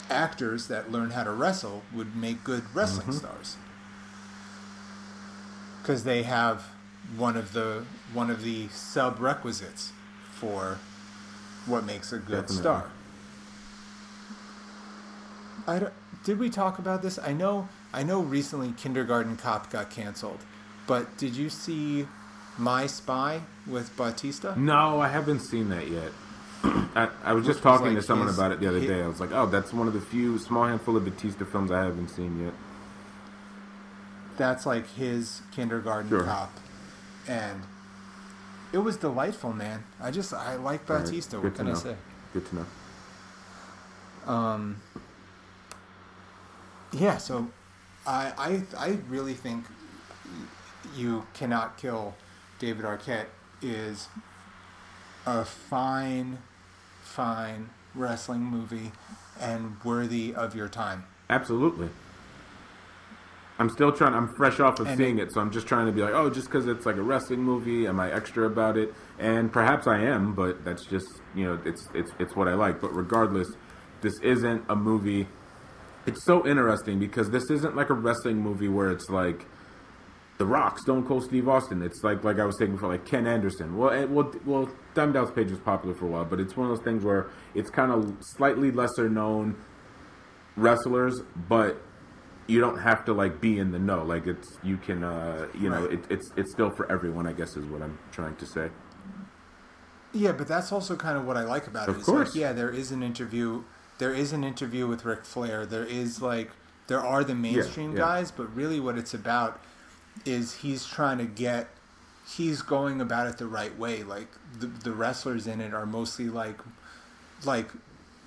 actors 0.09 0.67
that 0.67 0.91
learn 0.91 1.11
how 1.11 1.23
to 1.23 1.31
wrestle 1.31 1.83
would 1.93 2.15
make 2.15 2.43
good 2.43 2.63
wrestling 2.73 3.07
Mm-hmm. 3.07 3.17
stars 3.17 3.57
because 5.81 6.03
they 6.03 6.23
have 6.23 6.65
one 7.17 7.35
of 7.35 7.53
the 7.53 7.83
one 8.13 8.29
of 8.29 8.43
the 8.43 8.67
sub 8.69 9.19
requisites 9.19 9.91
for 10.31 10.77
what 11.65 11.83
makes 11.83 12.11
a 12.11 12.17
good 12.17 12.41
Definitely. 12.49 12.55
star. 12.57 12.91
I 15.67 15.79
don't, 15.79 15.93
did 16.23 16.39
we 16.39 16.49
talk 16.49 16.79
about 16.79 17.01
this? 17.01 17.19
I 17.19 17.33
know 17.33 17.67
I 17.93 18.03
know 18.03 18.21
recently 18.21 18.71
Kindergarten 18.73 19.35
Cop 19.37 19.71
got 19.71 19.89
canceled, 19.89 20.39
but 20.87 21.17
did 21.17 21.35
you 21.35 21.49
see 21.49 22.07
My 22.59 22.87
Spy 22.87 23.41
with 23.65 23.95
Bautista? 23.95 24.53
No, 24.59 24.99
I 24.99 25.07
haven't 25.07 25.39
seen 25.39 25.69
that 25.69 25.87
yet. 25.89 26.11
I, 26.63 27.09
I 27.23 27.33
was 27.33 27.45
just 27.45 27.59
Which 27.59 27.65
was 27.65 27.79
talking 27.79 27.95
to 27.95 28.01
someone 28.01 28.27
his- 28.27 28.37
about 28.37 28.51
it 28.51 28.59
the 28.59 28.67
other 28.67 28.79
his- 28.79 28.87
day. 28.89 29.01
I 29.01 29.07
was 29.07 29.19
like, 29.21 29.31
oh, 29.31 29.45
that's 29.45 29.71
one 29.73 29.87
of 29.87 29.93
the 29.93 30.01
few 30.01 30.37
small 30.37 30.65
handful 30.65 30.97
of 30.97 31.05
Batista 31.05 31.45
films 31.45 31.71
I 31.71 31.83
haven't 31.83 32.09
seen 32.09 32.43
yet. 32.43 32.53
That's 34.37 34.65
like 34.65 34.87
his 34.95 35.41
Kindergarten 35.51 36.09
Sure. 36.09 36.23
Cop, 36.23 36.51
and 37.27 37.61
it 38.71 38.77
was 38.77 38.95
delightful, 38.97 39.51
man. 39.53 39.83
I 40.01 40.11
just 40.11 40.33
I 40.33 40.55
like 40.55 40.85
Batista. 40.85 41.37
Good 41.41 41.43
What 41.43 41.55
can 41.55 41.67
I 41.71 41.73
say? 41.73 41.95
Good 42.33 42.45
to 42.47 42.55
know. 42.55 42.65
Um, 44.27 44.81
yeah, 46.93 47.17
so 47.17 47.49
I, 48.07 48.31
I 48.77 48.87
I 48.87 48.97
really 49.09 49.33
think 49.33 49.65
you 50.95 51.25
cannot 51.33 51.77
kill 51.77 52.15
David 52.59 52.85
Arquette 52.85 53.25
is 53.61 54.07
a 55.25 55.45
fine, 55.45 56.39
fine 57.01 57.69
wrestling 57.95 58.41
movie 58.41 58.91
and 59.39 59.77
worthy 59.83 60.33
of 60.35 60.55
your 60.55 60.67
time. 60.67 61.05
Absolutely. 61.29 61.89
I'm 63.57 63.69
still 63.69 63.91
trying. 63.91 64.13
I'm 64.13 64.29
fresh 64.35 64.59
off 64.61 64.79
of 64.79 64.87
And 64.87 64.97
seeing 64.97 65.19
it- 65.19 65.23
it, 65.23 65.31
so 65.33 65.41
I'm 65.41 65.51
just 65.51 65.67
trying 65.67 65.85
to 65.87 65.91
be 65.91 66.01
like, 66.01 66.13
oh, 66.13 66.29
just 66.29 66.47
because 66.47 66.65
it's 66.67 66.85
like 66.85 66.95
a 66.95 67.01
wrestling 67.01 67.43
movie, 67.43 67.87
am 67.87 67.99
I 67.99 68.09
extra 68.11 68.45
about 68.45 68.77
it? 68.77 68.93
And 69.17 69.51
perhaps 69.51 69.85
I 69.85 69.99
am, 69.99 70.33
but 70.33 70.63
that's 70.63 70.85
just 70.85 71.21
you 71.35 71.43
know, 71.45 71.59
it's 71.65 71.89
it's 71.93 72.11
it's 72.19 72.35
what 72.37 72.47
I 72.47 72.53
like. 72.53 72.79
But 72.79 72.95
regardless, 72.95 73.49
this 74.01 74.17
isn't 74.21 74.63
a 74.69 74.75
movie. 74.77 75.27
It's 76.05 76.23
so 76.23 76.47
interesting 76.47 76.99
because 76.99 77.31
this 77.31 77.49
isn't 77.51 77.75
like 77.75 77.89
a 77.89 77.93
wrestling 77.93 78.37
movie 78.41 78.69
where 78.69 78.89
it's 78.91 79.09
like 79.09 79.45
The 80.39 80.45
Rock, 80.45 80.79
Stone 80.79 81.05
Cold 81.05 81.25
Steve 81.25 81.49
Austin. 81.49 81.81
It's 81.81 82.01
like 82.01 82.23
like 82.23 82.39
I 82.39 82.45
was 82.45 82.57
saying 82.57 82.71
before, 82.71 82.89
like 82.89 83.05
Ken 83.05 83.27
Anderson. 83.27 83.77
Well, 83.77 83.89
it, 83.89 84.09
well, 84.09 84.33
well, 84.45 84.69
Diamond 84.93 85.15
Dallas 85.15 85.31
Page 85.31 85.51
was 85.51 85.59
popular 85.59 85.93
for 85.93 86.05
a 86.05 86.09
while, 86.09 86.23
but 86.23 86.39
it's 86.39 86.55
one 86.55 86.71
of 86.71 86.77
those 86.77 86.83
things 86.83 87.03
where 87.03 87.29
it's 87.53 87.69
kind 87.69 87.91
of 87.91 88.15
slightly 88.21 88.71
lesser 88.71 89.09
known 89.09 89.57
wrestlers, 90.55 91.21
but 91.35 91.81
you 92.47 92.61
don't 92.61 92.79
have 92.79 93.03
to 93.05 93.13
like 93.13 93.41
be 93.41 93.59
in 93.59 93.71
the 93.71 93.79
know. 93.79 94.03
Like 94.03 94.27
it's 94.27 94.57
you 94.63 94.77
can 94.77 95.03
uh 95.03 95.47
you 95.59 95.69
know 95.69 95.83
it, 95.83 96.05
it's 96.09 96.31
it's 96.37 96.51
still 96.51 96.69
for 96.69 96.89
everyone. 96.89 97.27
I 97.27 97.33
guess 97.33 97.57
is 97.57 97.65
what 97.65 97.81
I'm 97.81 97.99
trying 98.13 98.37
to 98.37 98.45
say. 98.45 98.69
Yeah, 100.13 100.31
but 100.31 100.47
that's 100.47 100.71
also 100.71 100.95
kind 100.95 101.17
of 101.17 101.25
what 101.25 101.35
I 101.35 101.43
like 101.43 101.67
about 101.67 101.89
Of 101.89 101.95
it. 101.95 101.97
It's 101.99 102.07
course. 102.07 102.29
Like, 102.29 102.41
yeah, 102.41 102.53
there 102.53 102.71
is 102.71 102.91
an 102.91 103.03
interview. 103.03 103.63
There 103.97 104.13
is 104.13 104.31
an 104.31 104.45
interview 104.45 104.87
with 104.87 105.03
Ric 105.03 105.25
Flair. 105.25 105.65
There 105.65 105.83
is 105.83 106.21
like 106.21 106.51
there 106.87 107.01
are 107.01 107.25
the 107.25 107.35
mainstream 107.35 107.91
yeah. 107.91 107.99
guys, 107.99 108.31
but 108.31 108.55
really 108.55 108.79
what 108.79 108.97
it's 108.97 109.13
about 109.13 109.61
is 110.25 110.55
he's 110.55 110.85
trying 110.85 111.17
to 111.19 111.25
get. 111.25 111.69
He's 112.27 112.61
going 112.61 113.01
about 113.01 113.27
it 113.27 113.37
the 113.37 113.47
right 113.47 113.77
way. 113.77 114.03
Like 114.03 114.27
the 114.59 114.67
the 114.67 114.91
wrestlers 114.91 115.47
in 115.47 115.61
it 115.61 115.73
are 115.73 115.85
mostly 115.85 116.29
like, 116.29 116.59
like, 117.43 117.69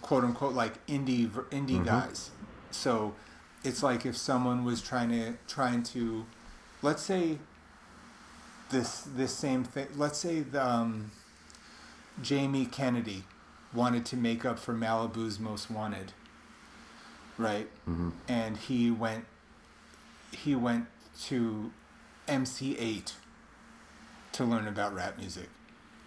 quote 0.01 0.25
unquote, 0.25 0.55
like 0.55 0.85
indie 0.87 1.29
indie 1.31 1.71
Mm-hmm. 1.77 1.85
guys. 1.85 2.31
So, 2.71 3.15
it's 3.65 3.83
like 3.83 4.07
if 4.07 4.17
someone 4.17 4.65
was 4.65 4.83
trying 4.83 5.11
to 5.11 5.35
trying 5.47 5.83
to, 5.85 6.27
let's 6.83 7.03
say. 7.03 7.39
This 8.71 9.07
this 9.15 9.35
same 9.35 9.65
thing. 9.65 9.89
Let's 9.97 10.19
say 10.19 10.41
the. 10.41 10.67
Um, 10.67 11.11
Jamie 12.21 12.67
Kennedy 12.67 13.25
wanted 13.73 14.05
to 14.07 14.17
make 14.17 14.45
up 14.45 14.59
for 14.59 14.75
Malibu's 14.75 15.39
Most 15.39 15.71
Wanted, 15.71 16.13
right? 17.39 17.69
Mm-hmm. 17.89 18.11
And 18.29 18.57
he 18.57 18.91
went 18.91 19.25
he 20.33 20.55
went 20.55 20.87
to 21.29 21.71
MC 22.29 22.75
Eiht 22.77 23.13
to 24.33 24.45
learn 24.45 24.67
about 24.67 24.95
rap 24.95 25.19
music, 25.19 25.49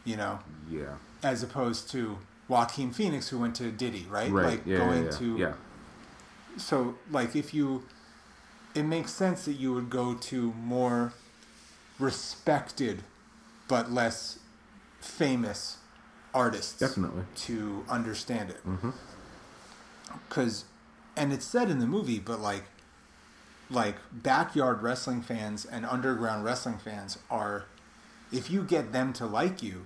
you 0.04 0.16
know, 0.16 0.40
Yeah. 0.70 0.96
as 1.24 1.44
opposed 1.44 1.90
to 1.92 2.18
Joaquin 2.48 2.92
Phoenix 2.92 3.30
who 3.30 3.40
went 3.40 3.56
to 3.56 3.72
Diddy, 3.72 4.06
right? 4.10 4.32
Right. 4.32 4.46
Like 4.46 4.62
yeah, 4.66 4.78
going 4.78 5.06
yeah, 5.06 5.12
yeah. 5.12 5.18
to 5.18 5.38
yeah. 5.38 5.54
so 6.58 6.96
like 7.12 7.36
if 7.36 7.54
you 7.54 7.84
it 8.74 8.84
makes 8.84 9.12
sense 9.12 9.46
that 9.46 9.54
you 9.54 9.74
would 9.74 9.90
go 9.90 10.14
to 10.16 10.52
more 10.54 11.14
respected 12.00 13.04
but 13.68 13.92
less 13.92 14.40
famous 15.00 15.78
artists 16.34 16.78
Definitely. 16.80 17.24
to 17.36 17.86
understand 17.90 18.50
it 18.50 18.66
Mm-hmm. 18.68 18.90
because 20.28 20.66
and 21.16 21.32
it's 21.34 21.46
said 21.46 21.70
in 21.70 21.80
the 21.80 21.88
movie 21.88 22.20
but 22.20 22.40
like 22.40 22.64
like 23.70 23.96
backyard 24.12 24.82
wrestling 24.84 25.22
fans 25.22 25.66
and 25.66 25.86
underground 25.86 26.44
wrestling 26.44 26.78
fans 26.78 27.18
are 27.30 27.66
if 28.32 28.50
you 28.50 28.64
get 28.64 28.92
them 28.92 29.12
to 29.14 29.26
like 29.26 29.64
you 29.64 29.86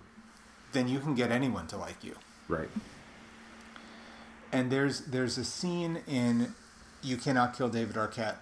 then 0.73 0.87
you 0.87 0.99
can 0.99 1.15
get 1.15 1.31
anyone 1.31 1.65
to 1.67 1.77
like 1.77 2.03
you 2.03 2.15
Right. 2.47 2.69
and 4.51 4.71
there's 4.71 5.01
there's 5.01 5.37
a 5.37 5.45
scene 5.45 6.01
in 6.07 6.53
You 7.01 7.17
Cannot 7.17 7.55
Kill 7.55 7.69
David 7.69 7.95
Arquette, 7.95 8.37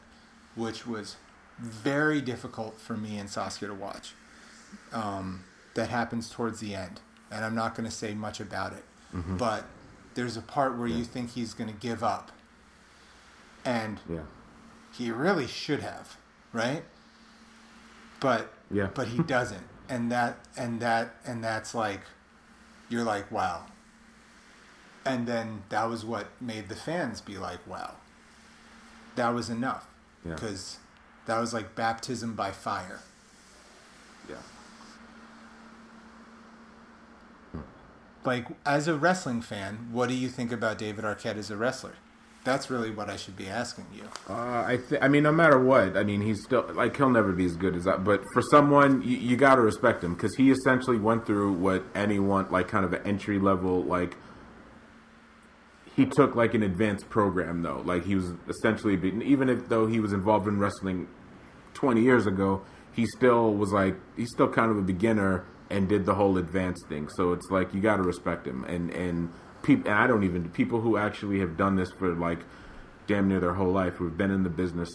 which 0.55 0.88
was 0.88 1.17
very 1.59 2.21
difficult 2.21 2.79
for 2.79 2.95
me 2.95 3.17
and 3.17 3.29
Saskia 3.29 3.67
to 3.67 3.73
watch. 3.73 4.13
Um, 4.91 5.43
that 5.75 5.89
happens 5.89 6.29
towards 6.29 6.59
the 6.59 6.73
end, 6.73 7.01
and 7.31 7.43
I'm 7.45 7.53
not 7.55 7.75
going 7.75 7.88
to 7.88 7.93
say 7.95 8.13
much 8.13 8.39
about 8.39 8.73
it. 8.73 8.83
But 9.37 9.66
there's 10.16 10.37
a 10.37 10.41
part 10.41 10.78
where 10.78 10.87
you 10.87 11.03
think 11.03 11.32
he's 11.32 11.53
going 11.53 11.70
to 11.70 11.75
give 11.75 12.03
up, 12.03 12.32
and 13.66 13.99
Yeah. 14.09 14.20
He 14.97 15.11
really 15.11 15.47
should 15.47 15.82
have, 15.82 16.17
right? 16.53 16.83
But 18.19 18.51
Yeah. 18.71 18.87
but 18.93 19.07
he 19.09 19.19
doesn't, 19.36 19.63
and 19.89 20.11
that 20.11 20.37
and 20.57 20.79
that 20.82 21.15
and 21.25 21.43
that's 21.43 21.75
like, 21.75 22.01
you're 22.89 23.03
like, 23.03 23.32
wow. 23.32 23.65
And 25.05 25.28
then 25.28 25.63
that 25.69 25.86
was 25.86 26.03
what 26.03 26.28
made 26.41 26.67
the 26.67 26.75
fans 26.75 27.21
be 27.21 27.37
like, 27.37 27.65
wow. 27.67 27.95
That 29.15 29.29
was 29.33 29.49
enough, 29.49 29.87
Yeah. 30.25 30.33
because 30.36 30.78
that 31.28 31.39
was 31.39 31.53
like 31.53 31.75
baptism 31.75 32.33
by 32.33 32.51
fire. 32.51 32.99
Yeah. 34.29 34.36
Like 38.25 38.47
as 38.65 38.87
a 38.87 38.95
wrestling 38.95 39.41
fan, 39.41 39.87
what 39.91 40.09
do 40.09 40.15
you 40.15 40.28
think 40.28 40.51
about 40.51 40.78
David 40.78 41.05
Arquette 41.05 41.37
as 41.37 41.49
a 41.49 41.55
wrestler? 41.55 41.93
That's 42.47 42.69
really 42.69 42.91
what 42.91 43.09
I 43.09 43.17
should 43.17 43.36
be 43.36 43.49
asking 43.49 43.87
you. 43.93 44.03
Uh, 44.29 44.63
I 44.65 44.79
th- 44.87 45.01
I 45.01 45.09
mean, 45.09 45.24
no 45.24 45.33
matter 45.33 45.59
what, 45.59 45.97
I 45.97 46.05
mean, 46.05 46.21
he's 46.21 46.41
still 46.45 46.65
like 46.74 46.95
he'll 46.95 47.09
never 47.09 47.33
be 47.33 47.43
as 47.43 47.57
good 47.57 47.75
as 47.75 47.83
that. 47.83 48.05
But 48.05 48.24
for 48.32 48.41
someone, 48.41 49.01
you, 49.01 49.17
you 49.17 49.36
got 49.36 49.55
to 49.55 49.61
respect 49.61 50.01
him 50.01 50.13
because 50.13 50.33
he 50.37 50.49
essentially 50.49 50.97
went 50.97 51.25
through 51.25 51.51
what 51.51 51.83
anyone 51.93 52.49
like 52.49 52.69
kind 52.69 52.86
of 52.86 52.93
an 52.93 53.05
entry 53.05 53.37
level 53.37 53.83
like. 53.83 54.15
He 55.93 56.05
took 56.05 56.36
like 56.36 56.53
an 56.53 56.63
advanced 56.63 57.09
program 57.09 57.63
though, 57.63 57.82
like 57.83 58.05
he 58.05 58.15
was 58.15 58.32
essentially 58.47 58.95
beaten. 58.95 59.21
Even 59.24 59.49
if 59.49 59.67
though 59.67 59.86
he 59.86 59.99
was 59.99 60.13
involved 60.13 60.47
in 60.47 60.57
wrestling 60.57 61.09
twenty 61.74 62.01
years 62.01 62.28
ago, 62.28 62.61
he 62.93 63.05
still 63.07 63.53
was 63.55 63.74
like 63.74 63.97
he's 64.15 64.29
still 64.29 64.47
kind 64.47 64.71
of 64.71 64.78
a 64.78 64.83
beginner 64.83 65.45
and 65.69 65.89
did 65.89 66.05
the 66.05 66.15
whole 66.15 66.37
advanced 66.37 66.87
thing. 66.87 67.09
So 67.09 67.33
it's 67.33 67.49
like 67.51 67.74
you 67.74 67.82
got 67.82 67.97
to 67.97 68.03
respect 68.03 68.47
him 68.47 68.63
and 68.63 68.89
and 68.91 69.33
people. 69.67 69.91
And 69.91 69.99
I 69.99 70.07
don't 70.07 70.23
even 70.23 70.49
people 70.49 70.81
who 70.81 70.97
actually 70.97 71.39
have 71.41 71.55
done 71.57 71.75
this 71.75 71.91
for 71.91 72.15
like 72.15 72.39
damn 73.05 73.27
near 73.27 73.39
their 73.39 73.53
whole 73.53 73.71
life 73.71 73.93
who've 73.93 74.17
been 74.17 74.31
in 74.31 74.41
the 74.43 74.49
business 74.49 74.89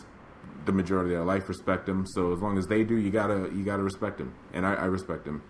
the 0.65 0.73
majority 0.73 1.11
of 1.13 1.19
their 1.19 1.25
life 1.25 1.49
respect 1.49 1.87
them. 1.87 2.05
So 2.07 2.33
as 2.33 2.41
long 2.41 2.57
as 2.59 2.67
they 2.67 2.85
do, 2.85 2.97
you 2.97 3.11
gotta 3.11 3.51
you 3.55 3.65
gotta 3.65 3.83
respect 3.83 4.19
them, 4.19 4.35
and 4.53 4.65
I, 4.67 4.75
I 4.75 4.85
respect 4.87 5.25
them. 5.25 5.43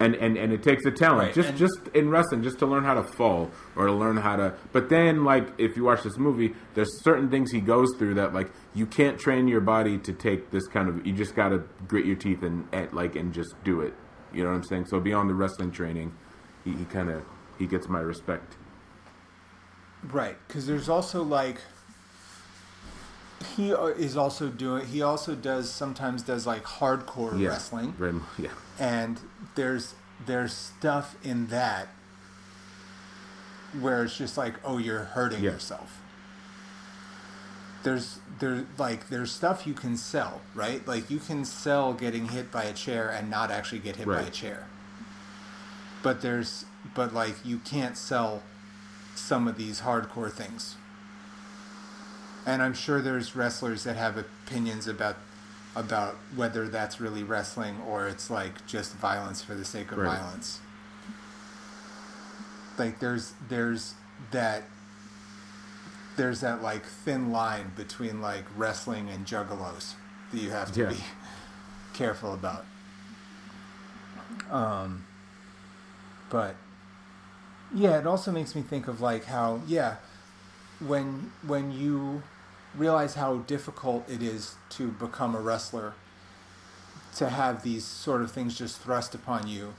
And, 0.00 0.16
and 0.16 0.36
and 0.36 0.52
it 0.52 0.62
takes 0.62 0.84
a 0.86 0.90
talent 0.90 1.20
Right, 1.28 1.34
just 1.34 1.50
and- 1.50 1.58
just 1.58 1.78
in 1.94 2.10
wrestling 2.10 2.42
just 2.42 2.58
to 2.58 2.66
learn 2.66 2.82
how 2.82 2.94
to 2.94 3.04
fall 3.04 3.50
or 3.76 3.86
to 3.86 3.92
learn 3.92 4.16
how 4.16 4.34
to 4.36 4.54
but 4.72 4.88
then 4.88 5.22
like 5.24 5.48
if 5.56 5.76
you 5.76 5.84
watch 5.84 6.02
this 6.02 6.18
movie 6.18 6.52
there's 6.74 7.02
certain 7.04 7.30
things 7.30 7.52
he 7.52 7.60
goes 7.60 7.88
through 7.96 8.14
that 8.14 8.34
like 8.34 8.50
you 8.74 8.86
can't 8.86 9.20
train 9.20 9.46
your 9.46 9.60
body 9.60 9.96
to 9.98 10.12
take 10.12 10.50
this 10.50 10.66
kind 10.66 10.88
of 10.88 11.06
you 11.06 11.12
just 11.12 11.36
got 11.36 11.50
to 11.50 11.62
grit 11.86 12.04
your 12.06 12.16
teeth 12.16 12.42
and, 12.42 12.66
and 12.72 12.92
like 12.92 13.14
and 13.14 13.32
just 13.32 13.54
do 13.62 13.80
it 13.82 13.94
you 14.32 14.42
know 14.42 14.50
what 14.50 14.56
i'm 14.56 14.64
saying 14.64 14.84
so 14.84 14.98
beyond 14.98 15.30
the 15.30 15.34
wrestling 15.34 15.70
training 15.70 16.12
he, 16.64 16.72
he 16.72 16.84
kind 16.86 17.08
of 17.08 17.22
he 17.58 17.66
gets 17.66 17.88
my 17.88 18.00
respect 18.00 18.56
Right, 20.02 20.36
because 20.46 20.66
there's 20.66 20.88
also 20.88 21.22
like 21.22 21.58
he 23.56 23.72
uh, 23.72 23.86
is 23.86 24.16
also 24.16 24.48
doing. 24.48 24.86
He 24.86 25.00
also 25.02 25.34
does 25.34 25.70
sometimes 25.72 26.22
does 26.22 26.46
like 26.46 26.64
hardcore 26.64 27.38
yeah 27.40 27.48
wrestling, 27.48 27.92
very 27.92 28.14
yeah 28.38 28.50
and 28.78 29.18
there's 29.54 29.94
there's 30.26 30.52
stuff 30.52 31.16
in 31.24 31.46
that 31.48 31.88
where 33.80 34.04
it's 34.04 34.16
just 34.16 34.36
like, 34.38 34.54
oh, 34.64 34.78
you're 34.78 35.04
hurting 35.04 35.42
Yeah. 35.42 35.52
yourself. 35.52 36.00
There's 37.82 38.18
there 38.38 38.64
like 38.78 39.08
there's 39.08 39.30
stuff 39.32 39.66
you 39.66 39.74
can 39.74 39.96
sell, 39.96 40.40
right? 40.54 40.86
Like 40.86 41.10
you 41.10 41.18
can 41.18 41.44
sell 41.44 41.92
getting 41.92 42.28
hit 42.28 42.50
by 42.50 42.64
a 42.64 42.72
chair 42.72 43.10
and 43.10 43.30
not 43.30 43.50
actually 43.50 43.80
get 43.80 43.96
hit 43.96 44.06
by 44.06 44.20
a 44.20 44.24
Right. 44.24 44.32
chair. 44.32 44.66
But 46.02 46.20
there's 46.22 46.64
but 46.94 47.14
like 47.14 47.36
you 47.44 47.58
can't 47.58 47.96
sell 47.96 48.42
some 49.14 49.46
of 49.48 49.56
these 49.56 49.80
hardcore 49.82 50.30
things. 50.32 50.76
And 52.46 52.62
I'm 52.62 52.74
sure 52.74 53.00
there's 53.00 53.34
wrestlers 53.34 53.84
that 53.84 53.96
have 53.96 54.16
opinions 54.18 54.86
about 54.86 55.16
about 55.76 56.14
whether 56.36 56.68
that's 56.68 57.00
really 57.00 57.22
wrestling 57.24 57.80
or 57.88 58.06
it's 58.06 58.30
like 58.30 58.64
just 58.66 58.94
violence 58.94 59.42
for 59.42 59.54
the 59.54 59.64
sake 59.64 59.90
of 59.90 59.98
Right. 59.98 60.18
violence. 60.18 60.60
Like 62.78 63.00
there's 63.00 63.32
there's 63.48 63.94
that 64.30 64.64
there's 66.16 66.40
that 66.40 66.62
like 66.62 66.84
thin 66.86 67.32
line 67.32 67.72
between 67.76 68.20
like 68.20 68.44
wrestling 68.56 69.08
and 69.08 69.26
juggalos 69.26 69.94
that 70.30 70.38
you 70.40 70.50
have 70.50 70.70
to 70.72 70.80
Yeah. 70.82 70.88
be 70.90 70.96
careful 71.94 72.32
about. 72.34 72.64
Um 74.50 75.04
but 76.30 76.56
yeah, 77.72 77.98
it 77.98 78.06
also 78.06 78.30
makes 78.32 78.54
me 78.54 78.62
think 78.62 78.88
of 78.88 79.00
like 79.00 79.24
how 79.26 79.60
yeah, 79.66 79.96
when 80.80 81.32
when 81.46 81.70
you 81.72 82.22
realize 82.76 83.14
how 83.14 83.36
difficult 83.38 84.08
it 84.08 84.22
is 84.22 84.56
to 84.70 84.88
become 84.88 85.34
a 85.34 85.40
wrestler, 85.40 85.94
to 87.16 87.28
have 87.28 87.62
these 87.62 87.84
sort 87.84 88.20
of 88.20 88.30
things 88.32 88.56
just 88.58 88.80
thrust 88.80 89.14
upon 89.14 89.46
you, 89.46 89.74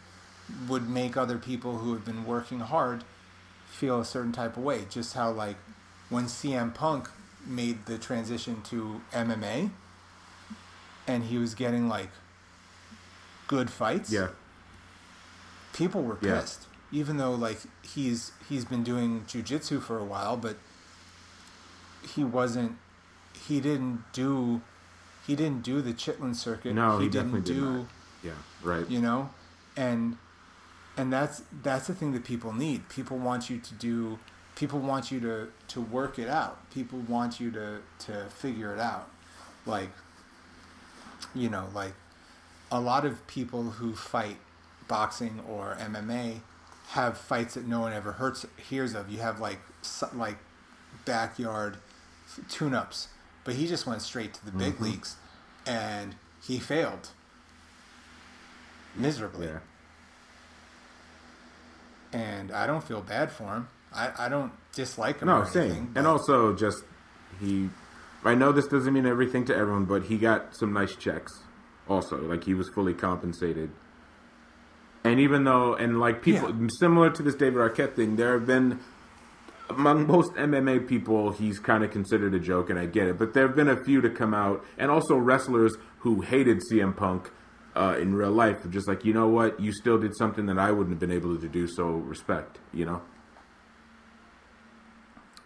would 0.67 0.89
make 0.89 1.17
other 1.17 1.37
people 1.37 1.79
who 1.79 1.93
have 1.93 2.05
been 2.05 2.25
working 2.25 2.61
hard 2.61 3.03
feel 3.67 3.99
a 3.99 4.05
certain 4.05 4.31
type 4.31 4.55
of 4.55 4.63
way. 4.63 4.85
Just 4.89 5.13
how 5.13 5.31
like 5.31 5.57
when 6.09 6.25
CM 6.25 6.73
Punk 6.73 7.09
made 7.45 7.85
the 7.85 7.97
transition 7.97 8.61
to 8.63 9.01
MMA, 9.11 9.69
and 11.07 11.25
he 11.25 11.37
was 11.37 11.53
getting 11.53 11.87
like 11.87 12.09
good 13.47 13.69
fights 13.69 14.11
Yeah. 14.11 14.29
people 15.73 16.01
were 16.01 16.17
Yeah. 16.21 16.39
pissed 16.39 16.65
even 16.91 17.17
though 17.17 17.33
like 17.33 17.59
he's 17.83 18.31
he's 18.47 18.65
been 18.65 18.83
doing 18.83 19.21
jujitsu 19.27 19.81
for 19.81 19.97
a 19.97 20.03
while 20.03 20.37
but 20.37 20.57
he 22.13 22.23
wasn't 22.23 22.77
he 23.47 23.59
didn't 23.59 24.03
do 24.13 24.61
he 25.25 25.35
didn't 25.35 25.63
do 25.63 25.81
the 25.81 25.93
chitlin 25.93 26.35
circuit 26.35 26.73
No, 26.73 26.99
he, 26.99 27.09
didn't 27.09 27.31
definitely 27.31 27.53
did 27.53 27.59
do 27.59 27.71
not. 27.71 27.85
Yeah. 28.23 28.31
Right. 28.63 28.89
you 28.89 28.99
know 28.99 29.29
and 29.75 30.17
and 30.97 31.11
that's 31.11 31.43
that's 31.63 31.87
the 31.87 31.93
thing 31.93 32.11
that 32.13 32.23
people 32.23 32.53
need 32.53 32.87
people 32.89 33.17
want 33.17 33.49
you 33.49 33.59
to 33.59 33.73
do 33.73 34.19
people 34.55 34.79
want 34.79 35.11
you 35.11 35.19
to 35.19 35.47
to 35.67 35.81
work 35.81 36.17
it 36.17 36.29
out 36.29 36.69
people 36.71 36.99
want 36.99 37.39
you 37.39 37.51
to 37.51 37.79
to 37.99 38.25
figure 38.29 38.73
it 38.73 38.79
out 38.79 39.09
like 39.65 39.89
you 41.33 41.49
know 41.49 41.67
like 41.73 41.93
a 42.71 42.79
lot 42.79 43.05
of 43.05 43.25
people 43.27 43.63
who 43.63 43.93
fight 43.93 44.37
boxing 44.87 45.39
or 45.47 45.75
MMA 45.79 46.39
have 46.89 47.17
fights 47.17 47.55
that 47.55 47.67
no 47.67 47.79
one 47.79 47.91
ever 47.93 48.13
hurts 48.13 48.45
hears 48.69 48.93
of 48.93 49.09
you 49.09 49.17
have 49.19 49.39
like 49.39 49.59
like 50.13 50.37
backyard 51.03 51.77
tune-ups 52.49 53.07
but 53.43 53.53
he 53.55 53.67
just 53.67 53.85
went 53.87 54.01
straight 54.01 54.33
to 54.33 54.45
the 54.45 54.51
big 54.51 54.73
Mm-hmm. 54.75 54.83
leagues 54.85 55.15
and 55.65 56.15
he 56.45 56.59
failed 56.59 57.09
miserably 58.95 59.47
Yeah. 59.47 59.59
and 62.13 62.51
I 62.51 62.65
don't 62.67 62.83
feel 62.83 63.01
bad 63.01 63.31
for 63.31 63.53
him. 63.53 63.67
I, 63.93 64.11
I 64.17 64.29
don't 64.29 64.51
dislike 64.73 65.19
him. 65.21 65.27
No, 65.27 65.39
or 65.39 65.45
same. 65.45 65.61
anything, 65.63 65.91
And 65.95 66.07
also, 66.07 66.53
just 66.55 66.83
he. 67.39 67.69
I 68.23 68.35
know 68.35 68.51
this 68.51 68.67
doesn't 68.67 68.93
mean 68.93 69.05
everything 69.05 69.45
to 69.45 69.55
everyone, 69.55 69.85
but 69.85 70.03
he 70.03 70.17
got 70.17 70.55
some 70.55 70.73
nice 70.73 70.95
checks. 70.95 71.41
Also, 71.87 72.17
like 72.21 72.43
he 72.43 72.53
was 72.53 72.69
fully 72.69 72.93
compensated. 72.93 73.69
And 75.05 75.19
even 75.19 75.43
though, 75.43 75.75
and 75.75 75.99
like 75.99 76.21
people 76.21 76.49
Yeah. 76.49 76.67
similar 76.79 77.09
to 77.11 77.23
this 77.23 77.35
David 77.35 77.59
Arquette 77.59 77.93
thing, 77.95 78.15
there 78.15 78.33
have 78.33 78.45
been 78.47 78.79
among 79.69 80.07
most 80.07 80.33
MMA 80.35 80.79
people, 80.79 81.31
he's 81.31 81.59
kind 81.59 81.83
of 81.83 81.91
considered 81.91 82.33
a 82.33 82.39
joke, 82.39 82.69
and 82.69 82.77
I 82.77 82.85
get 82.85 83.07
it. 83.07 83.17
But 83.17 83.33
there 83.33 83.47
have 83.47 83.55
been 83.55 83.67
a 83.69 83.77
few 83.77 84.01
to 84.01 84.09
come 84.09 84.33
out, 84.33 84.63
and 84.77 84.91
also 84.91 85.15
wrestlers 85.15 85.75
who 85.99 86.21
hated 86.21 86.61
CM 86.71 86.95
Punk 86.95 87.31
uh, 87.75 87.95
in 87.99 88.15
real 88.15 88.31
life, 88.31 88.57
just 88.69 88.87
like 88.87 89.05
you 89.05 89.13
know 89.13 89.27
what, 89.27 89.59
you 89.59 89.71
still 89.71 89.97
did 89.97 90.15
something 90.15 90.45
that 90.47 90.57
I 90.57 90.71
wouldn't 90.71 90.91
have 90.91 90.99
been 90.99 91.11
able 91.11 91.37
to 91.37 91.47
do. 91.47 91.67
So 91.67 91.85
respect, 91.85 92.59
you 92.73 92.85
know. 92.85 93.01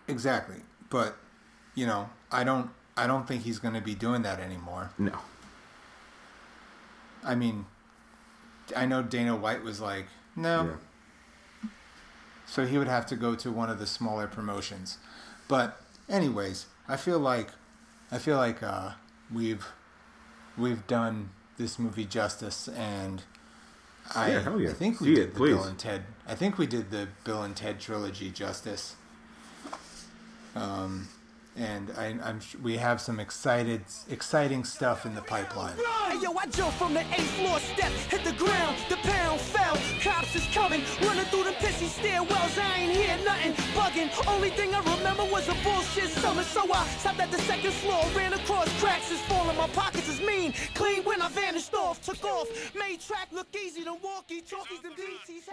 exactly. 0.07 0.57
But 0.90 1.18
you 1.76 1.86
know, 1.86 2.10
I 2.31 2.44
don't 2.44 2.72
I 2.98 3.07
don't 3.07 3.27
think 3.27 3.44
he's 3.44 3.60
going 3.60 3.73
to 3.73 3.81
be 3.81 3.95
doing 3.95 4.22
that 4.23 4.40
anymore. 4.40 4.91
No. 4.98 5.14
I 7.23 7.36
mean, 7.36 7.65
I 8.75 8.85
know 8.85 9.01
Dana 9.01 9.35
White 9.35 9.63
was 9.63 9.79
like, 9.79 10.05
no. 10.35 10.65
Yeah. 11.63 11.69
So 12.45 12.65
he 12.65 12.77
would 12.77 12.87
have 12.87 13.05
to 13.07 13.15
go 13.15 13.35
to 13.35 13.51
one 13.51 13.69
of 13.69 13.77
the 13.79 13.85
smaller 13.85 14.27
promotions. 14.27 14.97
But 15.47 15.79
anyways, 16.09 16.65
I 16.87 16.97
feel 16.97 17.19
like 17.19 17.49
I 18.11 18.17
feel 18.17 18.37
like 18.37 18.63
uh, 18.63 18.91
we've 19.31 19.65
we've 20.57 20.85
done 20.87 21.29
this 21.57 21.77
movie 21.77 22.05
justice 22.05 22.67
and 22.69 23.21
I, 24.15 24.31
Yeah, 24.31 24.57
yeah. 24.57 24.69
I 24.69 24.73
think 24.73 24.99
we 24.99 25.07
See 25.09 25.15
did 25.15 25.27
it, 25.29 25.33
the 25.35 25.39
Bill 25.39 25.63
and 25.63 25.77
Ted 25.77 26.03
I 26.27 26.33
think 26.33 26.57
we 26.57 26.65
did 26.65 26.89
the 26.89 27.07
Bill 27.23 27.43
and 27.43 27.55
Ted 27.55 27.79
trilogy 27.79 28.31
justice. 28.31 28.95
Um 30.55 31.09
and 31.57 31.91
I, 31.97 32.17
I'm 32.23 32.39
we 32.63 32.77
have 32.77 33.01
some 33.01 33.19
excited 33.19 33.81
exciting 34.09 34.63
stuff 34.63 35.05
in 35.05 35.15
the 35.15 35.21
pipeline. 35.21 35.76
Hey 35.77 36.19
yo, 36.21 36.34
I 36.38 36.45
from 36.71 36.93
the 36.93 37.01
eighth 37.01 37.31
floor 37.39 37.59
step, 37.59 37.91
hit 38.09 38.23
the 38.23 38.34
ground, 38.34 38.77
the 38.89 38.97
pound 38.97 39.39
fell. 39.39 39.77
Cops 40.01 40.35
is 40.35 40.47
coming, 40.53 40.81
running 41.01 41.26
through 41.26 41.43
the 41.43 41.55
pissy 41.61 41.88
stairwells. 41.88 42.57
I 42.57 42.81
ain't 42.81 42.95
hear 42.95 43.17
nothing, 43.26 43.53
bugging. 43.73 44.09
Only 44.27 44.49
thing 44.51 44.73
I 44.73 44.80
remember 44.97 45.23
was 45.26 45.47
a 45.49 45.55
bullshit 45.63 46.09
summer, 46.09 46.43
so 46.43 46.71
I 46.71 46.85
stopped 46.99 47.19
at 47.19 47.31
the 47.31 47.39
second 47.39 47.73
floor, 47.73 48.03
ran 48.15 48.34
across 48.34 48.67
is 49.11 49.21
falling. 49.21 49.57
My 49.57 49.67
pockets 49.69 50.09
is 50.09 50.21
mean, 50.21 50.53
clean 50.76 51.03
when 51.03 51.21
I 51.21 51.30
vanished 51.30 51.73
off, 51.73 52.01
took 52.03 52.23
off, 52.23 52.47
made 52.76 53.01
track 53.01 53.30
look 53.31 53.47
easy. 53.55 53.84
Walkie 54.03 54.41
talkies, 54.41 54.80
DTs 54.80 55.45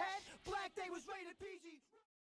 black. 0.45 0.71
They 0.75 0.89
was 0.91 1.03
rated 1.07 1.37
PG. 1.39 1.86